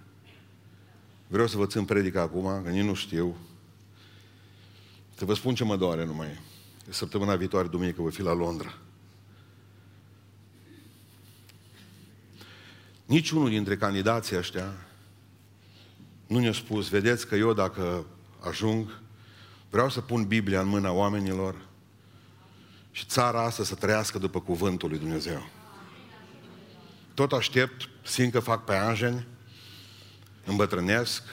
Vreau 1.28 1.48
să 1.48 1.58
vă 1.58 1.66
țin 1.66 1.86
predica 1.86 2.22
acum, 2.22 2.62
că 2.64 2.70
nici 2.70 2.84
nu 2.84 2.94
știu. 2.94 3.36
Să 5.16 5.26
vă 5.26 5.34
spun 5.34 5.56
ce 5.56 5.64
mă 5.64 5.78
doare 5.78 6.06
numai. 6.06 6.40
Săptămâna 6.90 7.36
viitoare, 7.36 7.68
duminică, 7.68 8.02
voi 8.02 8.12
fi 8.12 8.22
la 8.22 8.34
Londra. 8.34 8.78
Niciunul 13.12 13.50
dintre 13.50 13.78
candidații 13.78 14.38
ăștia 14.38 14.74
nu 16.28 16.40
ne-a 16.40 16.54
spus, 16.54 16.90
vedeți 16.90 17.28
că 17.28 17.36
eu 17.36 17.54
dacă 17.54 18.06
ajung, 18.40 19.00
vreau 19.70 19.90
să 19.90 20.02
pun 20.02 20.26
Biblia 20.26 20.62
în 20.62 20.68
mâna 20.68 20.92
oamenilor 20.92 21.56
și 22.92 23.06
țara 23.06 23.44
asta 23.44 23.64
să 23.64 23.76
trăiască 23.76 24.18
după 24.18 24.42
cuvântul 24.42 24.90
lui 24.90 24.98
Dumnezeu. 24.98 25.50
Tot 27.14 27.32
aștept, 27.32 27.90
simt 28.04 28.32
că 28.32 28.40
fac 28.40 28.64
pe 28.64 28.76
angeni, 28.76 29.28
îmbătrânesc, 30.46 31.24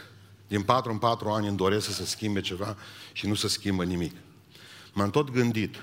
din 0.48 0.62
patru 0.62 0.90
în 0.92 0.98
patru 0.98 1.28
ani 1.28 1.48
îmi 1.48 1.56
doresc 1.56 1.86
să 1.86 1.92
se 1.92 2.04
schimbe 2.04 2.40
ceva 2.40 2.76
și 3.12 3.26
nu 3.26 3.34
se 3.34 3.48
schimbă 3.48 3.84
nimic. 3.84 4.14
M-am 4.92 5.10
tot 5.10 5.30
gândit, 5.30 5.76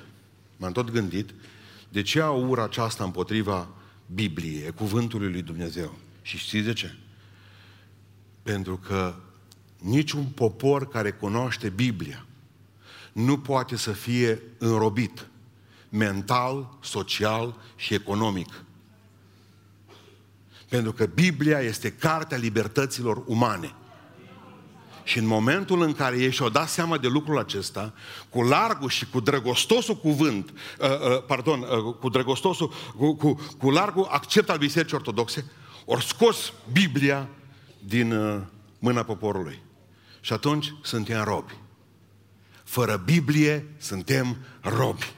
m-am 0.57 0.71
tot 0.71 0.91
gândit 0.91 1.33
de 1.89 2.01
ce 2.01 2.21
au 2.21 2.49
ura 2.49 2.63
aceasta 2.63 3.03
împotriva 3.03 3.67
Bibliei, 4.13 4.71
cuvântului 4.71 5.31
lui 5.31 5.41
Dumnezeu. 5.41 5.95
Și 6.21 6.37
știți 6.37 6.65
de 6.65 6.73
ce? 6.73 6.95
Pentru 8.43 8.77
că 8.77 9.15
niciun 9.79 10.25
popor 10.25 10.87
care 10.87 11.11
cunoaște 11.11 11.69
Biblia 11.69 12.25
nu 13.13 13.39
poate 13.39 13.75
să 13.75 13.91
fie 13.91 14.41
înrobit 14.57 15.27
mental, 15.89 16.77
social 16.81 17.55
și 17.75 17.93
economic 17.93 18.65
pentru 20.75 20.93
că 20.93 21.05
Biblia 21.05 21.59
este 21.59 21.91
cartea 21.91 22.37
libertăților 22.37 23.23
umane. 23.25 23.73
Și 25.05 25.17
în 25.17 25.25
momentul 25.25 25.81
în 25.81 25.93
care 25.93 26.19
ei 26.19 26.31
și-au 26.31 26.49
dat 26.49 26.69
seama 26.69 26.97
de 26.97 27.07
lucrul 27.07 27.37
acesta, 27.37 27.93
cu 28.29 28.41
largul 28.41 28.89
și 28.89 29.05
cu 29.05 29.19
drăgostosul 29.19 29.95
cuvânt, 29.95 30.49
uh, 30.49 30.87
uh, 30.89 31.23
pardon, 31.27 31.59
uh, 31.59 31.95
cu 31.99 32.09
drăgostosul, 32.09 32.73
cu, 32.97 33.15
cu, 33.15 33.39
cu 33.57 33.69
largul 33.69 34.07
accept 34.11 34.49
al 34.49 34.57
Bisericii 34.57 34.95
Ortodoxe, 34.95 35.51
ori 35.85 36.05
scos 36.05 36.53
Biblia 36.71 37.27
din 37.79 38.11
uh, 38.11 38.41
mâna 38.79 39.03
poporului. 39.03 39.61
Și 40.21 40.33
atunci 40.33 40.73
suntem 40.81 41.23
robi. 41.23 41.57
Fără 42.63 43.01
Biblie 43.05 43.75
suntem 43.77 44.37
robi. 44.61 45.13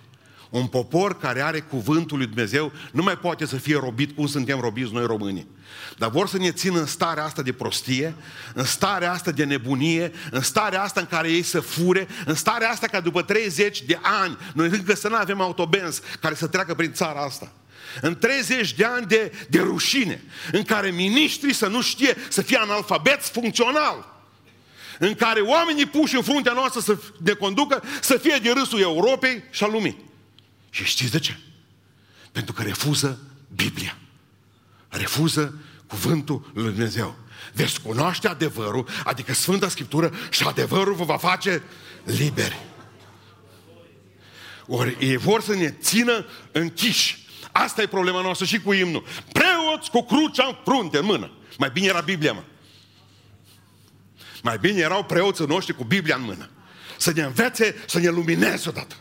Un 0.49 0.67
popor 0.67 1.17
care 1.17 1.41
are 1.41 1.59
cuvântul 1.59 2.17
lui 2.17 2.25
Dumnezeu 2.25 2.71
nu 2.91 3.03
mai 3.03 3.17
poate 3.17 3.45
să 3.45 3.55
fie 3.55 3.75
robit 3.75 4.15
cum 4.15 4.27
suntem 4.27 4.59
robiți 4.59 4.93
noi 4.93 5.05
românii. 5.05 5.47
Dar 5.97 6.09
vor 6.09 6.27
să 6.27 6.37
ne 6.37 6.51
țină 6.51 6.79
în 6.79 6.85
starea 6.85 7.23
asta 7.23 7.41
de 7.41 7.53
prostie, 7.53 8.15
în 8.53 8.65
starea 8.65 9.11
asta 9.11 9.31
de 9.31 9.43
nebunie, 9.43 10.11
în 10.31 10.41
starea 10.41 10.81
asta 10.81 10.99
în 10.99 11.05
care 11.05 11.31
ei 11.31 11.41
să 11.41 11.59
fure, 11.59 12.07
în 12.25 12.35
starea 12.35 12.69
asta 12.69 12.87
ca 12.87 12.99
după 12.99 13.21
30 13.21 13.81
de 13.81 13.99
ani, 14.01 14.37
noi 14.53 14.67
încă 14.67 14.95
să 14.95 15.07
nu 15.07 15.15
avem 15.15 15.41
autobenz 15.41 16.01
care 16.19 16.35
să 16.35 16.47
treacă 16.47 16.73
prin 16.73 16.93
țara 16.93 17.19
asta. 17.19 17.51
În 18.01 18.17
30 18.17 18.73
de 18.73 18.85
ani 18.85 19.05
de, 19.05 19.31
de 19.49 19.59
rușine, 19.59 20.23
în 20.51 20.63
care 20.63 20.89
miniștrii 20.89 21.53
să 21.53 21.67
nu 21.67 21.81
știe 21.81 22.17
să 22.29 22.41
fie 22.41 22.57
analfabeți 22.57 23.31
funcțional 23.31 24.15
în 24.99 25.15
care 25.15 25.39
oamenii 25.39 25.85
puși 25.85 26.15
în 26.15 26.21
fruntea 26.21 26.53
noastră 26.53 26.79
să 26.79 26.97
ne 27.23 27.31
conducă 27.31 27.83
să 28.01 28.17
fie 28.17 28.39
de 28.41 28.51
râsul 28.51 28.79
Europei 28.79 29.43
și 29.49 29.63
al 29.63 29.71
lumii. 29.71 30.05
Și 30.69 30.83
știți 30.83 31.11
de 31.11 31.19
ce? 31.19 31.37
Pentru 32.31 32.53
că 32.53 32.63
refuză 32.63 33.19
Biblia. 33.55 33.97
Refuză 34.89 35.61
cuvântul 35.87 36.51
lui 36.53 36.63
Dumnezeu. 36.63 37.15
Veți 37.53 37.81
cunoaște 37.81 38.27
adevărul, 38.27 38.87
adică 39.03 39.33
Sfânta 39.33 39.69
Scriptură 39.69 40.13
și 40.29 40.43
adevărul 40.43 40.93
vă 40.93 41.03
va 41.03 41.17
face 41.17 41.63
liberi. 42.03 42.57
Ori 44.67 44.97
ei 44.99 45.17
vor 45.17 45.41
să 45.41 45.55
ne 45.55 45.69
țină 45.69 46.25
închiși. 46.51 47.25
Asta 47.51 47.81
e 47.81 47.87
problema 47.87 48.21
noastră 48.21 48.45
și 48.45 48.59
cu 48.59 48.73
imnul. 48.73 49.03
Preoți 49.31 49.89
cu 49.89 50.03
crucea 50.03 50.45
în 50.47 50.55
frunte, 50.63 50.97
în 50.97 51.05
mână. 51.05 51.31
Mai 51.57 51.69
bine 51.73 51.87
era 51.87 52.01
Biblia, 52.01 52.33
mă. 52.33 52.43
Mai 54.41 54.57
bine 54.57 54.79
erau 54.79 55.03
preoții 55.03 55.45
noștri 55.45 55.75
cu 55.75 55.83
Biblia 55.83 56.15
în 56.15 56.21
mână. 56.21 56.49
Să 56.97 57.11
ne 57.11 57.21
învețe, 57.21 57.75
să 57.87 57.99
ne 57.99 58.09
lumineze 58.09 58.69
odată. 58.69 58.95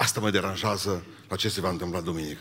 Asta 0.00 0.20
mă 0.20 0.30
deranjează 0.30 1.04
la 1.28 1.36
ce 1.36 1.48
se 1.48 1.60
va 1.60 1.68
întâmpla 1.68 2.00
duminică. 2.00 2.40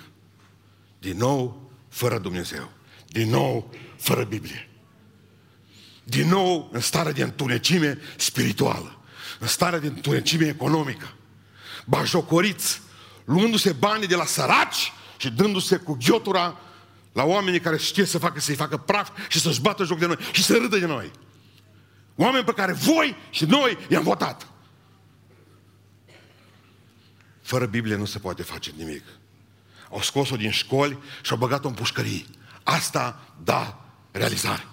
Din 1.00 1.18
nou, 1.18 1.72
fără 1.90 2.20
Dumnezeu. 2.20 2.72
Din 3.08 3.30
nou, 3.30 3.74
fără 3.98 4.24
Biblie. 4.24 4.70
Din 6.04 6.30
nou, 6.30 6.70
în 6.72 6.80
stare 6.80 7.12
de 7.12 7.24
întunecime 7.24 7.98
spirituală. 8.18 9.00
În 9.40 9.48
stare 9.48 9.80
de 9.80 9.88
întunecime 9.88 10.46
economică. 10.46 11.14
Bajocoriți, 11.86 12.82
luându-se 13.26 13.72
banii 13.72 14.08
de 14.08 14.16
la 14.16 14.26
săraci 14.26 14.94
și 15.18 15.30
dându-se 15.30 15.78
cu 15.78 15.98
ghiotura 16.06 16.58
la 17.14 17.24
oamenii 17.24 17.60
care 17.60 17.78
știe 17.78 18.06
să 18.06 18.18
facă, 18.18 18.40
să-i 18.40 18.56
facă 18.56 18.78
praf 18.78 19.10
și 19.30 19.40
să-și 19.40 19.62
bată 19.62 19.84
joc 19.84 20.00
de 20.00 20.06
noi 20.06 20.18
și 20.32 20.44
să 20.44 20.58
râdă 20.58 20.78
de 20.78 20.86
noi. 20.86 21.12
Oameni 22.16 22.46
pe 22.46 22.54
care 22.54 22.74
voi 22.74 23.16
și 23.30 23.46
noi 23.46 23.78
i-am 23.90 24.04
votat. 24.04 24.48
Fără 27.50 27.66
Biblie 27.66 27.96
nu 27.96 28.06
se 28.06 28.20
poate 28.20 28.44
face 28.44 28.72
nimic. 28.78 29.04
Au 29.92 30.02
scos-o 30.02 30.36
din 30.36 30.52
școli 30.52 30.98
și 31.22 31.32
au 31.32 31.38
băgat-o 31.38 31.68
în 31.68 31.74
pușcării. 31.74 32.28
Asta, 32.64 33.34
da, 33.44 33.86
realizare. 34.12 34.66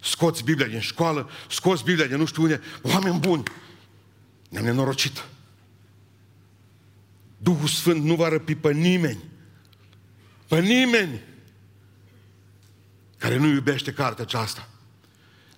Scoți 0.00 0.44
Biblia 0.44 0.66
din 0.66 0.80
școală, 0.80 1.30
scoți 1.50 1.84
Biblia 1.84 2.06
din 2.06 2.16
nu 2.16 2.24
știu 2.24 2.42
unde, 2.42 2.60
oameni 2.82 3.18
buni. 3.18 3.42
Ne-am 4.48 4.64
nenorocit. 4.64 5.24
Duhul 7.38 7.68
Sfânt 7.68 8.04
nu 8.04 8.14
va 8.14 8.28
răpi 8.28 8.54
pe 8.54 8.72
nimeni. 8.72 9.24
Pe 10.48 10.60
nimeni 10.60 11.20
care 13.18 13.36
nu 13.36 13.46
iubește 13.46 13.92
cartea 13.92 14.24
aceasta. 14.24 14.68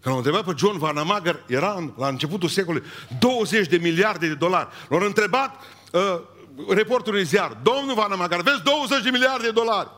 Când 0.00 0.14
l-au 0.14 0.16
întrebat 0.16 0.44
pe 0.44 0.52
John 0.56 0.78
Vanamager, 0.78 1.44
era 1.46 1.74
în, 1.76 1.92
la 1.96 2.08
începutul 2.08 2.48
secolului 2.48 2.88
20 3.18 3.68
de 3.68 3.76
miliarde 3.76 4.28
de 4.28 4.34
dolari. 4.34 4.68
L-au 4.88 5.00
întrebat 5.00 5.62
uh, 5.92 6.20
reporterul 6.68 7.18
în 7.18 7.24
ziar, 7.24 7.56
domnul 7.62 7.94
Vanamager, 7.94 8.38
aveți 8.38 8.62
20 8.62 9.02
de 9.02 9.10
miliarde 9.10 9.44
de 9.44 9.50
dolari. 9.50 9.88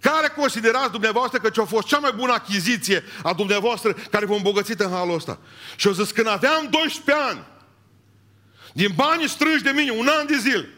Care 0.00 0.28
considerați 0.36 0.90
dumneavoastră 0.90 1.38
că 1.38 1.48
ce-a 1.48 1.64
fost 1.64 1.86
cea 1.86 1.98
mai 1.98 2.12
bună 2.16 2.32
achiziție 2.32 3.04
a 3.22 3.32
dumneavoastră 3.32 3.92
care 4.10 4.26
vă 4.26 4.34
îmbogățit 4.34 4.80
în 4.80 4.90
halul 4.90 5.14
ăsta? 5.14 5.38
Și 5.76 5.86
au 5.86 5.92
zis, 5.92 6.10
când 6.10 6.28
aveam 6.28 6.68
12 6.70 7.24
ani, 7.24 7.46
din 8.72 8.92
banii 8.94 9.28
strânși 9.28 9.62
de 9.62 9.70
mine, 9.70 9.90
un 9.90 10.08
an 10.18 10.26
de 10.26 10.36
zile, 10.36 10.68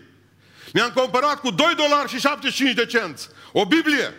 mi-am 0.73 0.91
cumpărat 0.95 1.41
cu 1.41 1.51
2 1.51 1.75
dolari 1.77 2.09
și 2.09 2.21
75 2.21 2.75
de 2.75 2.87
cenți 2.87 3.29
o 3.53 3.67
Biblie. 3.67 4.15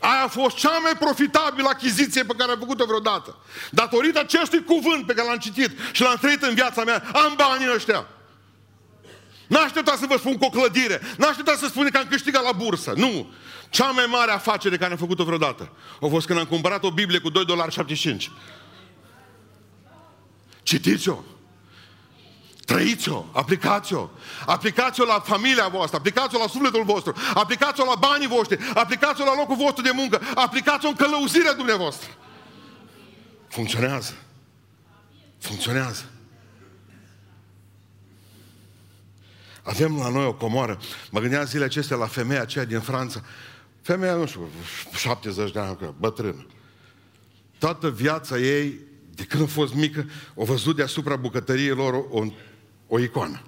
Aia 0.00 0.22
a 0.22 0.28
fost 0.28 0.56
cea 0.56 0.78
mai 0.78 0.96
profitabilă 0.98 1.68
achiziție 1.68 2.24
pe 2.24 2.34
care 2.38 2.52
am 2.52 2.58
făcut-o 2.58 2.84
vreodată. 2.84 3.36
Datorită 3.70 4.18
acestui 4.18 4.64
cuvânt 4.64 5.06
pe 5.06 5.14
care 5.14 5.28
l-am 5.28 5.38
citit 5.38 5.70
și 5.92 6.02
l-am 6.02 6.16
trăit 6.20 6.42
în 6.42 6.54
viața 6.54 6.84
mea, 6.84 7.02
am 7.12 7.34
banii 7.36 7.74
ăștia. 7.74 8.06
N-așteptat 9.46 9.98
să 9.98 10.06
vă 10.08 10.16
spun 10.16 10.36
cu 10.36 10.44
o 10.44 10.48
clădire. 10.48 11.00
N-așteptat 11.16 11.58
să 11.58 11.66
spun 11.66 11.88
că 11.90 11.98
am 11.98 12.06
câștigat 12.10 12.42
la 12.44 12.52
bursă. 12.52 12.92
Nu. 12.96 13.32
Cea 13.70 13.90
mai 13.90 14.06
mare 14.08 14.30
afacere 14.30 14.76
care 14.76 14.92
am 14.92 14.98
făcut-o 14.98 15.24
vreodată 15.24 15.72
a 16.00 16.06
fost 16.06 16.26
când 16.26 16.38
am 16.38 16.44
cumpărat 16.44 16.84
o 16.84 16.90
Biblie 16.90 17.18
cu 17.18 17.30
2,75 17.30 17.34
dolari. 17.46 17.74
Citiți-o. 20.62 21.18
Trăiți-o, 22.70 23.24
aplicați-o. 23.32 24.08
Aplicați-o 24.46 25.04
la 25.04 25.20
familia 25.20 25.68
voastră, 25.68 25.96
aplicați-o 25.98 26.38
la 26.38 26.46
sufletul 26.46 26.84
vostru, 26.84 27.14
aplicați-o 27.34 27.84
la 27.84 27.94
banii 27.94 28.28
voștri, 28.28 28.58
aplicați-o 28.74 29.24
la 29.24 29.34
locul 29.34 29.56
vostru 29.56 29.82
de 29.82 29.90
muncă, 29.94 30.20
aplicați-o 30.34 30.88
în 30.88 30.94
călăuzirea 30.94 31.54
dumneavoastră. 31.54 32.10
Funcționează. 33.48 34.14
Funcționează. 35.38 36.04
Avem 39.62 39.98
la 39.98 40.08
noi 40.08 40.24
o 40.24 40.34
comoară. 40.34 40.78
Mă 41.10 41.20
gândeam 41.20 41.44
zilele 41.44 41.64
acestea 41.64 41.96
la 41.96 42.06
femeia 42.06 42.40
aceea 42.40 42.64
din 42.64 42.80
Franța. 42.80 43.20
Femeia, 43.82 44.14
nu 44.14 44.26
știu, 44.26 44.48
70 44.96 45.52
de 45.52 45.58
ani, 45.58 45.94
bătrână. 45.98 46.46
Toată 47.58 47.90
viața 47.90 48.38
ei, 48.38 48.78
de 49.14 49.24
când 49.24 49.42
a 49.42 49.46
fost 49.46 49.74
mică, 49.74 50.08
o 50.34 50.44
văzut 50.44 50.76
deasupra 50.76 51.16
bucătăriei 51.16 51.74
lor 51.74 51.94
o, 52.10 52.24
o 52.90 52.98
icoană. 52.98 53.42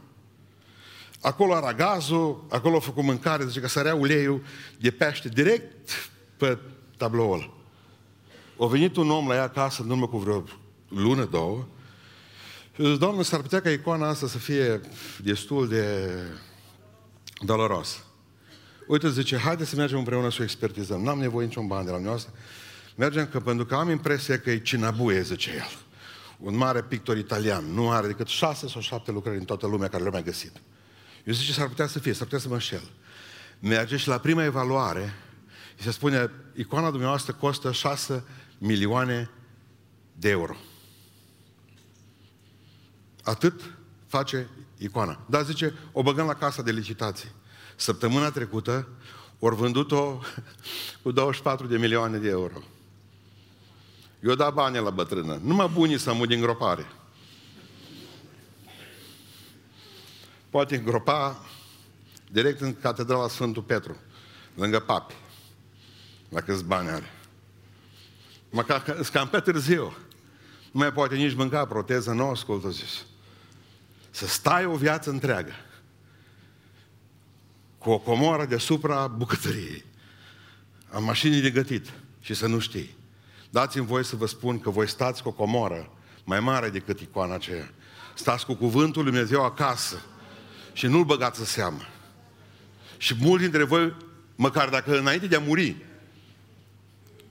Acolo 1.21 1.57
era 1.57 1.73
gazul, 1.73 2.45
acolo 2.51 2.77
a 2.77 2.81
făcut 2.81 3.05
mâncare, 3.05 3.47
zice 3.47 3.61
că 3.61 3.69
sărea 3.69 3.95
uleiul 3.95 4.43
de 4.81 4.91
pește 4.91 5.29
direct 5.29 5.91
pe 6.37 6.59
tabloul 6.97 7.33
ăla. 7.33 7.53
A 8.59 8.67
venit 8.67 8.97
un 8.97 9.11
om 9.11 9.29
la 9.29 9.35
ea 9.35 9.43
acasă 9.43 9.83
în 9.83 9.91
urmă 9.91 10.09
cu 10.09 10.19
vreo 10.19 10.45
lună, 10.89 11.25
două, 11.25 11.67
și 12.75 12.83
zis, 12.87 12.99
Doamne, 12.99 13.23
s-ar 13.23 13.41
putea 13.41 13.61
ca 13.61 13.71
icoana 13.71 14.09
asta 14.09 14.27
să 14.27 14.39
fie 14.39 14.81
destul 15.23 15.69
de 15.69 16.09
doloros. 17.45 18.05
Uite, 18.87 19.11
zice, 19.11 19.37
haide 19.37 19.65
să 19.65 19.77
mergem 19.77 19.99
împreună 19.99 20.31
să 20.31 20.37
o 20.41 20.43
expertizăm. 20.43 21.03
N-am 21.03 21.19
nevoie 21.19 21.47
niciun 21.47 21.67
bani 21.67 21.85
de 21.85 21.91
la 21.91 21.99
noastră. 21.99 22.33
Mergem 22.97 23.27
că 23.27 23.41
pentru 23.41 23.65
că 23.67 23.75
am 23.75 23.91
impresia 23.91 24.39
că 24.39 24.51
e 24.51 24.59
Cinabuie, 24.59 25.23
zice 25.23 25.51
el. 25.51 25.92
Un 26.43 26.57
mare 26.57 26.83
pictor 26.83 27.17
italian. 27.17 27.65
Nu 27.65 27.91
are 27.91 28.07
decât 28.07 28.27
șase 28.27 28.69
sau 28.69 28.81
șapte 28.81 29.11
lucrări 29.11 29.39
în 29.39 29.45
toată 29.45 29.67
lumea 29.67 29.89
care 29.89 30.03
le-a 30.03 30.13
mai 30.13 30.23
găsit. 30.23 30.53
Eu 31.25 31.33
zice, 31.33 31.53
s-ar 31.53 31.69
putea 31.69 31.87
să 31.87 31.99
fie, 31.99 32.13
s-ar 32.13 32.25
putea 32.25 32.39
să 32.39 32.49
mă 32.49 32.55
înșel. 32.55 32.91
Merge 33.59 33.97
și 33.97 34.09
la 34.09 34.19
prima 34.19 34.45
evaluare 34.45 35.15
și 35.77 35.83
se 35.83 35.91
spune, 35.91 36.31
icoana 36.55 36.91
dumneavoastră 36.91 37.33
costă 37.33 37.73
6 37.73 38.25
milioane 38.59 39.31
de 40.13 40.29
euro. 40.29 40.57
Atât 43.23 43.61
face 44.07 44.49
icoana. 44.79 45.21
Dar 45.27 45.45
zice, 45.45 45.75
o 45.93 46.03
băgăm 46.03 46.27
la 46.27 46.35
casa 46.35 46.63
de 46.63 46.71
licitații. 46.71 47.29
Săptămâna 47.77 48.31
trecută 48.31 48.89
ori 49.39 49.57
vândut-o 49.57 50.21
cu 51.03 51.11
24 51.11 51.67
de 51.67 51.77
milioane 51.77 52.19
de 52.19 52.29
euro. 52.29 52.63
Eu 54.23 54.35
da 54.35 54.51
bani 54.51 54.79
la 54.79 54.91
bătrână. 54.91 55.41
Numai 55.43 55.69
bunii 55.69 55.99
să 55.99 56.15
mă 56.15 56.27
din 56.27 56.41
gropare. 56.41 56.87
Poate 60.51 60.77
îngropa 60.77 61.47
direct 62.31 62.61
în 62.61 62.77
catedrala 62.81 63.29
Sfântul 63.29 63.63
Petru, 63.63 63.97
lângă 64.55 64.81
papi. 64.81 65.15
La 66.29 66.41
câți 66.41 66.65
bani 66.65 66.89
are. 66.89 67.11
Măcar 68.51 68.83
cam 69.13 69.29
pe 69.29 69.41
târziu. 69.41 69.97
Nu 70.73 70.81
mai 70.81 70.93
poate 70.93 71.15
nici 71.15 71.35
mânca 71.35 71.67
proteză, 71.67 72.13
nu 72.13 72.29
ascultă 72.29 72.71
zis. 72.71 73.05
Să 74.11 74.27
stai 74.27 74.65
o 74.65 74.77
viață 74.77 75.11
întreagă 75.11 75.53
cu 77.79 77.91
o 77.91 77.99
comoră 77.99 78.45
deasupra 78.45 79.07
bucătăriei, 79.07 79.85
a 80.91 80.99
mașinii 80.99 81.41
de 81.41 81.51
gătit 81.51 81.93
și 82.21 82.35
să 82.35 82.47
nu 82.47 82.59
știi. 82.59 83.01
Dați-mi 83.53 83.87
voi 83.87 84.05
să 84.05 84.17
vă 84.17 84.27
spun 84.27 84.61
că 84.61 84.71
voi 84.71 84.89
stați 84.89 85.23
cu 85.23 85.29
o 85.29 85.33
comoră 85.33 85.91
mai 86.25 86.41
mare 86.41 86.69
decât 86.69 87.01
icoana 87.01 87.35
aceea. 87.35 87.71
Stați 88.15 88.47
cu 88.47 88.55
cuvântul 88.55 89.03
Lui 89.03 89.13
Dumnezeu 89.13 89.45
acasă 89.45 90.03
și 90.73 90.87
nu-l 90.87 91.05
băgați 91.05 91.41
în 91.41 91.45
seamă. 91.45 91.81
Și 92.97 93.15
mulți 93.15 93.43
dintre 93.43 93.65
voi, 93.65 93.97
măcar 94.37 94.69
dacă 94.69 94.99
înainte 94.99 95.27
de 95.27 95.37
a 95.37 95.41
muri, 95.41 95.77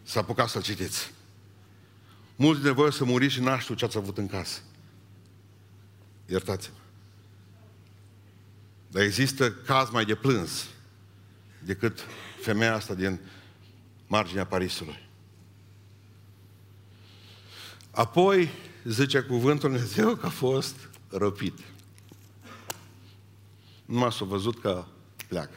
să 0.03 0.19
apucați 0.19 0.51
să-l 0.51 0.61
citiți. 0.61 1.11
Mulți 2.35 2.61
dintre 2.61 2.75
voi 2.75 2.87
o 2.87 2.91
să 2.91 3.03
muriți 3.03 3.33
și 3.33 3.41
n 3.41 3.57
știu 3.59 3.75
ce 3.75 3.85
ați 3.85 3.97
avut 3.97 4.17
în 4.17 4.27
casă. 4.27 4.59
Iertați-mă. 6.25 6.75
Dar 8.87 9.03
există 9.03 9.51
caz 9.51 9.89
mai 9.89 10.05
de 10.05 10.15
plâns 10.15 10.65
decât 11.59 11.99
femeia 12.41 12.75
asta 12.75 12.93
din 12.93 13.19
marginea 14.07 14.45
Parisului. 14.45 15.09
Apoi, 17.91 18.49
zice 18.83 19.19
cuvântul 19.19 19.69
Dumnezeu 19.69 20.15
că 20.15 20.25
a 20.25 20.29
fost 20.29 20.75
răpit. 21.09 21.57
Numai 23.85 24.11
s-a 24.11 24.25
văzut 24.25 24.61
că 24.61 24.83
pleacă. 25.27 25.55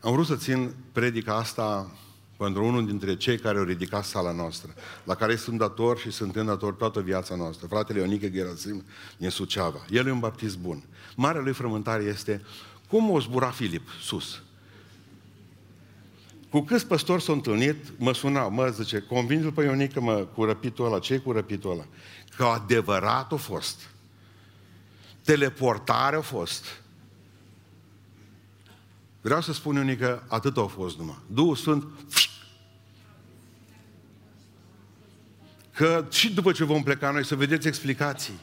Am 0.00 0.12
vrut 0.12 0.26
să 0.26 0.36
țin 0.36 0.74
predica 0.92 1.34
asta 1.34 1.90
pentru 2.36 2.64
unul 2.64 2.86
dintre 2.86 3.16
cei 3.16 3.38
care 3.38 3.58
au 3.58 3.64
ridicat 3.64 4.04
sala 4.04 4.32
noastră, 4.32 4.74
la 5.04 5.14
care 5.14 5.36
sunt 5.36 5.58
dator 5.58 5.98
și 5.98 6.10
sunt 6.10 6.36
dator 6.36 6.72
toată 6.72 7.00
viața 7.00 7.34
noastră, 7.34 7.66
fratele 7.66 7.98
Ionică 7.98 8.28
Gerasim 8.28 8.84
din 9.16 9.30
Suceava. 9.30 9.84
El 9.90 10.06
e 10.06 10.10
un 10.10 10.18
baptist 10.18 10.58
bun. 10.58 10.82
Marea 11.16 11.40
lui 11.40 11.52
frământare 11.52 12.02
este 12.02 12.44
cum 12.88 13.10
o 13.10 13.20
zbura 13.20 13.50
Filip 13.50 13.88
sus? 14.02 14.42
Cu 16.50 16.60
câți 16.60 16.86
păstori 16.86 17.22
s-au 17.22 17.34
întâlnit, 17.34 17.98
mă 17.98 18.14
sunau, 18.14 18.50
mă 18.50 18.68
zice, 18.68 19.00
convinge-l 19.00 19.52
pe 19.52 19.62
Ionică, 19.62 20.00
mă, 20.00 20.14
cu 20.14 20.44
răpitul 20.44 20.84
ăla, 20.84 20.98
ce 20.98 21.18
cu 21.18 21.32
răpitul 21.32 21.70
ăla? 21.70 21.86
Că 22.36 22.44
adevărat 22.44 23.32
a 23.32 23.36
fost. 23.36 23.90
Teleportare 25.24 26.16
a 26.16 26.20
fost. 26.20 26.64
Vreau 29.20 29.40
să 29.40 29.52
spun 29.52 29.74
Ionică, 29.74 30.24
atât 30.28 30.56
a 30.56 30.66
fost 30.66 30.98
numai. 30.98 31.18
Duhul 31.26 31.56
Sfânt, 31.56 31.84
că 35.74 36.06
și 36.10 36.32
după 36.32 36.52
ce 36.52 36.64
vom 36.64 36.82
pleca 36.82 37.10
noi 37.10 37.24
să 37.24 37.36
vedeți 37.36 37.66
explicații. 37.66 38.38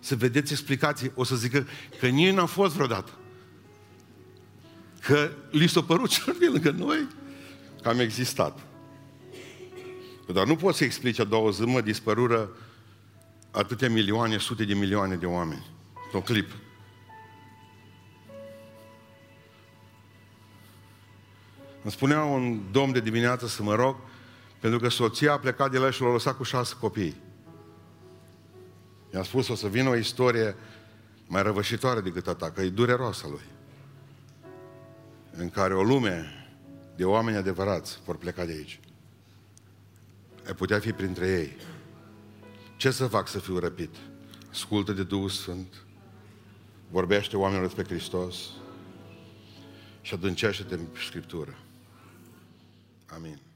Să 0.00 0.16
vedeți 0.16 0.52
explicații. 0.52 1.12
O 1.14 1.24
să 1.24 1.36
zică 1.36 1.66
că 1.98 2.06
nici 2.06 2.34
n-a 2.34 2.46
fost 2.46 2.74
vreodată. 2.74 3.10
Că 5.00 5.30
li 5.50 5.66
s-a 5.66 5.82
părut 5.82 6.08
cel 6.08 6.34
bine 6.38 6.50
lângă 6.50 6.70
noi 6.70 7.06
că 7.82 7.88
am 7.88 7.98
existat. 7.98 8.58
Dar 10.32 10.46
nu 10.46 10.56
poți 10.56 10.78
să 10.78 10.84
explici 10.84 11.18
a 11.18 11.24
doua 11.24 11.50
zi, 11.50 11.60
mă, 11.60 11.80
dispărură 11.80 12.50
atâtea 13.50 13.88
milioane, 13.88 14.38
sute 14.38 14.64
de 14.64 14.74
milioane 14.74 15.16
de 15.16 15.26
oameni. 15.26 15.66
Un 16.12 16.20
clip. 16.20 16.50
Îmi 21.82 21.92
spunea 21.92 22.24
un 22.24 22.60
domn 22.70 22.92
de 22.92 23.00
dimineață 23.00 23.46
să 23.46 23.62
mă 23.62 23.74
rog, 23.74 23.96
pentru 24.60 24.78
că 24.78 24.88
soția 24.88 25.32
a 25.32 25.38
plecat 25.38 25.70
de 25.70 25.78
la 25.78 25.90
și 25.90 26.02
l-a 26.02 26.12
lăsat 26.12 26.36
cu 26.36 26.42
șase 26.42 26.74
copii. 26.80 27.16
I-am 29.14 29.22
spus, 29.22 29.48
o 29.48 29.54
să 29.54 29.68
vină 29.68 29.88
o 29.88 29.96
istorie 29.96 30.56
mai 31.26 31.42
răvășitoare 31.42 32.00
decât 32.00 32.26
a 32.26 32.34
ta, 32.34 32.50
că 32.50 32.60
e 32.60 32.68
dureroasă 32.68 33.26
lui. 33.30 33.57
În 35.40 35.50
care 35.50 35.74
o 35.74 35.82
lume 35.82 36.46
de 36.96 37.04
oameni 37.04 37.36
adevărați 37.36 38.00
vor 38.04 38.16
pleca 38.16 38.44
de 38.44 38.52
aici. 38.52 38.80
Ai 40.46 40.54
putea 40.54 40.78
fi 40.78 40.92
printre 40.92 41.26
ei. 41.26 41.56
Ce 42.76 42.90
să 42.90 43.06
fac 43.06 43.28
să 43.28 43.38
fiu 43.38 43.58
răpit? 43.58 43.94
Ascultă 44.50 44.92
de 44.92 45.04
Duhul 45.04 45.28
Sfânt, 45.28 45.86
vorbește 46.90 47.36
oamenilor 47.36 47.66
despre 47.66 47.94
Hristos 47.94 48.36
și 50.00 50.14
adâncește-te 50.14 50.74
în 50.74 50.86
Scriptură. 51.06 51.58
Amin. 53.06 53.47